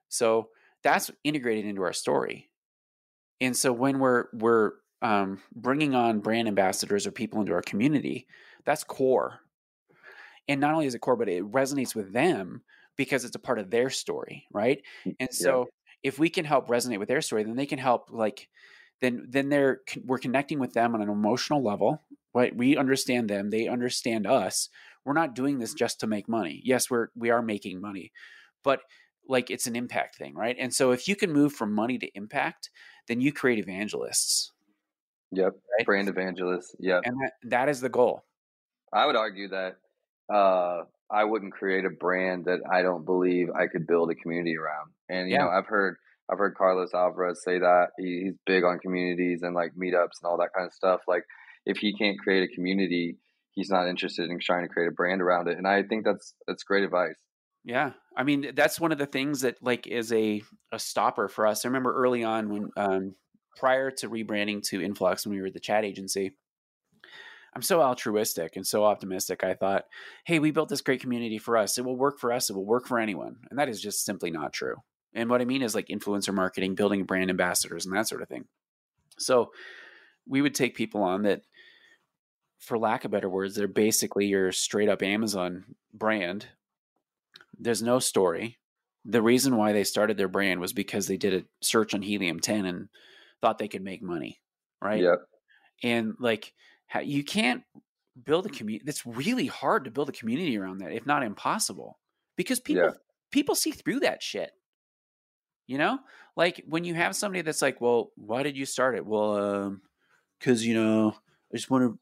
So 0.08 0.50
that's 0.84 1.10
integrated 1.24 1.66
into 1.66 1.82
our 1.82 1.92
story. 1.92 2.50
And 3.40 3.56
so 3.56 3.72
when 3.72 3.98
we're 3.98 4.26
we're 4.32 4.72
um, 5.02 5.40
bringing 5.56 5.96
on 5.96 6.20
brand 6.20 6.46
ambassadors 6.46 7.04
or 7.04 7.10
people 7.10 7.40
into 7.40 7.52
our 7.52 7.62
community, 7.62 8.28
that's 8.64 8.84
core. 8.84 9.40
And 10.46 10.60
not 10.60 10.72
only 10.72 10.86
is 10.86 10.94
it 10.94 11.00
core, 11.00 11.16
but 11.16 11.28
it 11.28 11.42
resonates 11.50 11.96
with 11.96 12.12
them 12.12 12.62
because 12.96 13.24
it's 13.24 13.36
a 13.36 13.40
part 13.40 13.58
of 13.58 13.70
their 13.70 13.90
story, 13.90 14.46
right? 14.52 14.82
And 15.20 15.32
so 15.32 15.60
yeah. 15.60 16.10
if 16.10 16.18
we 16.18 16.28
can 16.28 16.44
help 16.44 16.68
resonate 16.68 16.98
with 16.98 17.08
their 17.08 17.20
story, 17.20 17.44
then 17.44 17.56
they 17.56 17.66
can 17.66 17.78
help 17.78 18.08
like 18.10 18.48
then 19.00 19.26
then 19.28 19.48
they're 19.48 19.80
we're 20.04 20.18
connecting 20.18 20.58
with 20.58 20.72
them 20.72 20.94
on 20.94 21.02
an 21.02 21.08
emotional 21.08 21.62
level 21.62 22.00
right? 22.34 22.56
We 22.56 22.76
understand 22.76 23.30
them 23.30 23.50
they 23.50 23.68
understand 23.68 24.26
us. 24.26 24.68
We're 25.04 25.12
not 25.12 25.34
doing 25.34 25.58
this 25.58 25.74
just 25.74 26.00
to 26.00 26.06
make 26.06 26.28
money. 26.28 26.60
Yes 26.64 26.90
we're 26.90 27.08
we 27.14 27.30
are 27.30 27.42
making 27.42 27.80
money 27.80 28.12
but 28.62 28.80
like 29.28 29.50
it's 29.50 29.66
an 29.66 29.76
impact 29.76 30.16
thing 30.16 30.34
right? 30.34 30.56
And 30.58 30.72
so 30.72 30.92
if 30.92 31.06
you 31.08 31.16
can 31.16 31.32
move 31.32 31.52
from 31.52 31.74
money 31.74 31.98
to 31.98 32.08
impact 32.14 32.70
then 33.06 33.20
you 33.20 33.32
create 33.32 33.58
evangelists. 33.58 34.52
Yep 35.32 35.52
right? 35.78 35.86
brand 35.86 36.08
evangelists 36.08 36.74
yep. 36.78 37.02
And 37.04 37.16
that, 37.20 37.32
that 37.50 37.68
is 37.68 37.80
the 37.80 37.88
goal. 37.88 38.24
I 38.92 39.06
would 39.06 39.16
argue 39.16 39.48
that 39.48 39.76
uh 40.32 40.84
i 41.14 41.24
wouldn't 41.24 41.52
create 41.52 41.84
a 41.84 41.90
brand 41.90 42.46
that 42.46 42.58
i 42.70 42.82
don't 42.82 43.04
believe 43.04 43.48
i 43.54 43.66
could 43.66 43.86
build 43.86 44.10
a 44.10 44.14
community 44.14 44.56
around 44.56 44.90
and 45.08 45.28
you 45.28 45.34
yeah. 45.34 45.44
know 45.44 45.48
i've 45.48 45.66
heard 45.66 45.96
I've 46.30 46.38
heard 46.38 46.54
Carlos 46.54 46.94
Alvarez 46.94 47.42
say 47.42 47.58
that 47.58 47.88
he's 47.98 48.34
big 48.46 48.64
on 48.64 48.78
communities 48.78 49.42
and 49.42 49.54
like 49.54 49.72
meetups 49.74 50.22
and 50.22 50.30
all 50.30 50.38
that 50.38 50.50
kind 50.56 50.66
of 50.66 50.72
stuff. 50.72 51.02
Like 51.06 51.24
if 51.66 51.78
he 51.78 51.94
can't 51.96 52.18
create 52.18 52.48
a 52.50 52.54
community, 52.54 53.18
he's 53.52 53.70
not 53.70 53.88
interested 53.88 54.30
in 54.30 54.38
trying 54.40 54.62
to 54.62 54.72
create 54.72 54.88
a 54.88 54.92
brand 54.92 55.20
around 55.20 55.48
it. 55.48 55.58
And 55.58 55.66
I 55.66 55.82
think 55.82 56.04
that's 56.04 56.34
that's 56.46 56.62
great 56.62 56.84
advice. 56.84 57.16
Yeah. 57.64 57.92
I 58.16 58.22
mean, 58.22 58.52
that's 58.54 58.80
one 58.80 58.92
of 58.92 58.98
the 58.98 59.06
things 59.06 59.42
that 59.42 59.62
like 59.62 59.86
is 59.86 60.12
a 60.12 60.42
a 60.72 60.78
stopper 60.78 61.28
for 61.28 61.46
us. 61.46 61.64
I 61.64 61.68
remember 61.68 61.94
early 61.94 62.24
on 62.24 62.48
when 62.48 62.70
um 62.76 63.14
prior 63.56 63.90
to 63.90 64.08
rebranding 64.08 64.62
to 64.68 64.82
Influx 64.82 65.26
when 65.26 65.36
we 65.36 65.42
were 65.42 65.50
the 65.50 65.60
chat 65.60 65.84
agency, 65.84 66.32
I'm 67.54 67.62
so 67.62 67.80
altruistic 67.80 68.56
and 68.56 68.66
so 68.66 68.84
optimistic. 68.84 69.44
I 69.44 69.54
thought, 69.54 69.84
hey, 70.24 70.40
we 70.40 70.50
built 70.50 70.68
this 70.68 70.80
great 70.80 71.00
community 71.00 71.38
for 71.38 71.56
us. 71.56 71.78
It 71.78 71.84
will 71.84 71.96
work 71.96 72.18
for 72.18 72.32
us. 72.32 72.50
It 72.50 72.56
will 72.56 72.66
work 72.66 72.86
for 72.86 72.98
anyone. 72.98 73.36
And 73.48 73.58
that 73.58 73.68
is 73.68 73.80
just 73.80 74.04
simply 74.04 74.30
not 74.30 74.52
true. 74.52 74.76
And 75.14 75.30
what 75.30 75.40
I 75.40 75.44
mean 75.44 75.62
is 75.62 75.74
like 75.74 75.86
influencer 75.86 76.34
marketing, 76.34 76.74
building 76.74 77.04
brand 77.04 77.30
ambassadors, 77.30 77.86
and 77.86 77.94
that 77.94 78.08
sort 78.08 78.22
of 78.22 78.28
thing. 78.28 78.46
So 79.18 79.52
we 80.26 80.42
would 80.42 80.54
take 80.54 80.74
people 80.74 81.02
on 81.02 81.22
that, 81.22 81.42
for 82.58 82.78
lack 82.78 83.04
of 83.04 83.12
better 83.12 83.28
words, 83.28 83.54
they're 83.54 83.68
basically 83.68 84.26
your 84.26 84.50
straight 84.50 84.88
up 84.88 85.02
Amazon 85.02 85.64
brand. 85.92 86.46
There's 87.58 87.82
no 87.82 88.00
story. 88.00 88.58
The 89.04 89.22
reason 89.22 89.56
why 89.56 89.72
they 89.72 89.84
started 89.84 90.16
their 90.16 90.28
brand 90.28 90.60
was 90.60 90.72
because 90.72 91.06
they 91.06 91.18
did 91.18 91.34
a 91.34 91.44
search 91.62 91.94
on 91.94 92.02
Helium 92.02 92.40
10 92.40 92.64
and 92.64 92.88
thought 93.40 93.58
they 93.58 93.68
could 93.68 93.82
make 93.82 94.02
money. 94.02 94.40
Right. 94.82 95.02
Yeah. 95.02 95.16
And 95.82 96.14
like, 96.18 96.52
you 97.00 97.24
can't 97.24 97.62
build 98.22 98.46
a 98.46 98.48
community. 98.48 98.84
It's 98.88 99.06
really 99.06 99.46
hard 99.46 99.84
to 99.84 99.90
build 99.90 100.08
a 100.08 100.12
community 100.12 100.56
around 100.58 100.78
that, 100.78 100.92
if 100.92 101.06
not 101.06 101.22
impossible, 101.22 101.98
because 102.36 102.60
people 102.60 102.84
yeah. 102.84 102.90
people 103.30 103.54
see 103.54 103.70
through 103.70 104.00
that 104.00 104.22
shit. 104.22 104.52
You 105.66 105.78
know, 105.78 105.98
like 106.36 106.62
when 106.66 106.84
you 106.84 106.94
have 106.94 107.16
somebody 107.16 107.42
that's 107.42 107.62
like, 107.62 107.80
"Well, 107.80 108.10
why 108.16 108.42
did 108.42 108.56
you 108.56 108.66
start 108.66 108.96
it?" 108.96 109.06
Well, 109.06 109.36
um, 109.38 109.82
because 110.38 110.64
you 110.66 110.74
know, 110.74 111.14
I 111.52 111.56
just 111.56 111.70
want 111.70 111.98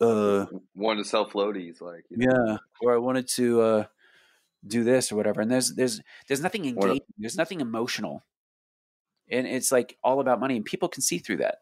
to, 0.00 0.06
uh, 0.06 0.46
wanted 0.74 1.02
to 1.02 1.08
sell 1.08 1.28
floaties, 1.28 1.80
like 1.80 2.04
yeah, 2.10 2.26
know. 2.28 2.58
or 2.80 2.94
I 2.94 2.98
wanted 2.98 3.28
to 3.30 3.60
uh, 3.60 3.84
do 4.66 4.84
this 4.84 5.12
or 5.12 5.16
whatever. 5.16 5.42
And 5.42 5.50
there's 5.50 5.74
there's 5.74 6.00
there's 6.28 6.40
nothing 6.40 6.64
engaging. 6.64 7.02
There's 7.18 7.36
nothing 7.36 7.60
emotional, 7.60 8.24
and 9.28 9.46
it's 9.46 9.70
like 9.70 9.98
all 10.02 10.20
about 10.20 10.40
money, 10.40 10.56
and 10.56 10.64
people 10.64 10.88
can 10.88 11.02
see 11.02 11.18
through 11.18 11.38
that. 11.38 11.58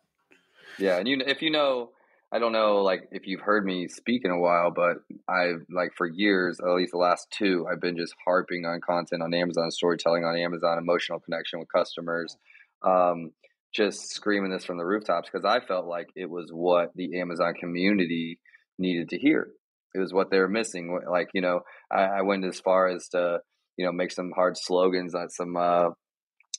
Yeah, 0.78 0.98
and 0.98 1.08
you 1.08 1.20
if 1.26 1.42
you 1.42 1.50
know 1.50 1.90
I 2.32 2.38
don't 2.38 2.52
know 2.52 2.76
like 2.76 3.08
if 3.12 3.26
you've 3.26 3.42
heard 3.42 3.64
me 3.64 3.88
speak 3.88 4.22
in 4.24 4.30
a 4.30 4.38
while, 4.38 4.70
but 4.70 4.98
I've 5.28 5.66
like 5.70 5.90
for 5.96 6.06
years, 6.06 6.58
at 6.60 6.74
least 6.74 6.92
the 6.92 6.98
last 6.98 7.28
two, 7.30 7.66
I've 7.70 7.80
been 7.80 7.96
just 7.96 8.14
harping 8.24 8.64
on 8.64 8.80
content 8.80 9.22
on 9.22 9.34
Amazon, 9.34 9.70
storytelling 9.70 10.24
on 10.24 10.38
Amazon, 10.38 10.78
emotional 10.78 11.20
connection 11.20 11.58
with 11.58 11.68
customers. 11.70 12.34
Um, 12.82 13.32
just 13.74 14.10
screaming 14.10 14.50
this 14.50 14.64
from 14.64 14.78
the 14.78 14.84
rooftops 14.84 15.28
because 15.30 15.44
I 15.44 15.60
felt 15.64 15.86
like 15.86 16.08
it 16.16 16.28
was 16.28 16.50
what 16.50 16.90
the 16.94 17.20
Amazon 17.20 17.52
community 17.54 18.38
needed 18.78 19.10
to 19.10 19.18
hear. 19.18 19.48
It 19.94 19.98
was 19.98 20.12
what 20.12 20.30
they 20.30 20.38
were 20.38 20.48
missing. 20.48 20.98
Like, 21.10 21.28
you 21.34 21.42
know, 21.42 21.60
I, 21.90 22.04
I 22.04 22.22
went 22.22 22.46
as 22.46 22.60
far 22.60 22.88
as 22.88 23.08
to, 23.08 23.40
you 23.76 23.84
know, 23.84 23.92
make 23.92 24.10
some 24.10 24.30
hard 24.34 24.56
slogans 24.56 25.14
at 25.14 25.32
some 25.32 25.56
uh 25.56 25.90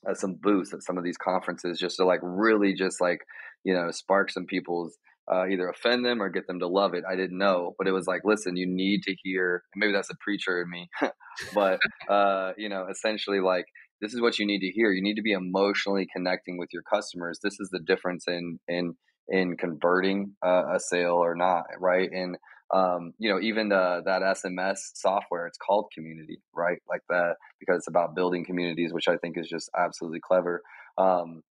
at 0.07 0.17
some 0.17 0.35
booths 0.39 0.73
at 0.73 0.83
some 0.83 0.97
of 0.97 1.03
these 1.03 1.17
conferences 1.17 1.79
just 1.79 1.95
to 1.95 2.05
like 2.05 2.19
really 2.21 2.75
just 2.75 3.01
like, 3.01 3.21
you 3.63 3.73
know, 3.73 3.89
spark 3.89 4.29
some 4.29 4.45
people's 4.45 4.97
uh, 5.31 5.45
either 5.47 5.69
offend 5.69 6.05
them 6.05 6.21
or 6.21 6.29
get 6.29 6.47
them 6.47 6.59
to 6.59 6.67
love 6.67 6.93
it. 6.93 7.03
I 7.09 7.15
didn't 7.15 7.37
know, 7.37 7.75
but 7.77 7.87
it 7.87 7.91
was 7.91 8.07
like, 8.07 8.21
listen, 8.23 8.57
you 8.57 8.67
need 8.67 9.03
to 9.03 9.15
hear. 9.23 9.63
Maybe 9.75 9.93
that's 9.93 10.09
a 10.09 10.17
preacher 10.19 10.61
in 10.61 10.69
me, 10.69 10.89
but 11.53 11.79
uh, 12.09 12.51
you 12.57 12.69
know, 12.69 12.87
essentially, 12.89 13.39
like 13.39 13.65
this 14.01 14.13
is 14.13 14.21
what 14.21 14.39
you 14.39 14.45
need 14.45 14.59
to 14.59 14.71
hear. 14.71 14.91
You 14.91 15.03
need 15.03 15.15
to 15.15 15.21
be 15.21 15.31
emotionally 15.31 16.07
connecting 16.13 16.57
with 16.57 16.69
your 16.73 16.83
customers. 16.83 17.39
This 17.41 17.59
is 17.59 17.69
the 17.71 17.79
difference 17.79 18.25
in 18.27 18.59
in 18.67 18.95
in 19.29 19.55
converting 19.57 20.35
uh, 20.45 20.63
a 20.75 20.79
sale 20.79 21.15
or 21.15 21.35
not, 21.35 21.63
right? 21.79 22.09
And 22.11 22.35
um, 22.73 23.13
you 23.19 23.29
know, 23.29 23.39
even 23.39 23.69
the, 23.69 24.01
that 24.05 24.21
SMS 24.21 24.77
software, 24.95 25.45
it's 25.45 25.57
called 25.57 25.91
Community, 25.93 26.39
right? 26.55 26.79
Like 26.89 27.01
that 27.09 27.35
because 27.59 27.77
it's 27.77 27.87
about 27.87 28.15
building 28.15 28.45
communities, 28.45 28.91
which 28.91 29.07
I 29.07 29.17
think 29.17 29.37
is 29.37 29.47
just 29.47 29.69
absolutely 29.77 30.21
clever. 30.25 30.61
Um, 30.97 31.43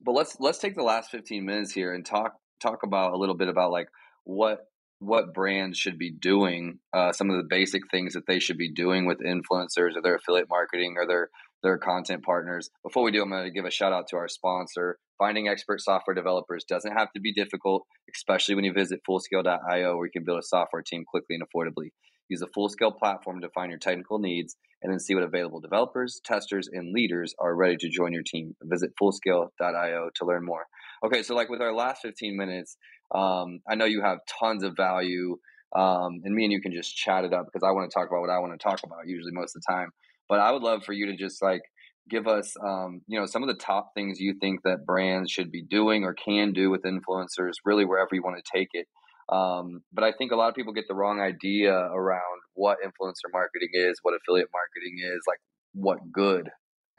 but 0.00 0.12
let's 0.12 0.36
let's 0.40 0.58
take 0.58 0.74
the 0.74 0.82
last 0.82 1.10
15 1.10 1.44
minutes 1.44 1.72
here 1.72 1.94
and 1.94 2.04
talk 2.04 2.34
talk 2.60 2.82
about 2.82 3.12
a 3.12 3.16
little 3.16 3.36
bit 3.36 3.48
about 3.48 3.70
like 3.70 3.88
what 4.24 4.60
what 4.98 5.34
brands 5.34 5.78
should 5.78 5.98
be 5.98 6.10
doing, 6.10 6.78
uh, 6.94 7.12
some 7.12 7.28
of 7.28 7.36
the 7.36 7.46
basic 7.48 7.82
things 7.90 8.14
that 8.14 8.26
they 8.26 8.38
should 8.38 8.56
be 8.56 8.72
doing 8.72 9.04
with 9.04 9.18
influencers 9.20 9.94
or 9.94 10.02
their 10.02 10.16
affiliate 10.16 10.48
marketing 10.48 10.94
or 10.96 11.06
their 11.06 11.28
their 11.62 11.78
content 11.78 12.22
partners. 12.22 12.70
Before 12.82 13.02
we 13.02 13.10
do, 13.10 13.22
I'm 13.22 13.30
going 13.30 13.44
to 13.44 13.50
give 13.50 13.64
a 13.64 13.70
shout 13.70 13.92
out 13.92 14.06
to 14.08 14.16
our 14.16 14.28
sponsor. 14.28 14.98
Finding 15.18 15.48
expert 15.48 15.80
software 15.80 16.14
developers 16.14 16.64
doesn't 16.64 16.92
have 16.92 17.12
to 17.12 17.20
be 17.20 17.32
difficult, 17.32 17.86
especially 18.14 18.54
when 18.54 18.64
you 18.64 18.72
visit 18.72 19.00
fullscale.io 19.08 19.96
where 19.96 20.06
you 20.06 20.12
can 20.12 20.24
build 20.24 20.38
a 20.38 20.46
software 20.46 20.82
team 20.82 21.04
quickly 21.04 21.36
and 21.36 21.42
affordably. 21.42 21.90
Use 22.28 22.42
a 22.42 22.46
Fullscale 22.46 22.96
platform 22.96 23.40
to 23.40 23.48
find 23.50 23.70
your 23.70 23.78
technical 23.78 24.18
needs 24.18 24.56
and 24.82 24.92
then 24.92 25.00
see 25.00 25.14
what 25.14 25.24
available 25.24 25.60
developers, 25.60 26.20
testers, 26.24 26.68
and 26.72 26.92
leaders 26.92 27.34
are 27.38 27.54
ready 27.54 27.76
to 27.76 27.88
join 27.88 28.12
your 28.12 28.22
team. 28.22 28.54
Visit 28.62 28.90
fullscale.io 29.00 30.10
to 30.14 30.24
learn 30.24 30.44
more. 30.44 30.64
Okay, 31.04 31.22
so 31.22 31.34
like 31.34 31.48
with 31.48 31.60
our 31.60 31.74
last 31.74 32.02
15 32.02 32.36
minutes, 32.36 32.76
um, 33.14 33.60
I 33.68 33.74
know 33.74 33.84
you 33.84 34.02
have 34.02 34.18
tons 34.40 34.62
of 34.62 34.76
value, 34.76 35.36
um, 35.74 36.20
and 36.24 36.34
me 36.34 36.44
and 36.44 36.52
you 36.52 36.60
can 36.60 36.72
just 36.72 36.96
chat 36.96 37.24
it 37.24 37.32
up 37.32 37.46
because 37.46 37.66
I 37.66 37.72
want 37.72 37.90
to 37.90 37.94
talk 37.94 38.08
about 38.08 38.20
what 38.20 38.30
I 38.30 38.38
want 38.38 38.52
to 38.52 38.62
talk 38.62 38.80
about 38.84 39.06
usually 39.06 39.32
most 39.32 39.56
of 39.56 39.62
the 39.62 39.72
time. 39.72 39.90
But 40.28 40.40
I 40.40 40.50
would 40.52 40.62
love 40.62 40.84
for 40.84 40.92
you 40.92 41.06
to 41.06 41.16
just 41.16 41.42
like 41.42 41.62
give 42.08 42.26
us, 42.26 42.54
um, 42.64 43.02
you 43.06 43.18
know, 43.18 43.26
some 43.26 43.42
of 43.42 43.48
the 43.48 43.62
top 43.62 43.90
things 43.94 44.20
you 44.20 44.34
think 44.40 44.60
that 44.64 44.86
brands 44.86 45.30
should 45.30 45.50
be 45.50 45.62
doing 45.62 46.04
or 46.04 46.14
can 46.14 46.52
do 46.52 46.70
with 46.70 46.82
influencers, 46.82 47.52
really 47.64 47.84
wherever 47.84 48.10
you 48.12 48.22
want 48.22 48.36
to 48.36 48.58
take 48.58 48.68
it. 48.72 48.86
Um, 49.28 49.80
but 49.92 50.04
I 50.04 50.12
think 50.12 50.32
a 50.32 50.36
lot 50.36 50.48
of 50.48 50.54
people 50.54 50.72
get 50.72 50.86
the 50.88 50.94
wrong 50.94 51.20
idea 51.20 51.72
around 51.72 52.40
what 52.54 52.78
influencer 52.84 53.32
marketing 53.32 53.70
is, 53.72 53.98
what 54.02 54.14
affiliate 54.14 54.48
marketing 54.52 54.98
is, 55.02 55.20
like 55.26 55.38
what 55.74 55.98
good 56.12 56.48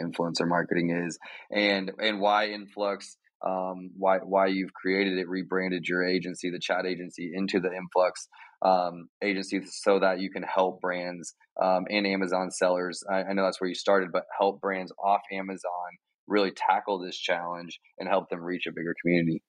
influencer 0.02 0.48
marketing 0.48 0.92
is, 1.06 1.18
and 1.52 1.92
and 2.00 2.20
why 2.20 2.48
Influx 2.50 3.18
um, 3.46 3.92
why 3.98 4.18
why 4.18 4.48
you've 4.48 4.74
created 4.74 5.18
it, 5.18 5.30
rebranded 5.30 5.88
your 5.88 6.04
agency, 6.04 6.50
the 6.50 6.60
chat 6.60 6.86
agency, 6.86 7.32
into 7.34 7.60
the 7.60 7.70
Influx 7.74 8.28
um, 8.62 9.08
agency, 9.24 9.62
so 9.66 10.00
that 10.00 10.20
you 10.20 10.30
can 10.30 10.44
help 10.44 10.82
brands 10.82 11.34
um, 11.62 11.86
and 11.90 12.06
Amazon 12.08 12.52
sellers. 12.52 13.04
I, 13.10 13.24
I 13.24 13.34
know 13.34 13.44
that's 13.44 13.62
where 13.62 13.70
you 13.70 13.76
started, 13.76 14.10
but 14.12 14.24
help 14.40 14.60
brands 14.60 14.92
off 15.04 15.22
Amazon 15.32 15.62
really 16.28 16.52
tackle 16.52 17.00
this 17.00 17.18
challenge 17.18 17.80
and 17.98 18.10
help 18.10 18.30
them 18.30 18.42
reach 18.42 18.66
a 18.68 18.72
bigger 18.72 18.94
community. 19.02 19.42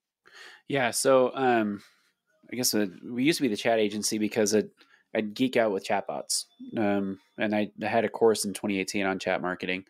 Yeah. 0.69 0.91
So 0.91 1.35
um, 1.35 1.81
I 2.51 2.57
guess 2.57 2.75
uh, 2.75 2.87
we 3.05 3.25
used 3.25 3.39
to 3.39 3.43
be 3.43 3.49
the 3.49 3.57
chat 3.57 3.79
agency 3.79 4.19
because 4.19 4.55
it, 4.55 4.71
I'd 5.15 5.35
geek 5.35 5.57
out 5.57 5.73
with 5.73 5.87
chatbots, 5.87 6.45
um, 6.77 7.19
and 7.39 7.55
I, 7.55 7.71
I 7.83 7.87
had 7.87 8.05
a 8.05 8.09
course 8.09 8.45
in 8.45 8.53
2018 8.53 9.07
on 9.07 9.19
chat 9.19 9.41
marketing. 9.43 9.85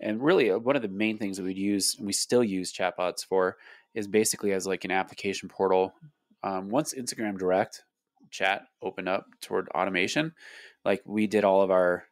And 0.00 0.22
really, 0.22 0.50
uh, 0.50 0.58
one 0.58 0.76
of 0.76 0.82
the 0.82 0.88
main 0.88 1.18
things 1.18 1.36
that 1.36 1.44
we'd 1.44 1.56
use, 1.56 1.96
and 1.96 2.06
we 2.06 2.12
still 2.12 2.42
use 2.42 2.72
chatbots 2.72 3.24
for, 3.24 3.56
is 3.94 4.08
basically 4.08 4.52
as 4.52 4.66
like 4.66 4.84
an 4.84 4.90
application 4.90 5.48
portal. 5.48 5.94
Um, 6.42 6.70
once 6.70 6.92
Instagram 6.92 7.38
Direct 7.38 7.84
chat 8.30 8.66
opened 8.82 9.08
up 9.08 9.26
toward 9.40 9.68
automation, 9.68 10.34
like 10.84 11.02
we 11.04 11.26
did 11.26 11.44
all 11.44 11.62
of 11.62 11.70
our 11.70 12.04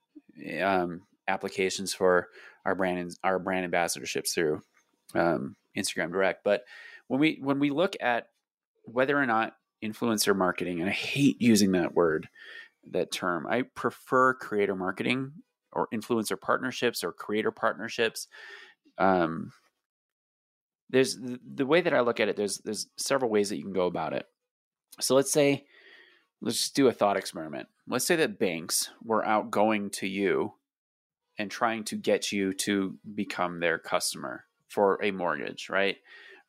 um, 0.63 1.03
applications 1.27 1.93
for 1.93 2.29
our 2.65 2.75
brand 2.75 3.17
our 3.25 3.39
brand 3.39 3.71
ambassadorships 3.71 4.33
through 4.35 4.63
um, 5.15 5.57
Instagram 5.77 6.13
Direct. 6.13 6.45
But 6.45 6.65
when 7.09 7.19
we 7.19 7.39
when 7.43 7.59
we 7.59 7.71
look 7.71 7.97
at 8.01 8.29
whether 8.85 9.19
or 9.19 9.27
not 9.27 9.55
influencer 9.83 10.37
marketing, 10.37 10.81
and 10.81 10.89
I 10.89 10.93
hate 10.93 11.41
using 11.41 11.73
that 11.73 11.95
word, 11.95 12.29
that 12.91 13.13
term, 13.13 13.47
I 13.47 13.63
prefer 13.63 14.35
creator 14.35 14.75
marketing 14.75 15.33
or 15.73 15.89
influencer 15.93 16.41
partnerships 16.41 17.05
or 17.05 17.13
creator 17.13 17.51
partnerships. 17.51 18.29
Um, 18.99 19.53
there's 20.91 21.17
the, 21.17 21.67
way 21.67 21.81
that 21.81 21.95
I 21.95 22.01
look 22.01 22.21
at 22.21 22.29
it. 22.29 22.37
There's 22.37 22.59
there's 22.59 22.89
several 22.97 23.31
ways 23.31 23.49
that 23.49 23.57
you 23.57 23.63
can 23.63 23.73
go 23.73 23.87
about 23.87 24.13
it. 24.13 24.27
So 25.01 25.15
let's 25.15 25.33
say 25.33 25.65
let's 26.41 26.59
just 26.59 26.75
do 26.75 26.89
a 26.89 26.93
thought 26.93 27.17
experiment. 27.17 27.69
Let's 27.87 28.07
say 28.07 28.17
that 28.17 28.39
banks 28.39 28.91
were 29.03 29.25
out 29.25 29.51
going 29.51 29.91
to 29.91 30.09
you 30.09 30.55
and 31.39 31.51
trying 31.51 31.85
to 31.85 31.97
get 31.97 32.33
you 32.33 32.53
to 32.53 32.99
become 33.15 33.61
their 33.61 33.79
customer 33.79 34.45
for 34.69 34.99
a 35.03 35.11
mortgage, 35.11 35.69
right? 35.71 35.97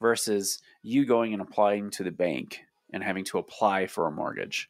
Versus 0.01 0.59
you 0.81 1.05
going 1.05 1.33
and 1.33 1.41
applying 1.41 1.91
to 1.91 2.03
the 2.03 2.11
bank 2.11 2.61
and 2.93 3.03
having 3.03 3.23
to 3.25 3.37
apply 3.37 3.87
for 3.87 4.07
a 4.07 4.11
mortgage. 4.11 4.69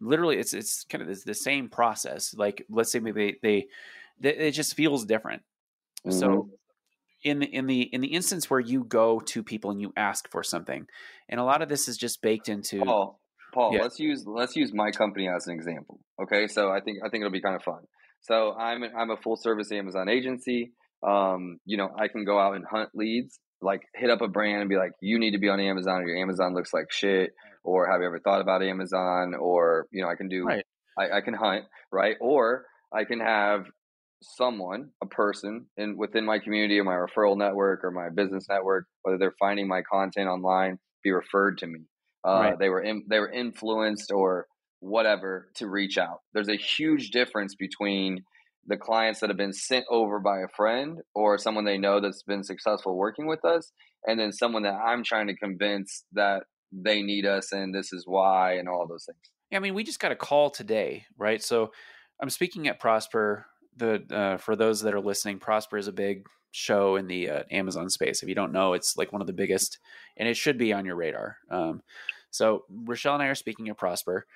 Literally 0.00 0.38
it's 0.38 0.52
it's 0.52 0.84
kind 0.84 1.02
of 1.08 1.24
the 1.24 1.34
same 1.34 1.68
process. 1.68 2.34
Like 2.34 2.64
let's 2.68 2.92
say 2.92 3.00
maybe 3.00 3.38
they, 3.42 3.66
they 4.20 4.30
it 4.30 4.52
just 4.52 4.74
feels 4.74 5.04
different. 5.04 5.42
Mm-hmm. 6.06 6.18
so 6.18 6.50
in 7.24 7.40
the 7.40 7.46
in 7.46 7.66
the 7.66 7.82
in 7.82 8.00
the 8.00 8.08
instance 8.08 8.48
where 8.48 8.60
you 8.60 8.84
go 8.84 9.18
to 9.20 9.42
people 9.42 9.70
and 9.70 9.80
you 9.80 9.92
ask 9.96 10.30
for 10.30 10.42
something 10.42 10.86
and 11.28 11.40
a 11.40 11.44
lot 11.44 11.62
of 11.62 11.68
this 11.68 11.88
is 11.88 11.96
just 11.96 12.22
baked 12.22 12.48
into 12.48 12.80
paul 12.84 13.20
paul 13.52 13.72
yeah. 13.74 13.82
let's 13.82 13.98
use 13.98 14.24
let's 14.26 14.54
use 14.54 14.72
my 14.72 14.90
company 14.92 15.28
as 15.28 15.48
an 15.48 15.54
example 15.54 15.98
okay? 16.22 16.46
So 16.46 16.70
i 16.70 16.80
think 16.80 16.98
i 17.04 17.08
think 17.08 17.22
it'll 17.22 17.32
be 17.32 17.40
kind 17.40 17.56
of 17.56 17.62
fun. 17.62 17.82
So 18.20 18.54
i'm 18.54 18.84
i'm 18.96 19.10
a 19.10 19.16
full 19.16 19.36
service 19.36 19.72
amazon 19.72 20.08
agency. 20.08 20.72
Um 21.02 21.58
you 21.64 21.76
know 21.76 21.90
i 21.98 22.06
can 22.08 22.24
go 22.24 22.38
out 22.38 22.54
and 22.54 22.64
hunt 22.64 22.90
leads 22.94 23.40
like 23.62 23.80
hit 23.94 24.10
up 24.10 24.20
a 24.20 24.28
brand 24.28 24.60
and 24.60 24.68
be 24.68 24.76
like 24.76 24.92
you 25.00 25.18
need 25.18 25.32
to 25.32 25.38
be 25.38 25.48
on 25.48 25.60
amazon 25.60 26.02
or 26.02 26.08
your 26.08 26.22
amazon 26.22 26.54
looks 26.54 26.72
like 26.72 26.90
shit 26.90 27.30
or 27.66 27.90
have 27.90 28.00
you 28.00 28.06
ever 28.06 28.20
thought 28.20 28.40
about 28.40 28.62
Amazon? 28.62 29.34
Or 29.34 29.86
you 29.90 30.02
know, 30.02 30.08
I 30.08 30.14
can 30.14 30.28
do 30.28 30.44
right. 30.44 30.64
I, 30.98 31.18
I 31.18 31.20
can 31.20 31.34
hunt, 31.34 31.64
right? 31.92 32.16
Or 32.20 32.64
I 32.94 33.04
can 33.04 33.20
have 33.20 33.66
someone, 34.22 34.90
a 35.02 35.06
person 35.06 35.66
in 35.76 35.98
within 35.98 36.24
my 36.24 36.38
community 36.38 36.78
or 36.78 36.84
my 36.84 36.94
referral 36.94 37.36
network 37.36 37.84
or 37.84 37.90
my 37.90 38.08
business 38.08 38.46
network, 38.48 38.86
whether 39.02 39.18
they're 39.18 39.34
finding 39.38 39.68
my 39.68 39.82
content 39.82 40.28
online, 40.28 40.78
be 41.02 41.10
referred 41.10 41.58
to 41.58 41.66
me. 41.66 41.80
Uh, 42.26 42.40
right. 42.40 42.58
They 42.58 42.68
were 42.68 42.80
in, 42.80 43.04
they 43.10 43.18
were 43.18 43.30
influenced 43.30 44.10
or 44.10 44.46
whatever 44.80 45.48
to 45.56 45.68
reach 45.68 45.98
out. 45.98 46.20
There's 46.32 46.48
a 46.48 46.56
huge 46.56 47.10
difference 47.10 47.54
between 47.56 48.24
the 48.66 48.76
clients 48.76 49.20
that 49.20 49.30
have 49.30 49.36
been 49.36 49.52
sent 49.52 49.84
over 49.90 50.18
by 50.18 50.40
a 50.40 50.48
friend 50.56 50.98
or 51.14 51.38
someone 51.38 51.64
they 51.64 51.78
know 51.78 52.00
that's 52.00 52.22
been 52.22 52.44
successful 52.44 52.96
working 52.96 53.26
with 53.26 53.44
us, 53.44 53.72
and 54.06 54.18
then 54.18 54.32
someone 54.32 54.62
that 54.62 54.74
I'm 54.74 55.04
trying 55.04 55.28
to 55.28 55.36
convince 55.36 56.04
that 56.12 56.44
they 56.72 57.02
need 57.02 57.26
us 57.26 57.52
and 57.52 57.74
this 57.74 57.92
is 57.92 58.04
why 58.06 58.54
and 58.54 58.68
all 58.68 58.86
those 58.86 59.04
things. 59.04 59.18
Yeah, 59.50 59.58
I 59.58 59.60
mean, 59.60 59.74
we 59.74 59.84
just 59.84 60.00
got 60.00 60.12
a 60.12 60.16
call 60.16 60.50
today, 60.50 61.04
right? 61.16 61.42
So 61.42 61.72
I'm 62.20 62.30
speaking 62.30 62.68
at 62.68 62.80
Prosper. 62.80 63.46
The 63.76 64.02
uh, 64.10 64.36
for 64.38 64.56
those 64.56 64.80
that 64.80 64.94
are 64.94 65.00
listening, 65.00 65.38
Prosper 65.38 65.76
is 65.76 65.86
a 65.86 65.92
big 65.92 66.26
show 66.50 66.96
in 66.96 67.06
the 67.06 67.28
uh, 67.28 67.42
Amazon 67.50 67.90
space. 67.90 68.22
If 68.22 68.28
you 68.28 68.34
don't 68.34 68.52
know, 68.52 68.72
it's 68.72 68.96
like 68.96 69.12
one 69.12 69.20
of 69.20 69.26
the 69.26 69.32
biggest, 69.32 69.78
and 70.16 70.28
it 70.28 70.36
should 70.36 70.56
be 70.56 70.72
on 70.72 70.86
your 70.86 70.96
radar. 70.96 71.36
Um, 71.50 71.82
so 72.30 72.64
Rochelle 72.70 73.14
and 73.14 73.22
I 73.22 73.26
are 73.26 73.34
speaking 73.34 73.68
at 73.68 73.76
Prosper, 73.76 74.26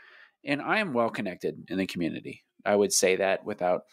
and 0.45 0.61
I 0.61 0.79
am 0.79 0.93
well 0.93 1.11
connected 1.11 1.65
in 1.69 1.79
the 1.79 1.87
community. 1.87 2.45
I 2.65 2.77
would 2.77 2.93
say 2.93 3.17
that 3.17 3.45
without 3.45 3.85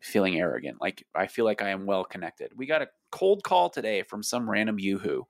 feeling 0.00 0.38
arrogant. 0.38 0.80
Like 0.80 1.04
I 1.14 1.26
feel 1.26 1.44
like 1.44 1.62
I 1.62 1.70
am 1.70 1.86
well 1.86 2.04
connected. 2.04 2.52
We 2.56 2.66
got 2.66 2.82
a 2.82 2.88
cold 3.10 3.42
call 3.42 3.70
today 3.70 4.02
from 4.02 4.22
some 4.22 4.48
random 4.48 4.78
yoo-hoo 4.78 5.26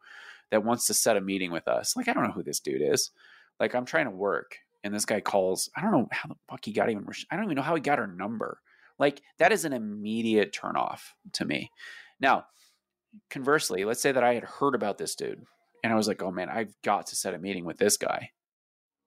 that 0.50 0.64
wants 0.64 0.86
to 0.86 0.94
set 0.94 1.16
a 1.16 1.20
meeting 1.20 1.50
with 1.50 1.66
us. 1.66 1.96
Like, 1.96 2.08
I 2.08 2.12
don't 2.12 2.24
know 2.24 2.32
who 2.32 2.42
this 2.42 2.60
dude 2.60 2.82
is. 2.82 3.10
Like, 3.58 3.74
I'm 3.74 3.86
trying 3.86 4.04
to 4.04 4.10
work, 4.10 4.58
and 4.84 4.94
this 4.94 5.06
guy 5.06 5.20
calls. 5.20 5.70
I 5.74 5.80
don't 5.80 5.92
know 5.92 6.08
how 6.12 6.28
the 6.28 6.36
fuck 6.48 6.64
he 6.64 6.72
got 6.72 6.90
even. 6.90 7.06
I 7.30 7.36
don't 7.36 7.46
even 7.46 7.56
know 7.56 7.62
how 7.62 7.74
he 7.74 7.80
got 7.80 7.98
her 7.98 8.06
number. 8.06 8.58
Like, 8.98 9.22
that 9.38 9.50
is 9.50 9.64
an 9.64 9.72
immediate 9.72 10.52
turnoff 10.52 11.00
to 11.32 11.46
me. 11.46 11.70
Now, 12.20 12.44
conversely, 13.30 13.84
let's 13.86 14.02
say 14.02 14.12
that 14.12 14.22
I 14.22 14.34
had 14.34 14.44
heard 14.44 14.74
about 14.74 14.98
this 14.98 15.14
dude, 15.14 15.42
and 15.82 15.92
I 15.92 15.96
was 15.96 16.06
like, 16.06 16.22
oh 16.22 16.30
man, 16.30 16.50
I've 16.50 16.74
got 16.84 17.06
to 17.06 17.16
set 17.16 17.34
a 17.34 17.38
meeting 17.38 17.64
with 17.64 17.78
this 17.78 17.96
guy. 17.96 18.30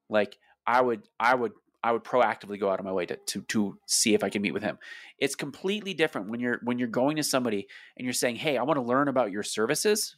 Like, 0.09 0.37
I 0.65 0.81
would, 0.81 1.03
I 1.19 1.35
would 1.35 1.53
I 1.85 1.91
would 1.91 2.03
proactively 2.03 2.59
go 2.59 2.71
out 2.71 2.79
of 2.79 2.85
my 2.85 2.91
way 2.91 3.05
to, 3.05 3.15
to 3.15 3.41
to 3.43 3.77
see 3.85 4.15
if 4.15 4.23
I 4.23 4.29
can 4.29 4.41
meet 4.41 4.55
with 4.55 4.63
him. 4.63 4.79
It's 5.19 5.35
completely 5.35 5.93
different 5.93 6.29
when 6.29 6.39
you're 6.39 6.59
when 6.63 6.79
you're 6.79 6.87
going 6.87 7.17
to 7.17 7.23
somebody 7.23 7.67
and 7.95 8.05
you're 8.05 8.13
saying, 8.13 8.37
"Hey, 8.37 8.57
I 8.57 8.63
want 8.63 8.79
to 8.79 8.85
learn 8.85 9.07
about 9.07 9.31
your 9.31 9.43
services." 9.43 10.17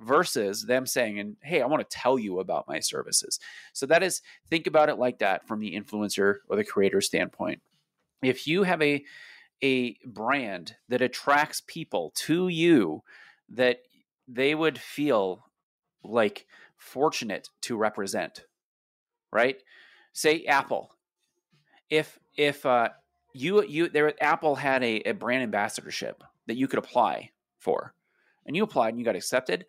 versus 0.00 0.64
them 0.64 0.86
saying 0.86 1.18
and 1.18 1.36
hey 1.42 1.60
i 1.60 1.66
want 1.66 1.80
to 1.80 1.96
tell 1.96 2.20
you 2.20 2.38
about 2.38 2.68
my 2.68 2.78
services 2.78 3.40
so 3.72 3.84
that 3.84 4.00
is 4.00 4.22
think 4.48 4.68
about 4.68 4.88
it 4.88 4.96
like 4.96 5.18
that 5.18 5.44
from 5.48 5.58
the 5.58 5.74
influencer 5.74 6.36
or 6.48 6.54
the 6.54 6.62
creator 6.62 7.00
standpoint 7.00 7.60
if 8.22 8.46
you 8.46 8.62
have 8.62 8.80
a 8.80 9.04
a 9.60 9.96
brand 10.06 10.76
that 10.88 11.02
attracts 11.02 11.64
people 11.66 12.12
to 12.14 12.46
you 12.46 13.02
that 13.48 13.80
they 14.28 14.54
would 14.54 14.78
feel 14.78 15.44
like 16.04 16.46
fortunate 16.76 17.48
to 17.60 17.76
represent 17.76 18.44
right 19.32 19.64
say 20.12 20.44
apple 20.44 20.92
if 21.90 22.18
if 22.36 22.64
uh 22.66 22.88
you 23.34 23.62
you 23.64 23.88
there 23.88 24.12
apple 24.22 24.54
had 24.54 24.82
a, 24.82 25.00
a 25.08 25.12
brand 25.12 25.42
ambassadorship 25.42 26.22
that 26.46 26.56
you 26.56 26.66
could 26.66 26.78
apply 26.78 27.30
for 27.58 27.94
and 28.46 28.56
you 28.56 28.62
applied 28.62 28.90
and 28.90 28.98
you 28.98 29.04
got 29.04 29.16
accepted 29.16 29.66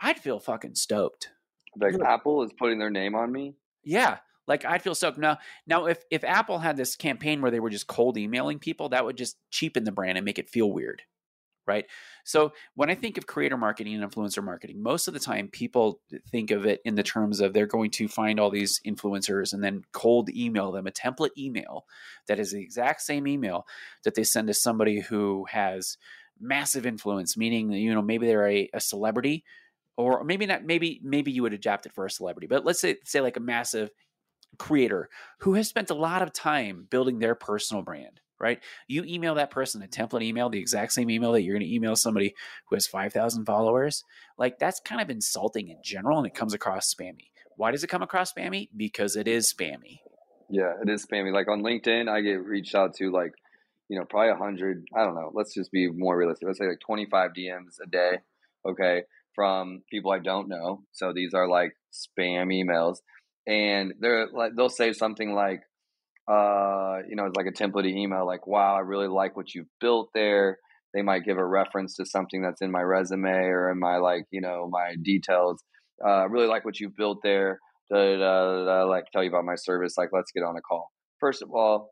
I'd 0.00 0.18
feel 0.18 0.40
fucking 0.40 0.74
stoked. 0.74 1.30
Like 1.78 1.94
Apple 2.04 2.42
is 2.42 2.52
putting 2.52 2.78
their 2.78 2.90
name 2.90 3.14
on 3.14 3.30
me. 3.30 3.54
Yeah, 3.84 4.18
like 4.46 4.64
I'd 4.64 4.82
feel 4.82 4.94
stoked. 4.94 5.18
Now, 5.18 5.38
now 5.66 5.86
if 5.86 6.02
if 6.10 6.24
Apple 6.24 6.58
had 6.58 6.76
this 6.76 6.96
campaign 6.96 7.40
where 7.40 7.50
they 7.50 7.60
were 7.60 7.70
just 7.70 7.86
cold 7.86 8.16
emailing 8.16 8.58
people, 8.58 8.88
that 8.88 9.04
would 9.04 9.16
just 9.16 9.36
cheapen 9.50 9.84
the 9.84 9.92
brand 9.92 10.18
and 10.18 10.24
make 10.24 10.38
it 10.38 10.48
feel 10.48 10.72
weird, 10.72 11.02
right? 11.70 11.86
So 12.24 12.52
when 12.74 12.90
I 12.90 12.96
think 12.96 13.16
of 13.16 13.28
creator 13.28 13.56
marketing 13.56 13.94
and 13.94 14.10
influencer 14.10 14.42
marketing, 14.42 14.82
most 14.82 15.06
of 15.06 15.14
the 15.14 15.20
time 15.20 15.48
people 15.48 16.00
think 16.32 16.50
of 16.50 16.66
it 16.66 16.80
in 16.84 16.96
the 16.96 17.04
terms 17.04 17.38
of 17.38 17.52
they're 17.52 17.66
going 17.66 17.92
to 17.92 18.08
find 18.08 18.40
all 18.40 18.50
these 18.50 18.80
influencers 18.84 19.52
and 19.52 19.62
then 19.62 19.84
cold 19.92 20.28
email 20.30 20.72
them 20.72 20.88
a 20.88 20.90
template 20.90 21.30
email 21.38 21.86
that 22.26 22.40
is 22.40 22.50
the 22.50 22.60
exact 22.60 23.02
same 23.02 23.28
email 23.28 23.66
that 24.02 24.16
they 24.16 24.24
send 24.24 24.48
to 24.48 24.54
somebody 24.54 24.98
who 24.98 25.46
has 25.48 25.96
massive 26.40 26.86
influence, 26.86 27.36
meaning 27.36 27.70
you 27.70 27.94
know 27.94 28.02
maybe 28.02 28.26
they're 28.26 28.48
a, 28.48 28.68
a 28.74 28.80
celebrity 28.80 29.44
or 29.96 30.24
maybe 30.24 30.46
not 30.46 30.64
maybe 30.64 31.00
maybe 31.04 31.30
you 31.30 31.42
would 31.42 31.52
adapt 31.52 31.86
it 31.86 31.92
for 31.92 32.06
a 32.06 32.10
celebrity 32.10 32.46
but 32.46 32.64
let's 32.64 32.80
say 32.80 32.96
say 33.04 33.20
like 33.20 33.36
a 33.36 33.40
massive 33.40 33.90
creator 34.58 35.08
who 35.40 35.54
has 35.54 35.68
spent 35.68 35.90
a 35.90 35.94
lot 35.94 36.22
of 36.22 36.32
time 36.32 36.86
building 36.90 37.18
their 37.18 37.34
personal 37.34 37.82
brand 37.82 38.20
right? 38.40 38.60
You 38.88 39.04
email 39.04 39.34
that 39.34 39.50
person 39.50 39.82
a 39.82 39.86
template 39.86 40.22
email 40.22 40.48
the 40.48 40.58
exact 40.58 40.92
same 40.92 41.10
email 41.10 41.32
that 41.32 41.42
you're 41.42 41.54
going 41.54 41.68
to 41.68 41.74
email 41.74 41.96
somebody 41.96 42.34
who 42.68 42.76
has 42.76 42.86
5000 42.86 43.44
followers 43.44 44.04
like 44.38 44.58
that's 44.58 44.80
kind 44.80 45.00
of 45.00 45.10
insulting 45.10 45.68
in 45.68 45.78
general 45.84 46.18
and 46.18 46.26
it 46.26 46.34
comes 46.34 46.54
across 46.54 46.94
spammy. 46.94 47.30
Why 47.56 47.70
does 47.70 47.84
it 47.84 47.88
come 47.88 48.02
across 48.02 48.32
spammy? 48.32 48.68
Because 48.76 49.16
it 49.16 49.28
is 49.28 49.52
spammy. 49.52 50.00
Yeah 50.48 50.72
it 50.82 50.88
is 50.88 51.06
spammy. 51.06 51.32
Like 51.32 51.48
on 51.48 51.62
linkedin 51.62 52.08
i 52.08 52.20
get 52.20 52.44
reached 52.44 52.74
out 52.74 52.94
to 52.94 53.10
like 53.10 53.32
you 53.88 53.98
know 53.98 54.04
probably 54.04 54.30
100 54.30 54.84
i 54.96 55.04
don't 55.04 55.14
know 55.14 55.30
let's 55.34 55.54
just 55.54 55.70
be 55.70 55.90
more 55.90 56.16
realistic. 56.16 56.46
Let's 56.46 56.58
say 56.58 56.68
like 56.68 56.80
25 56.80 57.32
dms 57.36 57.76
a 57.84 57.88
day 57.88 58.18
okay 58.66 59.02
from 59.34 59.82
people 59.90 60.12
I 60.12 60.18
don't 60.18 60.48
know. 60.48 60.82
So 60.92 61.12
these 61.12 61.34
are 61.34 61.48
like 61.48 61.76
spam 61.92 62.52
emails, 62.52 62.98
and 63.46 63.94
they're 64.00 64.28
like 64.28 64.52
they'll 64.56 64.68
say 64.68 64.92
something 64.92 65.34
like, 65.34 65.62
uh, 66.30 66.98
you 67.08 67.16
know, 67.16 67.26
it's 67.26 67.36
like 67.36 67.46
a 67.46 67.52
template 67.52 67.86
email, 67.86 68.26
like, 68.26 68.46
"Wow, 68.46 68.76
I 68.76 68.80
really 68.80 69.08
like 69.08 69.36
what 69.36 69.54
you've 69.54 69.70
built 69.80 70.10
there." 70.14 70.58
They 70.94 71.02
might 71.02 71.24
give 71.24 71.38
a 71.38 71.46
reference 71.46 71.96
to 71.96 72.06
something 72.06 72.42
that's 72.42 72.62
in 72.62 72.70
my 72.70 72.82
resume 72.82 73.30
or 73.30 73.70
in 73.70 73.78
my 73.78 73.96
like, 73.96 74.24
you 74.30 74.40
know, 74.40 74.68
my 74.70 74.94
details. 75.02 75.62
Uh, 76.04 76.28
really 76.28 76.46
like 76.46 76.64
what 76.64 76.80
you've 76.80 76.96
built 76.96 77.18
there. 77.22 77.58
Da, 77.90 78.16
da, 78.16 78.64
da, 78.64 78.84
like 78.84 79.04
tell 79.12 79.22
you 79.22 79.28
about 79.28 79.44
my 79.44 79.56
service. 79.56 79.94
Like, 79.98 80.10
let's 80.12 80.30
get 80.32 80.42
on 80.42 80.56
a 80.56 80.60
call. 80.60 80.90
First 81.18 81.42
of 81.42 81.50
all, 81.52 81.90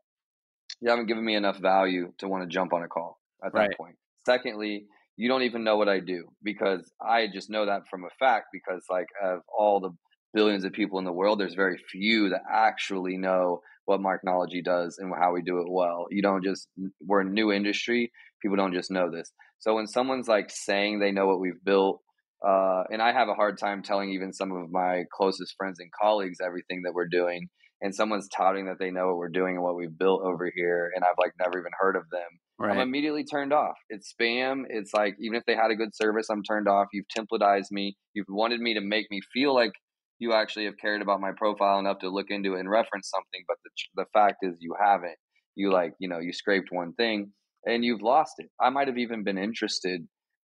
you 0.81 0.89
haven't 0.89 1.07
given 1.07 1.25
me 1.25 1.35
enough 1.35 1.59
value 1.59 2.13
to 2.19 2.27
want 2.27 2.43
to 2.43 2.53
jump 2.53 2.73
on 2.73 2.83
a 2.83 2.87
call 2.87 3.19
at 3.45 3.53
that 3.53 3.77
point. 3.77 3.95
Secondly, 4.25 4.85
you 5.17 5.27
don't 5.27 5.43
even 5.43 5.63
know 5.63 5.75
what 5.75 5.89
I 5.89 5.99
do 5.99 6.29
because 6.43 6.89
I 7.01 7.27
just 7.27 7.49
know 7.49 7.65
that 7.65 7.81
from 7.89 8.05
a 8.05 8.09
fact 8.19 8.47
because 8.53 8.85
like 8.89 9.07
of 9.21 9.41
all 9.57 9.81
the 9.81 9.91
billions 10.33 10.63
of 10.63 10.71
people 10.71 10.99
in 10.99 11.05
the 11.05 11.11
world, 11.11 11.39
there's 11.39 11.55
very 11.55 11.77
few 11.91 12.29
that 12.29 12.41
actually 12.49 13.17
know 13.17 13.61
what 13.89 14.01
Marknology 14.01 14.63
does 14.63 14.97
and 14.99 15.13
how 15.19 15.33
we 15.33 15.41
do 15.41 15.59
it 15.59 15.67
well. 15.69 16.05
You 16.09 16.21
don't 16.21 16.43
just 16.43 16.67
we're 17.01 17.21
a 17.21 17.25
new 17.25 17.51
industry, 17.51 18.11
people 18.41 18.57
don't 18.57 18.73
just 18.73 18.91
know 18.91 19.11
this. 19.11 19.31
So 19.59 19.75
when 19.75 19.87
someone's 19.87 20.27
like 20.27 20.49
saying 20.49 20.99
they 20.99 21.11
know 21.11 21.27
what 21.27 21.39
we've 21.39 21.63
built, 21.63 22.01
uh, 22.47 22.83
and 22.89 23.01
I 23.01 23.11
have 23.11 23.27
a 23.27 23.33
hard 23.33 23.57
time 23.57 23.83
telling 23.83 24.11
even 24.11 24.31
some 24.31 24.51
of 24.51 24.69
my 24.71 25.03
closest 25.13 25.55
friends 25.57 25.79
and 25.79 25.89
colleagues 26.01 26.37
everything 26.43 26.83
that 26.83 26.93
we're 26.93 27.09
doing, 27.09 27.49
and 27.81 27.93
someone's 27.93 28.29
touting 28.29 28.67
that 28.67 28.79
they 28.79 28.91
know 28.91 29.07
what 29.07 29.17
we're 29.17 29.29
doing 29.29 29.55
and 29.55 29.63
what 29.63 29.75
we've 29.75 29.97
built 29.97 30.21
over 30.23 30.51
here, 30.55 30.91
and 30.95 31.03
I've 31.03 31.19
like 31.19 31.33
never 31.39 31.59
even 31.59 31.71
heard 31.79 31.95
of 31.95 32.03
them 32.11 32.39
Right. 32.59 32.75
I'm 32.75 32.81
immediately 32.81 33.23
turned 33.23 33.53
off. 33.53 33.77
It's 33.89 34.13
spam. 34.13 34.63
It's 34.67 34.93
like 34.93 35.15
even 35.21 35.37
if 35.37 35.45
they 35.47 35.55
had 35.55 35.71
a 35.71 35.75
good 35.75 35.95
service, 35.95 36.27
I'm 36.29 36.43
turned 36.43 36.67
off. 36.67 36.87
You've 36.91 37.05
templatized 37.17 37.71
me. 37.71 37.95
You've 38.13 38.27
wanted 38.29 38.59
me 38.59 38.73
to 38.73 38.81
make 38.81 39.09
me 39.09 39.21
feel 39.33 39.55
like 39.55 39.71
you 40.19 40.33
actually 40.33 40.65
have 40.65 40.77
cared 40.77 41.01
about 41.01 41.21
my 41.21 41.31
profile 41.35 41.79
enough 41.79 41.99
to 41.99 42.09
look 42.09 42.27
into 42.29 42.55
it 42.55 42.59
and 42.59 42.69
reference 42.69 43.09
something, 43.09 43.43
but 43.47 43.57
the 43.63 44.03
the 44.03 44.05
fact 44.13 44.37
is 44.41 44.57
you 44.59 44.75
haven't. 44.79 45.17
You 45.55 45.71
like 45.71 45.93
you 45.99 46.07
know 46.07 46.19
you 46.19 46.33
scraped 46.33 46.69
one 46.71 46.93
thing 46.93 47.31
and 47.65 47.83
you've 47.83 48.01
lost 48.01 48.33
it. 48.37 48.49
I 48.61 48.69
might 48.69 48.87
have 48.87 48.97
even 48.97 49.23
been 49.23 49.37
interested, 49.37 50.01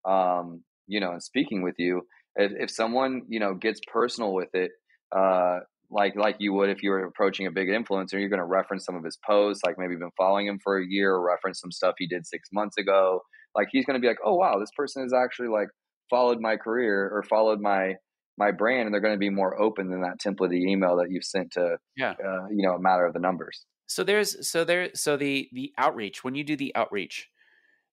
um, 0.08 0.62
you 0.86 1.00
know, 1.00 1.12
in 1.12 1.20
speaking 1.20 1.62
with 1.62 1.74
you 1.78 2.02
if, 2.36 2.52
if 2.58 2.70
someone 2.70 3.22
you 3.28 3.40
know 3.40 3.54
gets 3.54 3.80
personal 3.92 4.32
with 4.32 4.54
it. 4.54 4.70
Uh, 5.14 5.60
like 5.90 6.16
like 6.16 6.36
you 6.38 6.52
would 6.52 6.70
if 6.70 6.82
you 6.82 6.90
were 6.90 7.04
approaching 7.04 7.46
a 7.46 7.50
big 7.50 7.68
influencer 7.68 8.14
you're 8.14 8.30
going 8.30 8.38
to 8.38 8.44
reference 8.44 8.84
some 8.84 8.96
of 8.96 9.04
his 9.04 9.18
posts 9.24 9.62
like 9.64 9.76
maybe 9.78 9.94
been 9.94 10.10
following 10.16 10.46
him 10.46 10.58
for 10.64 10.78
a 10.78 10.86
year 10.86 11.12
or 11.12 11.24
reference 11.24 11.60
some 11.60 11.70
stuff 11.70 11.94
he 11.98 12.06
did 12.06 12.26
six 12.26 12.48
months 12.52 12.78
ago 12.78 13.20
like 13.54 13.68
he's 13.70 13.84
going 13.84 13.94
to 13.94 14.00
be 14.00 14.08
like 14.08 14.18
oh 14.24 14.34
wow 14.34 14.58
this 14.58 14.70
person 14.76 15.02
has 15.02 15.12
actually 15.12 15.48
like 15.48 15.68
followed 16.10 16.40
my 16.40 16.56
career 16.56 17.10
or 17.12 17.22
followed 17.22 17.60
my 17.60 17.94
my 18.36 18.50
brand 18.50 18.86
and 18.86 18.94
they're 18.94 19.00
going 19.00 19.14
to 19.14 19.18
be 19.18 19.30
more 19.30 19.60
open 19.60 19.90
than 19.90 20.02
that 20.02 20.18
templated 20.18 20.60
email 20.60 20.96
that 20.96 21.10
you've 21.10 21.24
sent 21.24 21.52
to 21.52 21.76
yeah. 21.96 22.14
uh, 22.24 22.46
you 22.50 22.66
know 22.66 22.74
a 22.74 22.80
matter 22.80 23.06
of 23.06 23.12
the 23.12 23.20
numbers. 23.20 23.64
So 23.86 24.02
there's 24.02 24.48
so 24.48 24.64
there 24.64 24.90
so 24.94 25.16
the 25.16 25.48
the 25.52 25.72
outreach 25.78 26.24
when 26.24 26.34
you 26.34 26.44
do 26.44 26.56
the 26.56 26.74
outreach 26.74 27.28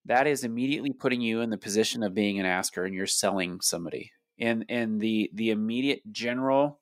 that 0.06 0.26
is 0.26 0.42
immediately 0.42 0.92
putting 0.92 1.20
you 1.20 1.42
in 1.42 1.50
the 1.50 1.58
position 1.58 2.02
of 2.02 2.14
being 2.14 2.40
an 2.40 2.46
asker 2.46 2.84
and 2.84 2.94
you're 2.94 3.06
selling 3.06 3.60
somebody. 3.60 4.10
And 4.38 4.64
and 4.68 5.00
the 5.00 5.30
the 5.34 5.50
immediate 5.50 6.00
general 6.10 6.80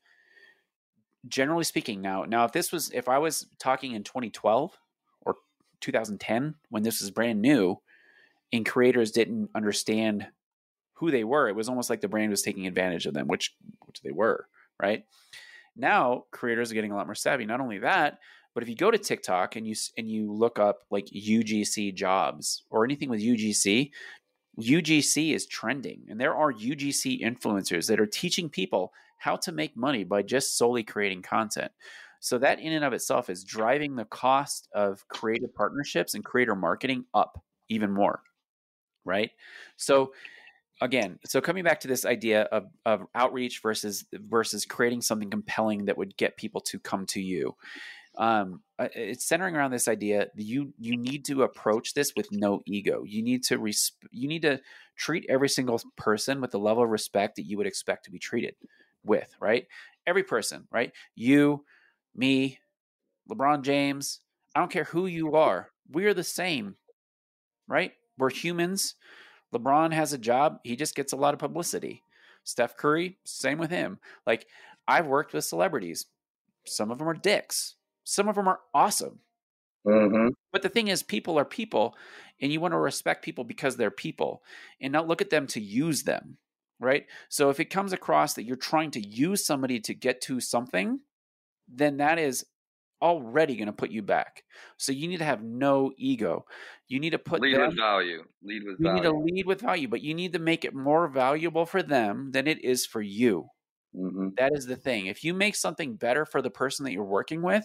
generally 1.29 1.65
speaking 1.65 2.01
now 2.01 2.25
now 2.25 2.45
if 2.45 2.53
this 2.53 2.73
was 2.73 2.91
if 2.93 3.09
i 3.09 3.19
was 3.19 3.47
talking 3.59 3.93
in 3.93 4.03
2012 4.03 4.73
or 5.21 5.35
2010 5.81 6.55
when 6.71 6.83
this 6.83 7.01
was 7.01 7.11
brand 7.11 7.43
new 7.43 7.77
and 8.53 8.67
creators 8.67 9.13
didn't 9.13 9.51
understand 9.55 10.27
who 11.01 11.11
they 11.11 11.25
were 11.25 11.49
it 11.49 11.57
was 11.57 11.69
almost 11.69 11.91
like 11.91 12.01
the 12.01 12.09
brand 12.09 12.31
was 12.31 12.43
taking 12.43 12.67
advantage 12.67 13.07
of 13.07 13.15
them 13.15 13.27
which 13.27 13.55
which 13.87 14.01
they 14.03 14.13
were 14.13 14.47
right 14.81 15.05
now 15.77 16.25
creators 16.31 16.71
are 16.71 16.75
getting 16.75 16.93
a 16.93 16.97
lot 16.97 17.07
more 17.07 17.15
savvy 17.15 17.45
not 17.47 17.61
only 17.61 17.79
that 17.79 18.19
but 18.55 18.63
if 18.63 18.69
you 18.69 18.77
go 18.77 18.91
to 18.91 18.99
tiktok 18.99 19.57
and 19.57 19.67
you 19.67 19.75
and 19.97 20.09
you 20.09 20.33
look 20.33 20.59
up 20.59 20.81
like 20.91 21.07
ugc 21.07 21.95
jobs 21.95 22.65
or 22.71 22.85
anything 22.85 23.09
with 23.09 23.21
ugc 23.21 23.91
UGC 24.59 25.35
is 25.35 25.47
trending, 25.47 26.03
and 26.09 26.21
there 26.21 26.35
are 26.35 26.53
UGC 26.53 27.21
influencers 27.23 27.87
that 27.87 28.01
are 28.01 28.07
teaching 28.07 28.49
people 28.49 28.93
how 29.19 29.37
to 29.37 29.53
make 29.53 29.77
money 29.77 30.05
by 30.05 30.23
just 30.23 30.57
solely 30.57 30.83
creating 30.83 31.23
content. 31.23 31.71
So, 32.21 32.39
that 32.39 32.61
in 32.61 32.73
and 32.73 32.85
of 32.85 32.93
itself 32.93 33.31
is 33.31 33.45
driving 33.45 33.97
the 33.97 34.05
cost 34.05 34.69
of 34.75 35.07
creative 35.09 35.55
partnerships 35.55 36.15
and 36.15 36.25
creator 36.25 36.55
marketing 36.55 37.05
up 37.15 37.43
even 37.69 37.91
more. 37.91 38.23
Right. 39.05 39.31
So, 39.77 40.13
again, 40.81 41.19
so 41.25 41.41
coming 41.41 41.65
back 41.65 41.81
to 41.81 41.89
this 41.89 42.05
idea 42.05 42.43
of, 42.43 42.67
of 42.87 43.07
outreach 43.15 43.61
versus 43.63 44.05
versus 44.13 44.65
creating 44.65 45.03
something 45.03 45.31
compelling 45.31 45.87
that 45.87 45.99
would 45.99 46.17
get 46.17 46.37
people 46.37 46.61
to 46.63 46.79
come 46.79 47.07
to 47.07 47.21
you 47.21 47.55
um, 48.19 48.61
it's 48.79 49.25
centering 49.25 49.55
around 49.55 49.71
this 49.71 49.89
idea 49.89 50.27
you 50.35 50.73
you 50.79 50.97
need 50.97 51.25
to 51.27 51.43
approach 51.43 51.95
this 51.95 52.13
with 52.17 52.31
no 52.33 52.61
ego. 52.67 53.05
You 53.05 53.23
need 53.23 53.45
to 53.45 53.59
res- 53.59 53.93
you 54.11 54.29
need 54.29 54.43
to 54.43 54.61
treat 54.97 55.25
every 55.29 55.49
single 55.49 55.81
person 55.97 56.41
with 56.41 56.51
the 56.51 56.59
level 56.59 56.83
of 56.83 56.91
respect 56.91 57.37
that 57.37 57.45
you 57.45 57.57
would 57.57 57.67
expect 57.67 58.05
to 58.05 58.11
be 58.11 58.19
treated 58.19 58.55
with 59.05 59.35
right? 59.41 59.67
Every 60.07 60.23
person 60.23 60.67
right? 60.71 60.93
You 61.15 61.65
me 62.15 62.59
lebron 63.31 63.63
james 63.63 64.19
i 64.57 64.59
don't 64.59 64.73
care 64.73 64.83
who 64.83 65.07
you 65.07 65.37
are 65.37 65.69
we're 65.89 66.15
the 66.15 66.25
same 66.25 66.75
right? 67.69 67.93
We're 68.19 68.31
humans 68.31 68.97
lebron 69.55 69.93
has 69.93 70.13
a 70.13 70.19
job 70.19 70.61
he 70.65 70.77
just 70.77 70.95
gets 70.95 71.13
a 71.13 71.17
lot 71.17 71.35
of 71.35 71.41
publicity 71.41 72.03
steph 72.45 72.77
curry 72.77 73.19
same 73.25 73.59
with 73.59 73.71
him 73.71 73.99
like 74.27 74.47
i've 74.89 75.07
worked 75.07 75.33
with 75.33 75.45
celebrities 75.45 76.07
some 76.67 76.91
of 76.91 76.99
them 76.99 77.09
are 77.09 77.15
dicks 77.15 77.77
some 78.11 78.29
of 78.29 78.35
them 78.35 78.49
are 78.49 78.61
awesome. 78.75 79.21
Mm-hmm. 79.87 80.29
But 80.53 80.63
the 80.63 80.69
thing 80.69 80.89
is, 80.89 81.03
people 81.03 81.39
are 81.39 81.45
people, 81.45 81.97
and 82.41 82.53
you 82.53 82.61
want 82.61 82.73
to 82.73 82.79
respect 82.79 83.25
people 83.25 83.45
because 83.45 83.77
they're 83.77 83.91
people 83.91 84.43
and 84.81 84.93
not 84.93 85.07
look 85.09 85.23
at 85.23 85.31
them 85.31 85.47
to 85.49 85.61
use 85.61 86.03
them. 86.03 86.37
Right. 86.81 87.07
So 87.29 87.51
if 87.51 87.61
it 87.61 87.67
comes 87.67 87.93
across 87.93 88.35
that 88.35 88.45
you're 88.45 88.57
trying 88.57 88.91
to 88.93 89.07
use 89.07 89.45
somebody 89.45 89.81
to 89.81 89.95
get 89.95 90.23
to 90.23 90.41
something, 90.41 91.01
then 91.69 91.99
that 91.99 92.19
is 92.19 92.47
already 93.03 93.57
going 93.57 93.67
to 93.67 93.73
put 93.73 93.91
you 93.91 94.03
back. 94.03 94.45
So 94.77 94.93
you 94.93 95.09
need 95.09 95.19
to 95.19 95.25
have 95.25 95.43
no 95.43 95.93
ego. 95.97 96.45
You 96.89 97.01
need 97.01 97.11
to 97.11 97.19
put 97.19 97.41
lead 97.41 97.57
them, 97.57 97.69
with 97.69 97.77
value. 97.77 98.25
Lead 98.43 98.63
with 98.65 98.77
you 98.79 98.85
value. 98.85 99.03
need 99.03 99.09
to 99.09 99.19
lead 99.19 99.47
with 99.47 99.61
value, 99.61 99.89
but 99.89 100.03
you 100.03 100.15
need 100.15 100.33
to 100.33 100.39
make 100.39 100.65
it 100.65 100.75
more 100.75 101.09
valuable 101.09 101.67
for 101.67 101.83
them 101.83 102.31
than 102.33 102.47
it 102.47 102.65
is 102.65 102.87
for 102.87 103.01
you. 103.01 103.47
Mm-hmm. 103.97 104.29
That 104.39 104.53
is 104.55 104.67
the 104.67 104.77
thing. 104.77 105.07
If 105.07 105.25
you 105.25 105.35
make 105.35 105.57
something 105.57 105.97
better 105.97 106.25
for 106.25 106.43
the 106.43 106.51
person 106.51 106.85
that 106.85 106.93
you're 106.93 107.05
working 107.05 107.43
with 107.43 107.65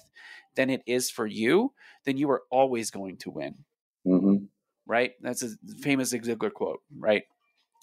than 0.55 0.69
it 0.69 0.81
is 0.87 1.09
for 1.09 1.27
you, 1.27 1.73
then 2.05 2.17
you 2.17 2.29
are 2.31 2.43
always 2.49 2.89
going 2.91 3.17
to 3.17 3.31
win. 3.31 3.55
Mm-hmm. 4.07 4.45
Right? 4.87 5.11
That's 5.21 5.43
a 5.43 5.49
famous 5.81 6.09
Zig 6.09 6.23
Ziglar 6.23 6.53
quote, 6.53 6.81
right? 6.97 7.23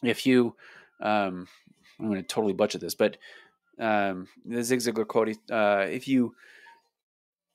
If 0.02 0.26
you, 0.26 0.56
um, 1.00 1.46
I'm 2.00 2.06
going 2.06 2.20
to 2.20 2.26
totally 2.26 2.52
butcher 2.52 2.78
this, 2.78 2.94
but 2.94 3.16
um, 3.78 4.26
the 4.44 4.62
Zig 4.62 4.80
Ziglar 4.80 5.06
quote, 5.06 5.36
uh, 5.50 5.86
if 5.88 6.08
you, 6.08 6.34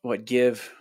what, 0.08 0.26
give 0.26 0.74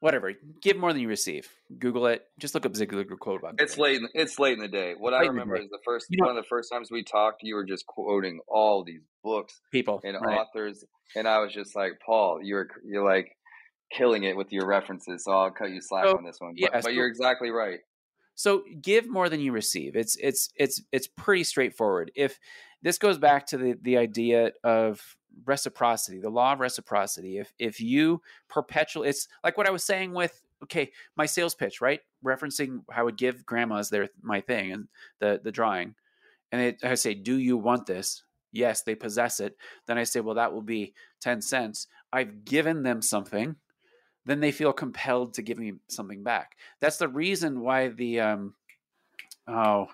whatever. 0.00 0.32
Give 0.62 0.76
more 0.76 0.92
than 0.92 1.02
you 1.02 1.08
receive. 1.08 1.48
Google 1.78 2.06
it. 2.06 2.24
Just 2.38 2.54
look 2.54 2.66
up 2.66 2.72
Ziglar 2.72 3.06
quote 3.18 3.40
about. 3.40 3.54
It's 3.58 3.78
late. 3.78 3.96
In, 4.00 4.08
it's 4.14 4.38
late 4.38 4.54
in 4.54 4.60
the 4.60 4.68
day. 4.68 4.94
What 4.96 5.14
I 5.14 5.22
remember 5.22 5.56
is 5.56 5.68
the 5.70 5.78
first 5.84 6.06
you 6.10 6.18
know, 6.20 6.26
one 6.26 6.36
of 6.36 6.42
the 6.42 6.48
first 6.48 6.70
times 6.70 6.90
we 6.90 7.02
talked. 7.02 7.42
You 7.42 7.54
were 7.54 7.64
just 7.64 7.86
quoting 7.86 8.40
all 8.46 8.84
these 8.84 9.02
books, 9.22 9.60
people, 9.72 10.00
and 10.04 10.16
right. 10.20 10.38
authors, 10.38 10.84
and 11.14 11.26
I 11.26 11.38
was 11.38 11.52
just 11.52 11.74
like, 11.74 12.00
Paul, 12.04 12.40
you're 12.42 12.68
you're 12.84 13.04
like 13.04 13.36
killing 13.92 14.24
it 14.24 14.36
with 14.36 14.52
your 14.52 14.66
references. 14.66 15.24
So 15.24 15.32
I'll 15.32 15.50
cut 15.50 15.70
you 15.70 15.80
slack 15.80 16.04
so, 16.04 16.16
on 16.16 16.24
this 16.24 16.40
one. 16.40 16.52
But, 16.52 16.60
yeah, 16.60 16.68
but 16.72 16.84
so, 16.84 16.90
you're 16.90 17.06
exactly 17.06 17.50
right. 17.50 17.80
So 18.34 18.64
give 18.82 19.08
more 19.08 19.28
than 19.28 19.40
you 19.40 19.52
receive. 19.52 19.96
It's 19.96 20.16
it's 20.16 20.50
it's 20.56 20.82
it's 20.92 21.08
pretty 21.08 21.44
straightforward. 21.44 22.12
If 22.14 22.38
this 22.86 22.98
goes 22.98 23.18
back 23.18 23.46
to 23.46 23.58
the 23.58 23.76
the 23.82 23.96
idea 23.96 24.52
of 24.62 25.16
reciprocity, 25.44 26.20
the 26.20 26.30
law 26.30 26.52
of 26.52 26.60
reciprocity. 26.60 27.36
If 27.36 27.52
if 27.58 27.80
you 27.80 28.22
perpetually, 28.48 29.08
it's 29.08 29.26
like 29.42 29.58
what 29.58 29.66
I 29.66 29.72
was 29.72 29.82
saying 29.82 30.12
with 30.12 30.40
okay, 30.62 30.92
my 31.16 31.26
sales 31.26 31.56
pitch, 31.56 31.80
right? 31.80 31.98
Referencing 32.24 32.84
how 32.88 33.00
I 33.00 33.04
would 33.04 33.16
give 33.16 33.44
grandmas 33.44 33.90
their 33.90 34.08
my 34.22 34.40
thing 34.40 34.70
and 34.70 34.88
the 35.18 35.40
the 35.42 35.50
drawing, 35.50 35.96
and 36.52 36.76
I 36.84 36.94
say, 36.94 37.14
"Do 37.14 37.36
you 37.36 37.56
want 37.56 37.86
this?" 37.86 38.22
Yes, 38.52 38.82
they 38.82 38.94
possess 38.94 39.40
it. 39.40 39.56
Then 39.86 39.98
I 39.98 40.04
say, 40.04 40.20
"Well, 40.20 40.36
that 40.36 40.52
will 40.52 40.62
be 40.62 40.94
ten 41.20 41.42
cents." 41.42 41.88
I've 42.12 42.44
given 42.44 42.84
them 42.84 43.02
something. 43.02 43.56
Then 44.26 44.38
they 44.38 44.52
feel 44.52 44.72
compelled 44.72 45.34
to 45.34 45.42
give 45.42 45.58
me 45.58 45.72
something 45.88 46.22
back. 46.22 46.56
That's 46.78 46.98
the 46.98 47.08
reason 47.08 47.62
why 47.62 47.88
the 47.88 48.20
um, 48.20 48.54
oh, 49.48 49.88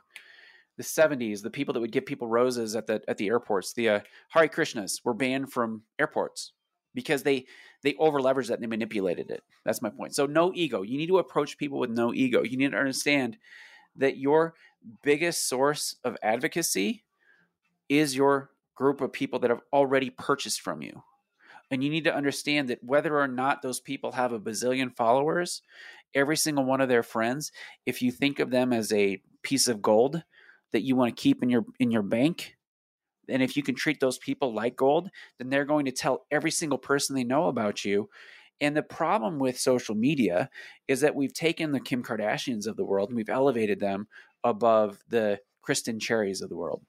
the 0.83 1.03
70s, 1.03 1.43
the 1.43 1.51
people 1.51 1.73
that 1.75 1.81
would 1.81 1.93
give 1.93 2.07
people 2.07 2.27
roses 2.27 2.75
at 2.75 2.87
the 2.87 3.03
at 3.07 3.17
the 3.17 3.29
airports, 3.29 3.73
the 3.73 3.89
uh, 3.89 4.01
Hare 4.29 4.49
Krishnas 4.49 5.01
were 5.05 5.15
banned 5.15 5.53
from 5.53 5.83
airports 5.99 6.53
because 6.95 7.23
they 7.23 7.47
they 7.83 7.95
over 7.99 8.21
leveraged 8.21 8.49
that 8.49 8.55
and 8.55 8.63
they 8.63 8.69
manipulated 8.69 9.31
it. 9.31 9.43
That's 9.65 9.83
my 9.83 9.91
point. 9.91 10.15
So 10.15 10.27
no 10.27 10.53
ego. 10.55 10.83
You 10.83 10.99
need 10.99 11.09
to 11.09 11.19
approach 11.19 11.59
people 11.59 11.79
with 11.79 11.91
no 11.91 12.13
ego. 12.13 12.43
You 12.43 12.57
need 12.57 12.73
to 12.73 12.79
understand 12.79 13.39
that 13.97 14.19
your 14.19 14.55
biggest 15.03 15.49
source 15.49 15.97
of 16.05 16.17
advocacy 16.23 17.05
is 17.89 18.17
your 18.17 18.51
group 18.75 19.01
of 19.01 19.13
people 19.13 19.39
that 19.41 19.51
have 19.51 19.63
already 19.73 20.11
purchased 20.11 20.61
from 20.61 20.83
you. 20.83 21.03
And 21.71 21.83
you 21.83 21.91
need 21.91 22.05
to 22.05 22.15
understand 22.15 22.69
that 22.69 22.83
whether 22.83 23.19
or 23.19 23.29
not 23.29 23.63
those 23.63 23.81
people 23.81 24.13
have 24.13 24.33
a 24.33 24.41
bazillion 24.41 24.95
followers, 24.95 25.63
every 26.15 26.37
single 26.37 26.65
one 26.65 26.81
of 26.81 26.89
their 26.89 27.03
friends, 27.03 27.53
if 27.87 28.03
you 28.03 28.13
think 28.13 28.39
of 28.39 28.51
them 28.51 28.73
as 28.73 28.93
a 28.93 29.23
piece 29.43 29.69
of 29.69 29.83
gold 29.83 30.23
that 30.73 30.83
you 30.83 30.97
want 30.97 31.15
to 31.15 31.21
keep 31.21 31.43
in 31.43 31.51
your 31.51 31.65
in 31.79 31.91
your 31.91 32.03
bank, 32.03 32.57
and 33.29 33.43
if 33.43 33.57
you 33.57 33.63
can 33.63 33.75
treat 33.75 34.01
those 34.01 34.19
people 34.19 34.53
like 34.53 34.77
gold, 34.77 35.11
then 35.39 35.49
they're 35.49 35.65
going 35.65 35.87
to 35.87 35.93
tell 35.93 36.27
every 36.31 36.51
single 36.51 36.79
person 36.79 37.15
they 37.15 37.25
know 37.25 37.47
about 37.47 37.85
you. 37.85 38.09
And 38.61 38.77
the 38.77 38.83
problem 38.83 39.39
with 39.39 39.59
social 39.59 39.95
media 39.95 40.49
is 40.87 41.01
that 41.01 41.15
we've 41.15 41.35
taken 41.35 41.73
the 41.73 41.81
Kim 41.81 42.03
Kardashians 42.03 42.67
of 42.67 42.77
the 42.77 42.85
world 42.85 43.09
and 43.09 43.17
we've 43.17 43.29
elevated 43.29 43.81
them 43.81 44.07
above 44.45 45.03
the 45.09 45.41
kristen 45.63 45.99
Cherries 45.99 46.43
of 46.43 46.49
the 46.49 46.57
world. 46.57 46.83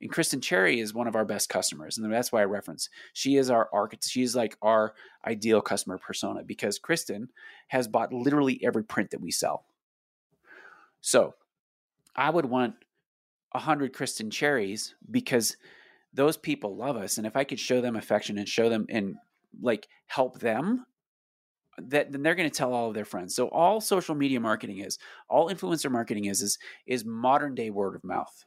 And 0.00 0.10
kristen 0.10 0.40
Cherry 0.40 0.80
is 0.80 0.94
one 0.94 1.08
of 1.08 1.16
our 1.16 1.24
best 1.24 1.48
customers, 1.48 1.98
and 1.98 2.12
that's 2.12 2.30
why 2.30 2.42
I 2.42 2.44
reference. 2.44 2.88
She 3.14 3.36
is 3.36 3.50
our 3.50 3.68
architect. 3.72 4.08
She's 4.08 4.36
like 4.36 4.56
our 4.62 4.94
ideal 5.26 5.60
customer 5.60 5.98
persona 5.98 6.44
because 6.44 6.78
kristen 6.78 7.30
has 7.68 7.88
bought 7.88 8.12
literally 8.12 8.60
every 8.64 8.84
print 8.84 9.10
that 9.10 9.20
we 9.20 9.32
sell. 9.32 9.64
So, 11.00 11.34
I 12.14 12.30
would 12.30 12.46
want 12.46 12.74
100 13.52 13.92
Kristen 13.92 14.30
cherries 14.30 14.94
because 15.10 15.56
those 16.12 16.36
people 16.36 16.76
love 16.76 16.96
us. 16.96 17.18
And 17.18 17.26
if 17.26 17.36
I 17.36 17.44
could 17.44 17.60
show 17.60 17.80
them 17.80 17.96
affection 17.96 18.38
and 18.38 18.48
show 18.48 18.68
them 18.68 18.86
and 18.88 19.16
like 19.60 19.86
help 20.06 20.40
them, 20.40 20.86
that 21.78 22.10
then 22.10 22.22
they're 22.22 22.34
going 22.34 22.48
to 22.48 22.56
tell 22.56 22.72
all 22.72 22.88
of 22.88 22.94
their 22.94 23.04
friends. 23.04 23.34
So 23.34 23.48
all 23.48 23.80
social 23.80 24.14
media 24.14 24.40
marketing 24.40 24.78
is, 24.78 24.98
all 25.28 25.50
influencer 25.50 25.90
marketing 25.90 26.24
is, 26.24 26.40
is, 26.40 26.58
is 26.86 27.04
modern 27.04 27.54
day 27.54 27.70
word 27.70 27.94
of 27.94 28.04
mouth. 28.04 28.44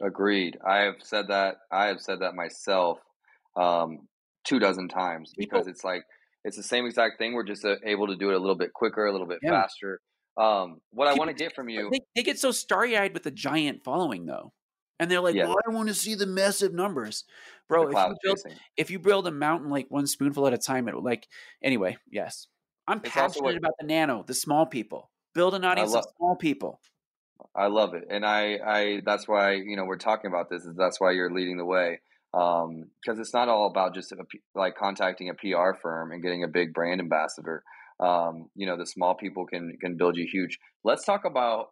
Agreed. 0.00 0.58
I 0.66 0.78
have 0.78 0.96
said 1.02 1.28
that. 1.28 1.56
I 1.70 1.86
have 1.86 2.00
said 2.00 2.20
that 2.20 2.34
myself 2.34 2.98
um, 3.56 4.08
two 4.44 4.58
dozen 4.58 4.88
times 4.88 5.32
because 5.36 5.66
it's 5.66 5.84
like 5.84 6.04
it's 6.44 6.56
the 6.56 6.62
same 6.62 6.86
exact 6.86 7.18
thing. 7.18 7.34
We're 7.34 7.44
just 7.44 7.64
uh, 7.64 7.76
able 7.84 8.06
to 8.06 8.16
do 8.16 8.30
it 8.30 8.34
a 8.34 8.38
little 8.38 8.56
bit 8.56 8.72
quicker, 8.72 9.04
a 9.04 9.12
little 9.12 9.26
bit 9.26 9.40
yeah. 9.42 9.50
faster. 9.50 10.00
Um, 10.36 10.80
what 10.92 11.06
People, 11.06 11.08
I 11.08 11.18
want 11.18 11.36
to 11.36 11.44
get 11.44 11.54
from 11.54 11.68
you, 11.68 11.90
they, 11.90 12.00
they 12.16 12.22
get 12.22 12.38
so 12.38 12.50
starry 12.50 12.96
eyed 12.96 13.12
with 13.12 13.24
the 13.24 13.30
giant 13.30 13.84
following, 13.84 14.26
though, 14.26 14.52
and 14.98 15.10
they're 15.10 15.20
like, 15.20 15.34
yeah. 15.34 15.46
"Well, 15.46 15.56
I 15.66 15.70
want 15.70 15.88
to 15.88 15.94
see 15.94 16.14
the 16.14 16.26
massive 16.26 16.72
numbers, 16.72 17.24
bro." 17.68 17.88
If 17.88 17.94
you, 17.94 18.16
build, 18.22 18.38
if 18.76 18.90
you, 18.90 18.98
build, 18.98 19.26
a 19.26 19.32
mountain 19.32 19.70
like 19.70 19.86
one 19.88 20.06
spoonful 20.06 20.46
at 20.46 20.54
a 20.54 20.58
time, 20.58 20.88
it 20.88 20.94
like 20.96 21.26
anyway. 21.62 21.96
Yes, 22.10 22.46
I'm 22.86 23.00
it's 23.04 23.10
passionate 23.10 23.44
what, 23.44 23.56
about 23.56 23.72
the 23.78 23.86
nano, 23.86 24.24
the 24.26 24.34
small 24.34 24.66
people. 24.66 25.10
Build 25.34 25.54
an 25.54 25.64
audience 25.64 25.92
love, 25.92 26.04
of 26.04 26.12
small 26.16 26.36
people. 26.36 26.80
I 27.54 27.66
love 27.66 27.94
it, 27.94 28.04
and 28.08 28.24
I, 28.24 28.58
I 28.64 29.02
that's 29.04 29.26
why 29.26 29.54
you 29.54 29.76
know 29.76 29.84
we're 29.84 29.98
talking 29.98 30.30
about 30.30 30.48
this. 30.48 30.64
Is 30.64 30.76
that's 30.76 31.00
why 31.00 31.10
you're 31.10 31.32
leading 31.32 31.56
the 31.56 31.64
way 31.64 32.00
Um, 32.32 32.86
because 33.02 33.18
um, 33.18 33.20
it's 33.20 33.34
not 33.34 33.48
all 33.48 33.66
about 33.66 33.94
just 33.94 34.12
a, 34.12 34.16
like 34.54 34.76
contacting 34.76 35.28
a 35.28 35.34
PR 35.34 35.78
firm 35.80 36.12
and 36.12 36.22
getting 36.22 36.44
a 36.44 36.48
big 36.48 36.72
brand 36.72 37.00
ambassador 37.00 37.62
um, 38.00 38.48
you 38.54 38.66
know 38.66 38.76
the 38.76 38.86
small 38.86 39.14
people 39.14 39.46
can 39.46 39.76
can 39.80 39.96
build 39.96 40.16
you 40.16 40.26
huge 40.30 40.58
let's 40.84 41.04
talk 41.04 41.24
about 41.24 41.68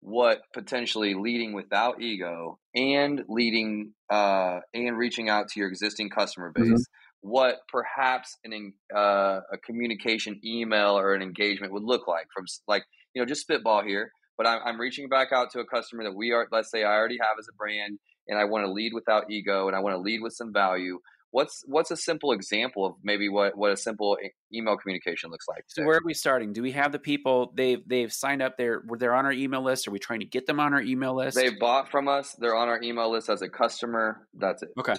what 0.00 0.40
potentially 0.54 1.14
leading 1.14 1.52
without 1.52 2.00
ego 2.00 2.58
and 2.74 3.22
leading 3.28 3.92
uh, 4.10 4.60
and 4.72 4.96
reaching 4.96 5.28
out 5.28 5.48
to 5.48 5.60
your 5.60 5.68
existing 5.68 6.08
customer 6.08 6.50
base 6.54 6.66
mm-hmm. 6.66 7.28
what 7.28 7.58
perhaps 7.70 8.36
an 8.44 8.72
uh, 8.94 9.40
a 9.52 9.58
communication 9.64 10.40
email 10.44 10.98
or 10.98 11.14
an 11.14 11.22
engagement 11.22 11.72
would 11.72 11.84
look 11.84 12.08
like 12.08 12.26
from 12.34 12.44
like 12.66 12.84
you 13.14 13.22
know 13.22 13.26
just 13.26 13.42
spitball 13.42 13.82
here 13.84 14.10
but 14.38 14.46
I'm, 14.46 14.60
I'm 14.64 14.80
reaching 14.80 15.08
back 15.08 15.32
out 15.32 15.50
to 15.52 15.60
a 15.60 15.66
customer 15.66 16.04
that 16.04 16.16
we 16.16 16.32
are 16.32 16.48
let's 16.50 16.70
say 16.70 16.82
i 16.82 16.92
already 16.92 17.18
have 17.20 17.36
as 17.38 17.46
a 17.52 17.56
brand 17.56 17.98
and 18.26 18.38
i 18.38 18.44
want 18.44 18.64
to 18.64 18.72
lead 18.72 18.92
without 18.94 19.30
ego 19.30 19.66
and 19.66 19.76
i 19.76 19.80
want 19.80 19.94
to 19.94 20.00
lead 20.00 20.22
with 20.22 20.32
some 20.32 20.52
value 20.52 20.98
what's 21.30 21.64
what's 21.66 21.90
a 21.90 21.96
simple 21.96 22.32
example 22.32 22.84
of 22.84 22.94
maybe 23.02 23.28
what 23.28 23.56
what 23.56 23.70
a 23.70 23.76
simple 23.76 24.16
email 24.52 24.76
communication 24.76 25.30
looks 25.30 25.46
like? 25.48 25.64
So 25.68 25.84
where 25.84 25.96
are 25.96 26.04
we 26.04 26.14
starting? 26.14 26.52
Do 26.52 26.62
we 26.62 26.72
have 26.72 26.92
the 26.92 26.98
people 26.98 27.52
they've 27.54 27.80
they've 27.86 28.12
signed 28.12 28.42
up 28.42 28.56
they're 28.56 28.82
they're 28.98 29.14
on 29.14 29.24
our 29.24 29.32
email 29.32 29.62
list? 29.62 29.86
Are 29.88 29.90
we 29.90 29.98
trying 29.98 30.20
to 30.20 30.26
get 30.26 30.46
them 30.46 30.60
on 30.60 30.74
our 30.74 30.82
email 30.82 31.14
list? 31.14 31.36
They 31.36 31.50
bought 31.50 31.90
from 31.90 32.08
us. 32.08 32.34
They're 32.38 32.56
on 32.56 32.68
our 32.68 32.82
email 32.82 33.10
list 33.10 33.28
as 33.28 33.42
a 33.42 33.48
customer. 33.48 34.26
That's 34.34 34.62
it. 34.62 34.70
Okay. 34.78 34.94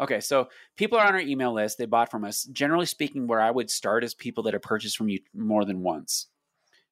Okay 0.00 0.20
so 0.20 0.48
people 0.76 0.98
are 0.98 1.06
on 1.06 1.14
our 1.14 1.20
email 1.20 1.52
list. 1.52 1.78
They 1.78 1.86
bought 1.86 2.10
from 2.10 2.24
us. 2.24 2.44
Generally 2.44 2.86
speaking 2.86 3.26
where 3.26 3.40
i 3.40 3.50
would 3.50 3.70
start 3.70 4.04
is 4.04 4.14
people 4.14 4.44
that 4.44 4.54
have 4.54 4.62
purchased 4.62 4.96
from 4.96 5.08
you 5.08 5.20
more 5.34 5.64
than 5.64 5.82
once. 5.82 6.28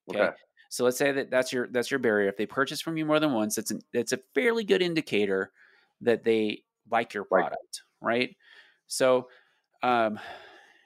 Okay, 0.08 0.20
okay. 0.20 0.36
so 0.68 0.84
let's 0.84 0.98
say 0.98 1.12
that 1.12 1.30
that's 1.30 1.52
your 1.52 1.68
that's 1.68 1.90
your 1.90 2.00
barrier. 2.00 2.28
If 2.28 2.36
they 2.36 2.46
purchase 2.46 2.80
from 2.80 2.96
you 2.96 3.04
more 3.04 3.20
than 3.20 3.32
once 3.32 3.58
it's 3.58 3.70
an 3.70 3.80
it's 3.92 4.12
a 4.12 4.18
fairly 4.34 4.64
good 4.64 4.82
indicator 4.82 5.52
that 6.00 6.24
they 6.24 6.62
like 6.90 7.14
your 7.14 7.24
product 7.24 7.82
right, 8.00 8.18
right? 8.18 8.36
So 8.92 9.28
um, 9.82 10.20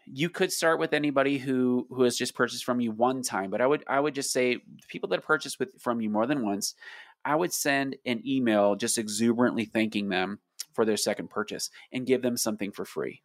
you 0.07 0.31
could 0.31 0.53
start 0.53 0.79
with 0.79 0.95
anybody 0.95 1.39
who 1.39 1.89
who 1.91 2.05
has 2.05 2.17
just 2.17 2.37
purchased 2.37 2.65
from 2.65 2.81
you 2.81 2.93
one 2.93 3.21
time, 3.21 3.51
but 3.51 3.61
I 3.61 3.67
would 3.67 3.83
I 3.89 3.99
would 3.99 4.15
just 4.15 4.33
say 4.33 4.59
people 4.87 5.09
that 5.09 5.25
purchase 5.25 5.59
with 5.59 5.81
from 5.81 6.01
you 6.01 6.09
more 6.09 6.25
than 6.25 6.47
once, 6.47 6.77
I 7.25 7.35
would 7.35 7.53
send 7.53 7.97
an 8.07 8.23
email 8.25 8.77
just 8.77 8.97
exuberantly 8.97 9.65
thanking 9.65 10.09
them 10.09 10.39
for 10.73 10.85
their 10.85 10.97
second 10.97 11.31
purchase 11.31 11.69
and 11.91 12.07
give 12.07 12.23
them 12.23 12.37
something 12.37 12.71
for 12.71 12.85
free. 12.85 13.23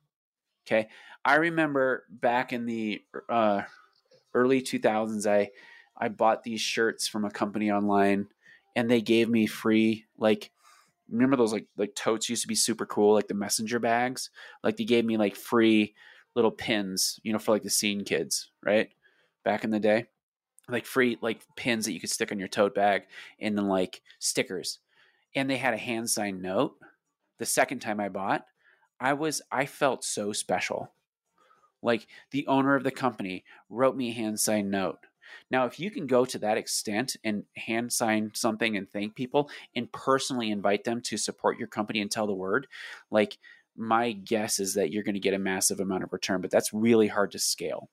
Okay, 0.65 0.87
I 1.23 1.35
remember 1.35 2.05
back 2.09 2.51
in 2.51 2.65
the 2.65 3.03
uh, 3.29 3.61
early 4.33 4.63
2000s, 4.63 5.27
I 5.27 5.51
I 5.95 6.09
bought 6.09 6.43
these 6.43 6.61
shirts 6.61 7.07
from 7.07 7.23
a 7.23 7.29
company 7.29 7.69
online, 7.69 8.29
and 8.75 8.89
they 8.89 9.01
gave 9.01 9.29
me 9.29 9.45
free 9.45 10.05
like 10.17 10.49
remember 11.11 11.35
those 11.35 11.53
like 11.53 11.67
like 11.77 11.95
totes 11.95 12.29
used 12.29 12.41
to 12.43 12.47
be 12.47 12.55
super 12.55 12.85
cool, 12.85 13.13
like 13.13 13.27
the 13.27 13.33
messenger 13.33 13.79
bags. 13.79 14.29
Like 14.63 14.77
they 14.77 14.85
gave 14.85 15.05
me 15.05 15.17
like 15.17 15.35
free 15.35 15.93
little 16.35 16.51
pins, 16.51 17.19
you 17.23 17.33
know, 17.33 17.39
for 17.39 17.51
like 17.51 17.63
the 17.63 17.69
scene 17.69 18.03
kids, 18.03 18.49
right? 18.63 18.89
Back 19.43 19.63
in 19.63 19.69
the 19.69 19.79
day. 19.79 20.05
Like 20.69 20.85
free 20.85 21.17
like 21.21 21.41
pins 21.55 21.85
that 21.85 21.93
you 21.93 21.99
could 21.99 22.09
stick 22.09 22.31
on 22.31 22.39
your 22.39 22.47
tote 22.47 22.75
bag 22.75 23.03
and 23.39 23.57
then 23.57 23.67
like 23.67 24.01
stickers. 24.19 24.79
And 25.35 25.49
they 25.49 25.57
had 25.57 25.73
a 25.73 25.77
hand 25.77 26.09
signed 26.09 26.41
note. 26.41 26.75
The 27.39 27.45
second 27.45 27.79
time 27.79 27.99
I 27.99 28.09
bought, 28.09 28.45
I 28.99 29.13
was 29.13 29.41
I 29.51 29.65
felt 29.65 30.03
so 30.03 30.31
special. 30.31 30.93
Like 31.81 32.07
the 32.31 32.47
owner 32.47 32.75
of 32.75 32.83
the 32.83 32.91
company 32.91 33.43
wrote 33.69 33.95
me 33.95 34.09
a 34.09 34.13
hand 34.13 34.39
signed 34.39 34.71
note 34.71 34.99
now, 35.49 35.65
if 35.65 35.79
you 35.79 35.91
can 35.91 36.07
go 36.07 36.25
to 36.25 36.39
that 36.39 36.57
extent 36.57 37.17
and 37.23 37.43
hand 37.55 37.91
sign 37.91 38.31
something 38.33 38.77
and 38.77 38.89
thank 38.89 39.15
people 39.15 39.49
and 39.75 39.91
personally 39.91 40.49
invite 40.49 40.83
them 40.83 41.01
to 41.01 41.17
support 41.17 41.59
your 41.59 41.67
company 41.67 42.01
and 42.01 42.09
tell 42.09 42.27
the 42.27 42.33
word, 42.33 42.67
like 43.09 43.37
my 43.75 44.11
guess 44.11 44.59
is 44.59 44.73
that 44.75 44.91
you're 44.91 45.03
going 45.03 45.15
to 45.15 45.19
get 45.19 45.33
a 45.33 45.39
massive 45.39 45.79
amount 45.79 46.03
of 46.03 46.13
return, 46.13 46.41
but 46.41 46.51
that's 46.51 46.73
really 46.73 47.07
hard 47.07 47.31
to 47.31 47.39
scale. 47.39 47.89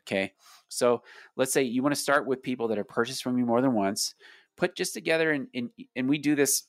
Okay. 0.00 0.32
So 0.68 1.02
let's 1.36 1.52
say 1.52 1.62
you 1.62 1.82
want 1.82 1.94
to 1.94 2.00
start 2.00 2.26
with 2.26 2.42
people 2.42 2.68
that 2.68 2.78
have 2.78 2.88
purchased 2.88 3.22
from 3.22 3.38
you 3.38 3.46
more 3.46 3.60
than 3.60 3.72
once, 3.72 4.14
put 4.56 4.74
just 4.74 4.94
together 4.94 5.30
and, 5.32 5.48
and, 5.54 5.70
and 5.94 6.08
we 6.08 6.18
do 6.18 6.34
this, 6.34 6.64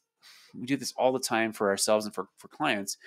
we 0.53 0.65
do 0.65 0.77
this 0.77 0.93
all 0.97 1.11
the 1.11 1.19
time 1.19 1.51
for 1.51 1.69
ourselves 1.69 2.05
and 2.05 2.13
for, 2.13 2.27
for 2.37 2.47
clients. 2.47 2.97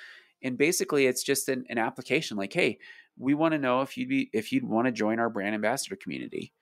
And 0.42 0.58
basically 0.58 1.06
it's 1.06 1.22
just 1.22 1.48
an, 1.48 1.64
an 1.68 1.78
application 1.78 2.36
like, 2.36 2.52
Hey, 2.52 2.78
we 3.18 3.34
want 3.34 3.52
to 3.52 3.58
know 3.58 3.82
if 3.82 3.96
you'd 3.96 4.08
be, 4.08 4.30
if 4.32 4.52
you'd 4.52 4.64
want 4.64 4.86
to 4.86 4.92
join 4.92 5.18
our 5.18 5.30
brand 5.30 5.54
ambassador 5.54 5.96
community 5.96 6.52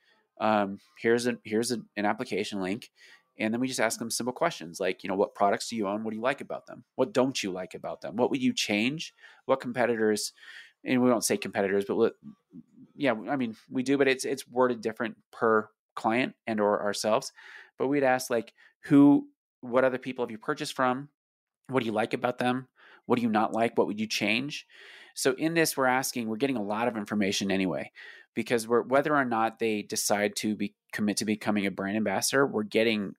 um, 0.40 0.78
here's 0.98 1.26
a 1.26 1.38
here's 1.44 1.72
a, 1.72 1.78
an 1.96 2.04
application 2.04 2.60
link 2.60 2.90
and 3.38 3.52
then 3.52 3.60
we 3.60 3.66
just 3.66 3.80
ask 3.80 3.98
them 3.98 4.10
simple 4.10 4.32
questions 4.32 4.78
like 4.80 5.02
you 5.02 5.08
know 5.08 5.16
what 5.16 5.34
products 5.34 5.68
do 5.68 5.76
you 5.76 5.88
own 5.88 6.04
what 6.04 6.10
do 6.10 6.16
you 6.16 6.22
like 6.22 6.40
about 6.40 6.66
them 6.66 6.84
what 6.96 7.12
don't 7.12 7.42
you 7.42 7.50
like 7.50 7.74
about 7.74 8.00
them 8.00 8.16
what 8.16 8.30
would 8.30 8.42
you 8.42 8.52
change 8.52 9.14
what 9.46 9.60
competitors 9.60 10.32
and 10.84 11.02
we 11.02 11.08
don't 11.08 11.24
say 11.24 11.36
competitors 11.36 11.84
but 11.86 12.14
yeah 12.96 13.14
i 13.28 13.36
mean 13.36 13.56
we 13.70 13.82
do 13.82 13.98
but 13.98 14.08
it's 14.08 14.24
it's 14.24 14.48
worded 14.48 14.80
different 14.80 15.16
per 15.32 15.68
client 15.94 16.34
and 16.46 16.60
or 16.60 16.82
ourselves, 16.82 17.32
but 17.78 17.88
we'd 17.88 18.04
ask 18.04 18.30
like 18.30 18.52
who 18.84 19.28
what 19.60 19.84
other 19.84 19.98
people 19.98 20.24
have 20.24 20.30
you 20.30 20.38
purchased 20.38 20.76
from? 20.76 21.08
What 21.68 21.80
do 21.80 21.86
you 21.86 21.92
like 21.92 22.12
about 22.12 22.38
them? 22.38 22.68
What 23.06 23.16
do 23.16 23.22
you 23.22 23.30
not 23.30 23.54
like? 23.54 23.78
What 23.78 23.86
would 23.86 24.00
you 24.00 24.06
change? 24.06 24.66
So 25.14 25.32
in 25.34 25.54
this, 25.54 25.76
we're 25.76 25.86
asking, 25.86 26.28
we're 26.28 26.36
getting 26.36 26.56
a 26.56 26.62
lot 26.62 26.88
of 26.88 26.96
information 26.96 27.50
anyway, 27.50 27.90
because 28.34 28.66
we're 28.66 28.82
whether 28.82 29.14
or 29.14 29.24
not 29.24 29.58
they 29.58 29.82
decide 29.82 30.36
to 30.36 30.54
be 30.54 30.74
commit 30.92 31.18
to 31.18 31.24
becoming 31.24 31.66
a 31.66 31.70
brand 31.70 31.96
ambassador, 31.96 32.46
we're 32.46 32.62
getting 32.62 33.14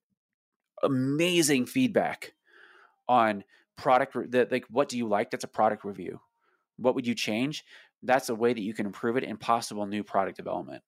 amazing 0.84 1.66
feedback 1.66 2.34
on 3.08 3.44
product 3.78 4.32
that 4.32 4.52
like 4.52 4.66
what 4.70 4.90
do 4.90 4.98
you 4.98 5.08
like? 5.08 5.32
That's 5.32 5.44
a 5.44 5.50
product 5.50 5.84
review. 5.84 6.20
What 6.78 6.96
would 6.96 7.08
you 7.08 7.16
change? 7.16 7.64
That's 8.04 8.30
a 8.30 8.36
way 8.36 8.54
that 8.54 8.62
you 8.62 8.74
can 8.74 8.86
improve 8.86 9.18
it 9.18 9.24
and 9.24 9.40
possible 9.40 9.86
new 9.86 10.04
product 10.04 10.38
development. 10.38 10.84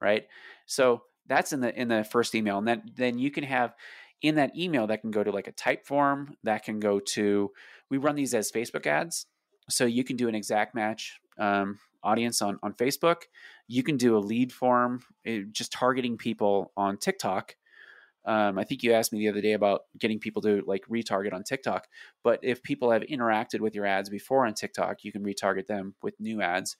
Right. 0.00 0.26
So 0.66 1.02
that's 1.26 1.52
in 1.52 1.60
the 1.60 1.78
in 1.78 1.88
the 1.88 2.04
first 2.04 2.34
email. 2.34 2.58
And 2.58 2.68
then 2.68 2.82
then 2.94 3.18
you 3.18 3.30
can 3.30 3.44
have 3.44 3.74
in 4.22 4.36
that 4.36 4.56
email 4.56 4.86
that 4.86 5.02
can 5.02 5.10
go 5.10 5.22
to 5.22 5.30
like 5.30 5.48
a 5.48 5.52
Typeform, 5.52 6.34
that 6.44 6.64
can 6.64 6.80
go 6.80 7.00
to 7.00 7.50
we 7.90 7.98
run 7.98 8.16
these 8.16 8.34
as 8.34 8.50
Facebook 8.50 8.86
ads. 8.86 9.26
So 9.68 9.84
you 9.84 10.04
can 10.04 10.16
do 10.16 10.28
an 10.28 10.34
exact 10.34 10.74
match 10.74 11.20
um, 11.38 11.78
audience 12.02 12.42
on, 12.42 12.58
on 12.62 12.72
Facebook. 12.74 13.22
You 13.68 13.82
can 13.82 13.96
do 13.96 14.16
a 14.16 14.20
lead 14.20 14.52
form, 14.52 15.02
it, 15.24 15.30
eh, 15.30 15.44
just 15.50 15.72
targeting 15.72 16.16
people 16.16 16.72
on 16.76 16.96
TikTok. 16.96 17.56
Um, 18.24 18.58
I 18.58 18.64
think 18.64 18.82
you 18.82 18.92
asked 18.92 19.12
me 19.12 19.20
the 19.20 19.28
other 19.28 19.40
day 19.40 19.52
about 19.52 19.82
getting 19.98 20.18
people 20.18 20.42
to 20.42 20.62
like 20.66 20.84
retarget 20.90 21.32
on 21.32 21.44
TikTok. 21.44 21.86
But 22.24 22.40
if 22.42 22.62
people 22.62 22.90
have 22.90 23.02
interacted 23.02 23.60
with 23.60 23.74
your 23.74 23.86
ads 23.86 24.10
before 24.10 24.46
on 24.46 24.54
TikTok, 24.54 25.04
you 25.04 25.12
can 25.12 25.24
retarget 25.24 25.68
them 25.68 25.94
with 26.02 26.18
new 26.18 26.42
ads. 26.42 26.76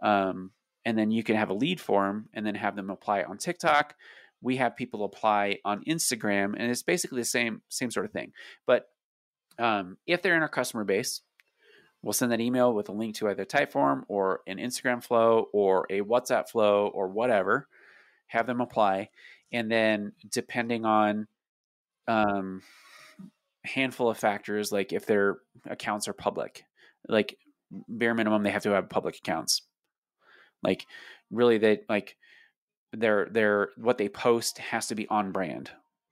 Um, 0.00 0.52
and 0.84 0.96
then 0.96 1.10
you 1.10 1.24
can 1.24 1.36
have 1.36 1.50
a 1.50 1.54
lead 1.54 1.80
form 1.80 2.28
and 2.32 2.46
then 2.46 2.54
have 2.54 2.76
them 2.76 2.90
apply 2.90 3.22
on 3.22 3.38
TikTok. 3.38 3.96
We 4.40 4.56
have 4.58 4.76
people 4.76 5.04
apply 5.04 5.58
on 5.64 5.82
Instagram, 5.84 6.54
and 6.56 6.70
it's 6.70 6.82
basically 6.82 7.20
the 7.22 7.26
same 7.26 7.62
same 7.70 7.90
sort 7.90 8.04
of 8.04 8.12
thing. 8.12 8.32
But 8.66 8.86
um, 9.58 9.96
if 10.06 10.20
they're 10.20 10.36
in 10.36 10.42
our 10.42 10.48
customer 10.48 10.84
base, 10.84 11.22
we'll 12.04 12.12
send 12.12 12.30
that 12.30 12.40
email 12.40 12.74
with 12.74 12.90
a 12.90 12.92
link 12.92 13.16
to 13.16 13.28
either 13.28 13.46
Typeform 13.46 14.02
or 14.08 14.42
an 14.46 14.58
Instagram 14.58 15.02
flow 15.02 15.48
or 15.52 15.86
a 15.88 16.02
WhatsApp 16.02 16.50
flow 16.50 16.88
or 16.88 17.08
whatever. 17.08 17.66
Have 18.26 18.46
them 18.46 18.60
apply, 18.60 19.10
and 19.52 19.70
then 19.70 20.12
depending 20.30 20.84
on 20.84 21.26
um, 22.08 22.62
handful 23.64 24.10
of 24.10 24.18
factors, 24.18 24.72
like 24.72 24.92
if 24.92 25.06
their 25.06 25.38
accounts 25.66 26.08
are 26.08 26.12
public, 26.12 26.64
like 27.08 27.38
bare 27.88 28.14
minimum 28.14 28.42
they 28.42 28.50
have 28.50 28.62
to 28.64 28.70
have 28.70 28.88
public 28.88 29.16
accounts. 29.16 29.62
Like 30.62 30.86
really, 31.30 31.58
they 31.58 31.80
like 31.88 32.16
their 32.92 33.28
their 33.30 33.70
what 33.76 33.98
they 33.98 34.08
post 34.08 34.58
has 34.58 34.88
to 34.88 34.94
be 34.94 35.06
on 35.08 35.32
brand 35.32 35.70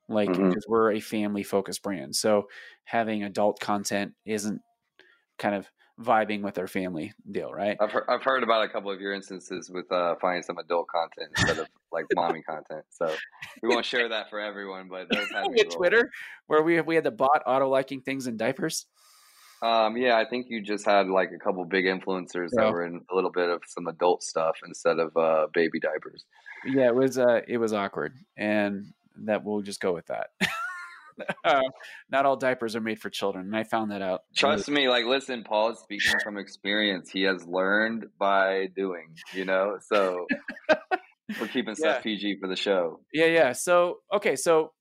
like 0.09 0.29
mm-hmm. 0.29 0.59
we're 0.69 0.93
a 0.93 1.01
family 1.01 1.45
focused 1.45 1.81
brand 1.81 2.15
so 2.15 2.49
having 2.83 3.23
adult 3.23 3.61
content 3.61 4.13
isn't 4.25 4.61
kind 5.39 5.55
of 5.55 5.71
vibing 6.03 6.43
with 6.43 6.55
their 6.55 6.67
family 6.67 7.13
deal 7.31 7.53
right 7.53 7.77
i've 7.81 7.91
heard, 7.93 8.05
I've 8.09 8.23
heard 8.23 8.43
about 8.43 8.65
a 8.65 8.69
couple 8.69 8.91
of 8.91 9.01
your 9.01 9.13
instances 9.13 9.71
with 9.71 9.91
uh, 9.91 10.15
finding 10.21 10.43
some 10.43 10.59
adult 10.59 10.89
content 10.89 11.31
instead 11.37 11.59
of 11.59 11.69
like 11.93 12.07
mommy 12.15 12.43
content 12.43 12.85
so 12.91 13.11
we 13.63 13.69
won't 13.69 13.85
share 13.85 14.09
that 14.09 14.31
for 14.31 14.41
everyone 14.41 14.89
but 14.89 15.09
those 15.11 15.29
with 15.47 15.71
twitter 15.71 16.11
where 16.47 16.63
we 16.63 16.81
we 16.81 16.95
had 16.95 17.05
the 17.05 17.11
bot 17.11 17.43
auto 17.47 17.69
liking 17.69 18.01
things 18.01 18.27
in 18.27 18.37
diapers 18.37 18.87
um, 19.63 19.97
yeah, 19.97 20.17
I 20.17 20.25
think 20.25 20.47
you 20.51 20.61
just 20.61 20.85
had 20.85 21.07
like 21.07 21.31
a 21.31 21.39
couple 21.39 21.65
big 21.65 21.85
influencers 21.85 22.49
yeah. 22.53 22.65
that 22.65 22.73
were 22.73 22.85
in 22.85 23.01
a 23.09 23.15
little 23.15 23.31
bit 23.31 23.49
of 23.49 23.63
some 23.65 23.87
adult 23.87 24.25
stuff 24.25 24.57
instead 24.67 24.99
of 24.99 25.17
uh, 25.17 25.47
baby 25.55 25.79
diapers. 25.79 26.25
Yeah, 26.67 26.89
it 26.89 26.95
was 26.97 27.17
uh, 27.17 27.43
it 27.47 27.59
was 27.59 27.73
awkward, 27.73 28.15
and 28.37 28.93
that 29.19 29.45
we'll 29.45 29.63
just 29.63 29.81
go 29.81 29.95
with 29.95 30.07
that. 30.07 30.31
uh, 31.45 31.61
not 32.11 32.27
all 32.27 32.37
diapers 32.37 32.77
are 32.77 32.81
made 32.81 33.01
for 33.01 33.11
children, 33.11 33.47
and 33.47 33.57
I 33.57 33.65
found 33.65 33.91
that 33.91 34.03
out. 34.03 34.23
Trust 34.37 34.69
me, 34.69 34.89
like 34.89 35.05
listen, 35.05 35.45
Paul 35.45 35.71
is 35.71 35.79
speaking 35.79 36.15
from 36.23 36.39
experience. 36.39 37.11
He 37.11 37.23
has 37.23 37.45
learned 37.47 38.07
by 38.19 38.69
doing, 38.75 39.17
you 39.33 39.45
know. 39.45 39.79
So 39.91 40.27
we're 41.41 41.49
keeping 41.49 41.75
stuff 41.75 41.97
yeah. 41.97 42.03
PG 42.03 42.39
for 42.41 42.49
the 42.49 42.57
show. 42.57 43.01
Yeah, 43.13 43.27
yeah. 43.27 43.53
So 43.53 43.99
okay, 44.13 44.37
so 44.37 44.73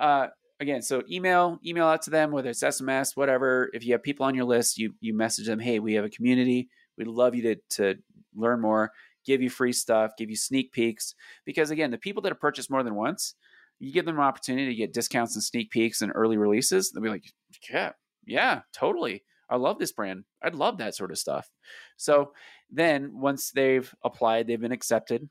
uh, 0.00 0.28
again, 0.60 0.82
so 0.82 1.02
email 1.10 1.58
email 1.64 1.86
out 1.86 2.02
to 2.02 2.10
them 2.10 2.30
whether 2.30 2.50
it's 2.50 2.62
SMS, 2.62 3.10
whatever. 3.14 3.70
If 3.72 3.84
you 3.84 3.92
have 3.92 4.02
people 4.02 4.26
on 4.26 4.34
your 4.34 4.44
list, 4.44 4.78
you 4.78 4.94
you 5.00 5.14
message 5.14 5.46
them, 5.46 5.60
hey, 5.60 5.78
we 5.78 5.94
have 5.94 6.04
a 6.04 6.10
community. 6.10 6.68
We'd 6.96 7.08
love 7.08 7.34
you 7.34 7.42
to 7.42 7.56
to 7.76 7.94
learn 8.34 8.60
more, 8.60 8.92
give 9.24 9.42
you 9.42 9.50
free 9.50 9.72
stuff, 9.72 10.12
give 10.16 10.30
you 10.30 10.36
sneak 10.36 10.72
peeks. 10.72 11.14
Because 11.44 11.70
again, 11.70 11.90
the 11.90 11.98
people 11.98 12.22
that 12.22 12.30
have 12.30 12.40
purchased 12.40 12.70
more 12.70 12.82
than 12.82 12.94
once, 12.94 13.34
you 13.78 13.92
give 13.92 14.04
them 14.04 14.16
an 14.16 14.24
opportunity 14.24 14.66
to 14.68 14.74
get 14.74 14.92
discounts 14.92 15.34
and 15.34 15.44
sneak 15.44 15.70
peeks 15.70 16.02
and 16.02 16.12
early 16.14 16.36
releases, 16.36 16.90
they'll 16.90 17.02
be 17.02 17.10
like, 17.10 17.32
yeah, 17.70 17.92
yeah, 18.26 18.60
totally. 18.72 19.22
I 19.48 19.56
love 19.56 19.78
this 19.78 19.92
brand. 19.92 20.24
I'd 20.42 20.54
love 20.54 20.78
that 20.78 20.94
sort 20.94 21.10
of 21.10 21.18
stuff. 21.18 21.48
So 21.96 22.32
then 22.70 23.20
once 23.20 23.50
they've 23.50 23.92
applied, 24.04 24.46
they've 24.46 24.60
been 24.60 24.72
accepted. 24.72 25.28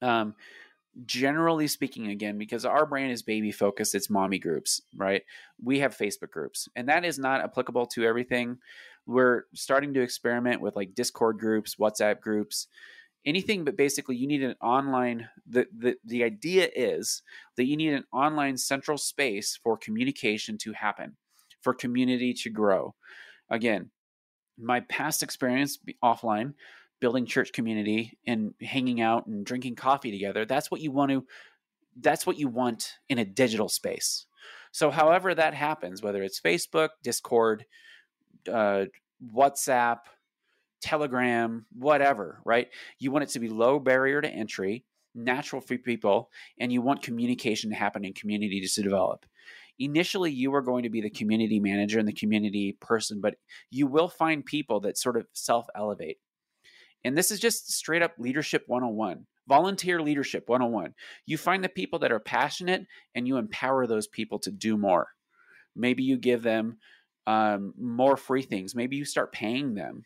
Um, 0.00 0.34
generally 1.06 1.66
speaking, 1.66 2.08
again, 2.08 2.38
because 2.38 2.64
our 2.64 2.86
brand 2.86 3.12
is 3.12 3.22
baby 3.22 3.52
focused, 3.52 3.94
it's 3.94 4.10
mommy 4.10 4.38
groups, 4.38 4.80
right? 4.96 5.22
We 5.62 5.80
have 5.80 5.96
Facebook 5.96 6.30
groups, 6.30 6.68
and 6.76 6.88
that 6.88 7.04
is 7.04 7.18
not 7.18 7.42
applicable 7.42 7.86
to 7.86 8.04
everything. 8.04 8.58
We're 9.06 9.44
starting 9.54 9.94
to 9.94 10.02
experiment 10.02 10.60
with 10.60 10.76
like 10.76 10.94
Discord 10.94 11.38
groups, 11.38 11.76
WhatsApp 11.76 12.20
groups, 12.20 12.68
anything 13.24 13.64
but 13.64 13.76
basically 13.76 14.16
you 14.16 14.26
need 14.26 14.42
an 14.42 14.54
online 14.60 15.28
the, 15.46 15.66
the 15.76 15.96
the 16.04 16.24
idea 16.24 16.68
is 16.74 17.22
that 17.56 17.64
you 17.64 17.76
need 17.76 17.92
an 17.92 18.04
online 18.12 18.56
central 18.56 18.98
space 18.98 19.58
for 19.62 19.76
communication 19.76 20.58
to 20.58 20.72
happen 20.72 21.16
for 21.60 21.72
community 21.72 22.34
to 22.34 22.50
grow. 22.50 22.94
Again 23.50 23.90
my 24.58 24.80
past 24.80 25.22
experience 25.22 25.78
offline 26.04 26.54
building 27.00 27.26
church 27.26 27.52
community 27.52 28.18
and 28.26 28.54
hanging 28.60 29.00
out 29.00 29.26
and 29.26 29.46
drinking 29.46 29.74
coffee 29.74 30.10
together 30.10 30.44
that's 30.44 30.70
what 30.70 30.80
you 30.80 30.90
want 30.90 31.10
to 31.10 31.24
that's 32.00 32.26
what 32.26 32.38
you 32.38 32.48
want 32.48 32.94
in 33.10 33.18
a 33.18 33.24
digital 33.24 33.68
space. 33.68 34.26
So 34.72 34.90
however 34.90 35.34
that 35.34 35.54
happens 35.54 36.02
whether 36.02 36.22
it's 36.22 36.40
facebook 36.40 36.90
discord 37.02 37.64
uh, 38.52 38.86
whatsapp 39.34 39.98
Telegram, 40.82 41.64
whatever, 41.72 42.40
right? 42.44 42.68
You 42.98 43.10
want 43.10 43.24
it 43.24 43.30
to 43.30 43.40
be 43.40 43.48
low 43.48 43.78
barrier 43.78 44.20
to 44.20 44.28
entry, 44.28 44.84
natural 45.14 45.62
for 45.62 45.78
people, 45.78 46.30
and 46.58 46.72
you 46.72 46.82
want 46.82 47.02
communication 47.02 47.70
to 47.70 47.76
happen 47.76 48.04
in 48.04 48.12
communities 48.12 48.74
to 48.74 48.82
develop. 48.82 49.24
Initially, 49.78 50.30
you 50.30 50.54
are 50.54 50.62
going 50.62 50.82
to 50.82 50.90
be 50.90 51.00
the 51.00 51.10
community 51.10 51.60
manager 51.60 51.98
and 51.98 52.06
the 52.06 52.12
community 52.12 52.76
person, 52.80 53.20
but 53.20 53.36
you 53.70 53.86
will 53.86 54.08
find 54.08 54.44
people 54.44 54.80
that 54.80 54.98
sort 54.98 55.16
of 55.16 55.26
self 55.32 55.66
elevate. 55.74 56.18
And 57.04 57.16
this 57.16 57.30
is 57.30 57.40
just 57.40 57.72
straight 57.72 58.02
up 58.02 58.12
leadership 58.18 58.64
101, 58.66 59.26
volunteer 59.48 60.00
leadership 60.00 60.48
101. 60.48 60.94
You 61.26 61.38
find 61.38 61.64
the 61.64 61.68
people 61.68 62.00
that 62.00 62.12
are 62.12 62.20
passionate 62.20 62.86
and 63.14 63.26
you 63.26 63.38
empower 63.38 63.86
those 63.86 64.06
people 64.06 64.38
to 64.40 64.50
do 64.50 64.76
more. 64.76 65.08
Maybe 65.74 66.02
you 66.02 66.16
give 66.16 66.42
them 66.42 66.78
um, 67.26 67.74
more 67.78 68.16
free 68.16 68.42
things. 68.42 68.74
Maybe 68.74 68.96
you 68.96 69.04
start 69.04 69.32
paying 69.32 69.74
them 69.74 70.04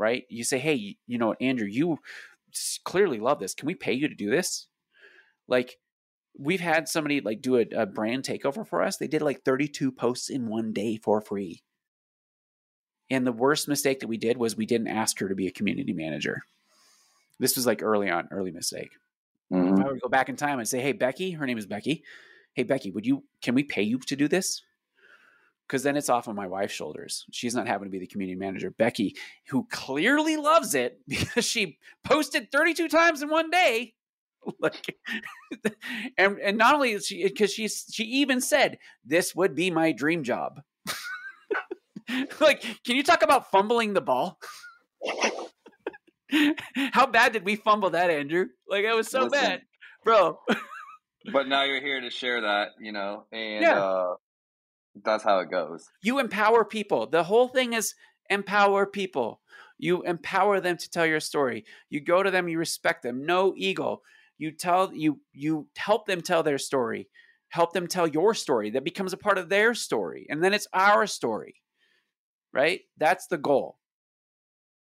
right? 0.00 0.24
You 0.28 0.42
say, 0.42 0.58
hey, 0.58 0.96
you 1.06 1.18
know, 1.18 1.34
Andrew, 1.40 1.68
you 1.68 1.98
clearly 2.84 3.20
love 3.20 3.38
this. 3.38 3.54
Can 3.54 3.66
we 3.66 3.74
pay 3.74 3.92
you 3.92 4.08
to 4.08 4.14
do 4.14 4.30
this? 4.30 4.66
Like, 5.46 5.76
we've 6.38 6.60
had 6.60 6.88
somebody 6.88 7.20
like 7.20 7.42
do 7.42 7.56
a, 7.56 7.66
a 7.76 7.86
brand 7.86 8.24
takeover 8.24 8.66
for 8.66 8.82
us. 8.82 8.96
They 8.96 9.08
did 9.08 9.22
like 9.22 9.44
32 9.44 9.92
posts 9.92 10.30
in 10.30 10.48
one 10.48 10.72
day 10.72 10.96
for 10.96 11.20
free. 11.20 11.62
And 13.10 13.26
the 13.26 13.32
worst 13.32 13.68
mistake 13.68 14.00
that 14.00 14.08
we 14.08 14.16
did 14.16 14.36
was 14.36 14.56
we 14.56 14.66
didn't 14.66 14.88
ask 14.88 15.18
her 15.18 15.28
to 15.28 15.34
be 15.34 15.46
a 15.46 15.52
community 15.52 15.92
manager. 15.92 16.42
This 17.38 17.56
was 17.56 17.66
like 17.66 17.82
early 17.82 18.08
on, 18.08 18.28
early 18.30 18.52
mistake. 18.52 18.92
Mm-hmm. 19.52 19.82
I 19.82 19.86
would 19.88 20.00
go 20.00 20.08
back 20.08 20.28
in 20.28 20.36
time 20.36 20.60
and 20.60 20.68
say, 20.68 20.80
"Hey, 20.80 20.92
Becky, 20.92 21.32
her 21.32 21.44
name 21.44 21.58
is 21.58 21.66
Becky. 21.66 22.04
Hey, 22.54 22.62
Becky, 22.62 22.92
would 22.92 23.06
you? 23.06 23.24
Can 23.42 23.54
we 23.54 23.64
pay 23.64 23.82
you 23.82 23.98
to 23.98 24.14
do 24.14 24.28
this?" 24.28 24.62
Because 25.70 25.84
then 25.84 25.96
it's 25.96 26.08
off 26.08 26.26
on 26.26 26.34
my 26.34 26.48
wife's 26.48 26.74
shoulders. 26.74 27.24
She's 27.30 27.54
not 27.54 27.68
having 27.68 27.86
to 27.86 27.92
be 27.92 28.00
the 28.00 28.06
community 28.08 28.36
manager. 28.36 28.72
Becky, 28.72 29.14
who 29.48 29.68
clearly 29.70 30.36
loves 30.36 30.74
it 30.74 30.98
because 31.08 31.44
she 31.44 31.78
posted 32.02 32.50
32 32.50 32.88
times 32.88 33.22
in 33.22 33.30
one 33.30 33.50
day. 33.50 33.94
like 34.58 34.96
and 36.18 36.38
and 36.40 36.56
not 36.56 36.74
only 36.74 36.92
is 36.92 37.06
she 37.06 37.22
because 37.22 37.52
she's 37.52 37.84
she 37.92 38.04
even 38.04 38.40
said 38.40 38.78
this 39.04 39.34
would 39.34 39.54
be 39.54 39.70
my 39.70 39.92
dream 39.92 40.24
job. 40.24 40.60
like, 42.40 42.62
can 42.84 42.96
you 42.96 43.02
talk 43.02 43.22
about 43.22 43.50
fumbling 43.50 43.92
the 43.92 44.00
ball? 44.00 44.38
How 46.92 47.06
bad 47.06 47.32
did 47.32 47.44
we 47.44 47.54
fumble 47.54 47.90
that, 47.90 48.10
Andrew? 48.10 48.46
Like 48.66 48.84
it 48.84 48.96
was 48.96 49.08
so 49.08 49.24
Listen, 49.24 49.30
bad, 49.40 49.62
bro. 50.04 50.40
but 51.32 51.46
now 51.46 51.64
you're 51.64 51.82
here 51.82 52.00
to 52.00 52.10
share 52.10 52.40
that, 52.40 52.70
you 52.80 52.92
know, 52.92 53.26
and 53.30 53.62
yeah. 53.62 53.78
uh 53.78 54.14
that's 55.04 55.24
how 55.24 55.38
it 55.40 55.50
goes. 55.50 55.88
You 56.02 56.18
empower 56.18 56.64
people. 56.64 57.06
The 57.06 57.24
whole 57.24 57.48
thing 57.48 57.72
is 57.72 57.94
empower 58.28 58.86
people. 58.86 59.40
You 59.78 60.02
empower 60.02 60.60
them 60.60 60.76
to 60.76 60.90
tell 60.90 61.06
your 61.06 61.20
story. 61.20 61.64
You 61.88 62.00
go 62.00 62.22
to 62.22 62.30
them, 62.30 62.48
you 62.48 62.58
respect 62.58 63.02
them. 63.02 63.24
No 63.24 63.54
ego. 63.56 64.02
you 64.40 64.50
tell 64.50 64.92
you 64.92 65.20
you 65.32 65.68
help 65.76 66.06
them 66.06 66.20
tell 66.22 66.42
their 66.42 66.58
story 66.58 67.08
help 67.50 67.72
them 67.72 67.86
tell 67.86 68.06
your 68.06 68.32
story 68.34 68.70
that 68.70 68.84
becomes 68.84 69.12
a 69.12 69.16
part 69.16 69.38
of 69.38 69.48
their 69.48 69.74
story 69.74 70.26
and 70.30 70.42
then 70.42 70.54
it's 70.54 70.66
our 70.72 71.06
story 71.06 71.56
right 72.52 72.80
that's 72.96 73.26
the 73.26 73.38
goal 73.38 73.76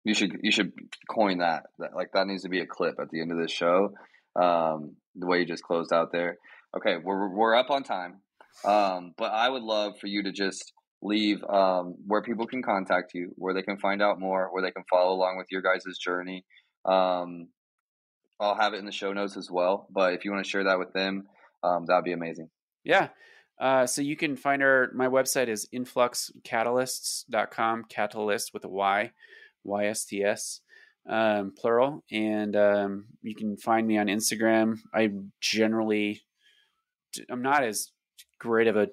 you 0.03 0.13
should 0.15 0.33
you 0.43 0.51
should 0.51 0.73
coin 1.09 1.39
that. 1.39 1.65
that 1.79 1.95
like 1.95 2.11
that 2.13 2.27
needs 2.27 2.43
to 2.43 2.49
be 2.49 2.61
a 2.61 2.67
clip 2.67 2.97
at 3.01 3.11
the 3.11 3.21
end 3.21 3.31
of 3.33 3.39
this 3.39 3.53
show 3.53 3.95
um, 4.37 4.97
the 5.15 5.27
way 5.27 5.39
you 5.39 5.45
just 5.45 5.63
closed 5.63 5.93
out 5.93 6.11
there 6.11 6.37
okay 6.77 6.97
we're, 7.03 7.29
we're 7.29 7.55
up 7.55 7.71
on 7.71 7.83
time 7.85 8.21
um, 8.65 9.13
but 9.17 9.33
i 9.33 9.49
would 9.49 9.63
love 9.63 9.99
for 9.99 10.07
you 10.07 10.23
to 10.23 10.33
just 10.33 10.73
leave 11.03 11.45
um, 11.45 11.97
where 12.07 12.23
people 12.23 12.47
can 12.47 12.63
contact 12.63 13.13
you 13.15 13.31
where 13.37 13.53
they 13.53 13.63
can 13.63 13.79
find 13.79 14.01
out 14.01 14.19
more 14.19 14.49
where 14.53 14.63
they 14.63 14.71
can 14.71 14.85
follow 14.89 15.13
along 15.13 15.37
with 15.37 15.47
your 15.51 15.63
guys' 15.63 15.99
journey 15.99 16.45
um, 16.85 17.49
i'll 18.41 18.57
have 18.57 18.75
it 18.75 18.79
in 18.79 18.87
the 18.87 18.93
show 18.93 19.13
notes 19.13 19.37
as 19.37 19.51
well 19.51 19.87
but 19.91 20.15
if 20.15 20.25
you 20.25 20.31
want 20.31 20.45
to 20.45 20.51
share 20.51 20.65
that 20.65 20.79
with 20.79 20.93
them 20.93 21.25
um, 21.63 21.85
that'd 21.87 22.05
be 22.05 22.13
amazing 22.13 22.49
yeah. 22.85 23.09
Uh, 23.59 23.87
so 23.87 24.03
you 24.03 24.17
can 24.17 24.37
find 24.37 24.63
our, 24.63 24.91
my 24.95 25.09
website 25.09 25.49
is 25.49 25.67
influxcatalysts.com, 25.75 27.85
catalyst 27.89 28.53
with 28.53 28.65
a 28.65 28.69
Y, 28.69 29.11
Y-S-T-S, 29.65 30.61
um, 31.09 31.55
plural. 31.57 32.05
And 32.11 32.55
um, 32.57 33.07
you 33.23 33.35
can 33.35 33.57
find 33.57 33.87
me 33.87 33.97
on 33.99 34.09
Instagram. 34.09 34.81
I 34.93 35.11
generally, 35.41 36.25
I'm 37.31 37.41
not 37.43 37.63
as 37.63 37.93
great 38.45 38.67
of 38.67 38.77
a 38.77 38.89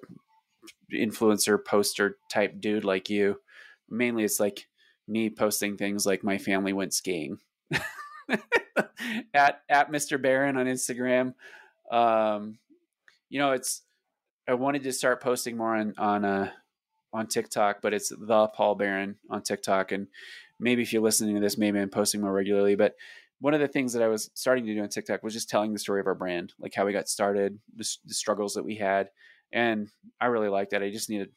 influencer 0.94 1.64
poster 1.64 2.18
type 2.30 2.60
dude 2.60 2.86
like 2.86 3.10
you. 3.10 3.40
Mainly 3.90 4.24
it's 4.24 4.40
like 4.40 4.68
me 5.08 5.30
posting 5.30 5.78
things 5.78 6.06
like 6.06 6.24
my 6.24 6.38
family 6.38 6.74
went 6.74 6.94
skiing 6.94 7.38
at, 9.34 9.62
at 9.70 9.92
Mr. 9.92 10.22
Baron 10.22 10.58
on 10.58 10.66
Instagram. 10.66 11.34
Um, 11.92 12.58
you 13.30 13.40
know, 13.40 13.52
it's 13.52 13.82
I 14.48 14.54
wanted 14.54 14.84
to 14.84 14.94
start 14.94 15.22
posting 15.22 15.58
more 15.58 15.76
on 15.76 15.94
on 15.98 16.26
uh 16.26 16.52
on 17.14 17.28
TikTok, 17.28 17.82
but 17.82 17.94
it's 17.94 18.10
the 18.10 18.48
Paul 18.48 18.76
Baron 18.76 19.18
on 19.30 19.42
TikTok, 19.42 19.92
and 19.92 20.08
maybe 20.60 20.82
if 20.82 20.94
you're 20.94 21.02
listening 21.02 21.36
to 21.36 21.42
this, 21.42 21.58
maybe 21.58 21.80
I'm 21.80 21.90
posting 21.90 22.22
more 22.22 22.32
regularly. 22.32 22.76
But 22.76 22.96
one 23.42 23.54
of 23.54 23.60
the 23.60 23.68
things 23.68 23.94
that 23.94 24.04
I 24.04 24.08
was 24.08 24.30
starting 24.34 24.66
to 24.66 24.74
do 24.74 24.82
on 24.82 24.90
TikTok 24.90 25.24
was 25.24 25.34
just 25.34 25.50
telling 25.50 25.74
the 25.74 25.80
story 25.80 26.00
of 26.00 26.08
our 26.08 26.16
brand, 26.16 26.54
like 26.60 26.74
how 26.74 26.86
we 26.86 26.94
got 26.94 27.10
started, 27.10 27.60
the, 27.76 27.98
the 28.06 28.14
struggles 28.14 28.54
that 28.54 28.64
we 28.64 28.76
had, 28.76 29.10
and 29.54 29.90
I 30.20 30.28
really 30.28 30.50
liked 30.50 30.72
that. 30.72 30.84
I 30.84 30.92
just 30.92 31.10
needed, 31.10 31.30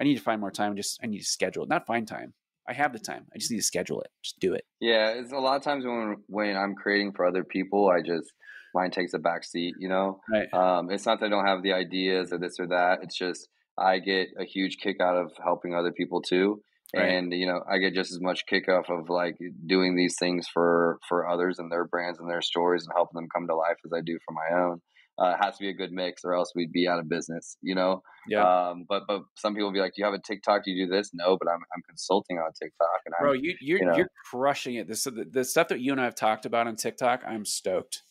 I 0.00 0.04
need 0.04 0.16
to 0.16 0.22
find 0.22 0.40
more 0.40 0.50
time. 0.50 0.76
Just 0.76 1.00
I 1.02 1.06
need 1.06 1.20
to 1.20 1.24
schedule 1.24 1.64
it, 1.64 1.68
not 1.68 1.86
find 1.86 2.06
time. 2.06 2.34
I 2.68 2.74
have 2.74 2.92
the 2.92 2.98
time. 2.98 3.26
I 3.34 3.38
just 3.38 3.50
need 3.50 3.58
to 3.58 3.64
schedule 3.64 4.02
it. 4.02 4.10
Just 4.22 4.38
do 4.40 4.52
it. 4.52 4.64
Yeah, 4.80 5.10
it's 5.10 5.32
a 5.32 5.38
lot 5.38 5.56
of 5.56 5.62
times 5.62 5.84
when 5.86 6.16
when 6.26 6.56
I'm 6.56 6.74
creating 6.74 7.12
for 7.12 7.26
other 7.26 7.44
people, 7.44 7.88
I 7.88 8.02
just 8.02 8.32
mine 8.74 8.90
takes 8.90 9.14
a 9.14 9.18
back 9.18 9.44
seat, 9.44 9.74
you 9.78 9.88
know? 9.88 10.20
Right. 10.30 10.52
Um, 10.52 10.90
it's 10.90 11.06
not 11.06 11.20
that 11.20 11.26
I 11.26 11.28
don't 11.30 11.46
have 11.46 11.62
the 11.62 11.72
ideas 11.72 12.32
or 12.32 12.38
this 12.38 12.60
or 12.60 12.68
that. 12.68 12.98
It's 13.02 13.16
just 13.16 13.48
I 13.78 13.98
get 13.98 14.28
a 14.38 14.44
huge 14.44 14.76
kick 14.78 15.00
out 15.00 15.16
of 15.16 15.32
helping 15.42 15.74
other 15.74 15.92
people 15.92 16.20
too. 16.20 16.60
Right. 16.94 17.10
And 17.10 17.32
you 17.32 17.46
know, 17.46 17.62
I 17.70 17.78
get 17.78 17.94
just 17.94 18.12
as 18.12 18.20
much 18.20 18.46
kick 18.46 18.68
off 18.68 18.86
of 18.88 19.10
like 19.10 19.36
doing 19.66 19.94
these 19.94 20.16
things 20.18 20.48
for 20.52 20.98
for 21.08 21.28
others 21.28 21.58
and 21.58 21.70
their 21.70 21.84
brands 21.84 22.18
and 22.18 22.30
their 22.30 22.40
stories 22.40 22.84
and 22.84 22.92
helping 22.94 23.16
them 23.16 23.28
come 23.34 23.46
to 23.46 23.54
life 23.54 23.76
as 23.84 23.92
I 23.92 24.00
do 24.00 24.18
for 24.24 24.32
my 24.32 24.58
own. 24.58 24.80
Uh, 25.20 25.30
it 25.30 25.44
has 25.44 25.56
to 25.56 25.62
be 25.62 25.68
a 25.68 25.74
good 25.74 25.90
mix, 25.90 26.24
or 26.24 26.34
else 26.34 26.52
we'd 26.54 26.72
be 26.72 26.86
out 26.86 26.98
of 26.98 27.08
business, 27.08 27.56
you 27.60 27.74
know. 27.74 28.02
Yeah. 28.28 28.42
Um, 28.42 28.86
but 28.88 29.02
but 29.08 29.22
some 29.34 29.54
people 29.54 29.68
will 29.68 29.74
be 29.74 29.80
like, 29.80 29.94
"Do 29.94 30.02
you 30.02 30.04
have 30.04 30.14
a 30.14 30.20
TikTok? 30.20 30.64
Do 30.64 30.70
you 30.70 30.86
do 30.86 30.92
this?" 30.92 31.10
No, 31.12 31.36
but 31.36 31.48
I'm 31.48 31.60
I'm 31.74 31.82
consulting 31.88 32.38
on 32.38 32.50
TikTok, 32.52 32.88
and 33.06 33.14
bro, 33.20 33.32
I'm, 33.32 33.40
you 33.42 33.54
you're 33.60 33.78
you 33.80 33.84
know, 33.86 33.96
you're 33.96 34.10
crushing 34.30 34.76
it. 34.76 34.86
This 34.86 35.04
the, 35.04 35.26
the 35.30 35.44
stuff 35.44 35.68
that 35.68 35.80
you 35.80 35.92
and 35.92 36.00
I 36.00 36.04
have 36.04 36.14
talked 36.14 36.46
about 36.46 36.66
on 36.66 36.76
TikTok. 36.76 37.22
I'm 37.26 37.44
stoked. 37.44 38.02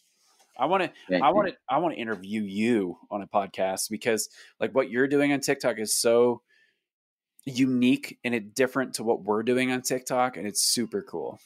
I 0.60 0.66
want 0.66 0.84
to 0.84 1.24
I 1.24 1.30
want 1.30 1.49
to 1.49 1.55
I 1.70 1.78
want 1.78 1.93
to 1.93 2.01
interview 2.01 2.41
you 2.41 2.97
on 3.12 3.22
a 3.22 3.28
podcast 3.28 3.89
because 3.89 4.30
like 4.60 4.74
what 4.74 4.89
you're 4.89 5.08
doing 5.08 5.32
on 5.32 5.39
TikTok 5.39 5.80
is 5.80 5.95
so 5.95 6.41
unique 7.45 8.18
and 8.24 8.36
it 8.36 8.55
different 8.55 8.95
to 8.95 9.03
what 9.03 9.24
we're 9.24 9.43
doing 9.43 9.72
on 9.72 9.82
TikTok 9.82 10.36
and 10.36 10.47
it's 10.47 10.62
super 10.62 11.01
cool. 11.01 11.39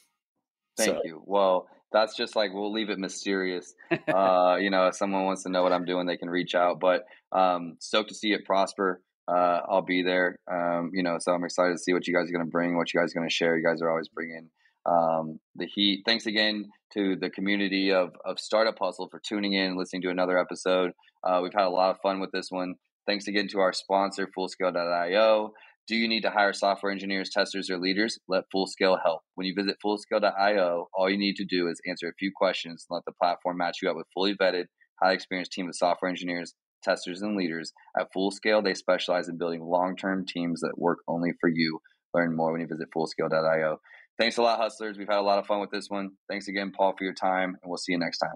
Thank 0.78 0.98
so. 0.98 1.02
you. 1.04 1.22
Well, 1.26 1.68
that's 1.92 2.16
just 2.16 2.36
like 2.36 2.54
we'll 2.54 2.72
leave 2.72 2.90
it 2.90 3.00
mysterious. 3.00 3.74
uh, 3.92 4.58
you 4.60 4.70
know, 4.70 4.88
if 4.88 4.96
someone 4.96 5.26
wants 5.26 5.44
to 5.44 5.50
know 5.50 5.64
what 5.64 5.74
I'm 5.74 5.86
doing, 5.86 6.06
they 6.06 6.18
can 6.18 6.30
reach 6.30 6.56
out. 6.56 6.80
But 6.80 7.06
um, 7.32 7.78
stoked 7.80 8.10
to 8.10 8.16
see 8.16 8.32
it 8.32 8.46
prosper. 8.46 9.02
Uh, 9.28 9.60
I'll 9.70 9.84
be 9.84 10.04
there. 10.04 10.38
Um, 10.52 10.92
you 10.94 11.04
know, 11.04 11.18
so 11.20 11.32
I'm 11.32 11.44
excited 11.44 11.74
to 11.74 11.80
see 11.80 11.94
what 11.94 12.08
you 12.08 12.14
guys 12.14 12.30
are 12.30 12.34
going 12.34 12.46
to 12.46 12.52
bring, 12.52 12.76
what 12.76 12.94
you 12.94 13.00
guys 13.00 13.12
are 13.12 13.20
going 13.20 13.30
to 13.30 13.34
share. 13.34 13.58
You 13.58 13.66
guys 13.66 13.82
are 13.82 13.90
always 13.90 14.10
bringing 14.10 14.50
um, 14.86 15.40
the 15.56 15.68
heat. 15.68 16.04
Thanks 16.06 16.26
again 16.26 16.66
to 16.94 17.16
the 17.16 17.30
community 17.30 17.92
of, 17.94 18.10
of 18.26 18.40
Startup 18.40 18.78
Hustle 18.78 19.08
for 19.10 19.22
tuning 19.26 19.54
in 19.54 19.68
and 19.68 19.78
listening 19.78 20.02
to 20.04 20.10
another 20.10 20.38
episode. 20.38 20.92
Uh, 21.24 21.40
we've 21.44 21.54
had 21.54 21.66
a 21.66 21.70
lot 21.70 21.92
of 21.92 21.98
fun 22.02 22.20
with 22.20 22.32
this 22.32 22.48
one. 22.50 22.76
Thanks 23.08 23.28
again 23.28 23.48
to 23.50 23.60
our 23.60 23.74
sponsor, 23.74 24.28
Fullscale.io. 24.38 25.54
Do 25.88 25.96
you 25.96 26.08
need 26.08 26.22
to 26.22 26.30
hire 26.30 26.54
software 26.54 26.92
engineers, 26.92 27.30
testers, 27.32 27.70
or 27.70 27.78
leaders? 27.78 28.18
Let 28.28 28.46
Fullscale 28.54 29.00
help. 29.04 29.22
When 29.36 29.48
you 29.48 29.54
visit 29.56 29.78
Fullscale.io, 29.84 30.88
all 30.94 31.10
you 31.10 31.18
need 31.18 31.36
to 31.38 31.46
do 31.46 31.68
is 31.68 31.82
answer 31.88 32.08
a 32.08 32.14
few 32.20 32.32
questions 32.36 32.86
and 32.90 32.96
let 32.96 33.06
the 33.06 33.14
platform 33.22 33.58
match 33.58 33.80
you 33.82 33.90
up 33.90 33.98
with 33.98 34.08
fully 34.14 34.36
vetted, 34.36 34.66
highly 35.02 35.16
experienced 35.16 35.52
team 35.52 35.68
of 35.68 35.76
software 35.76 36.10
engineers, 36.10 36.54
testers, 36.84 37.22
and 37.22 37.36
leaders. 37.36 37.74
At 38.00 38.08
Fullscale, 38.16 38.64
they 38.64 38.74
specialize 38.74 39.28
in 39.28 39.38
building 39.38 39.62
long 39.62 39.96
term 39.96 40.26
teams 40.26 40.62
that 40.62 40.78
work 40.78 41.00
only 41.08 41.32
for 41.40 41.50
you. 41.50 41.80
Learn 42.14 42.36
more 42.36 42.52
when 42.52 42.62
you 42.62 42.68
visit 42.68 42.88
Fullscale.io. 42.96 43.78
Thanks 44.20 44.38
a 44.38 44.44
lot, 44.44 44.60
hustlers. 44.60 44.98
We've 44.98 45.08
had 45.08 45.18
a 45.18 45.22
lot 45.22 45.40
of 45.40 45.48
fun 45.48 45.62
with 45.62 45.72
this 45.72 45.90
one. 45.90 46.12
Thanks 46.30 46.48
again, 46.48 46.72
Paul, 46.76 46.94
for 46.98 47.04
your 47.04 47.14
time, 47.14 47.58
and 47.62 47.70
we'll 47.70 47.78
see 47.78 47.94
you 47.94 48.00
next 48.00 48.20
time. 48.20 48.36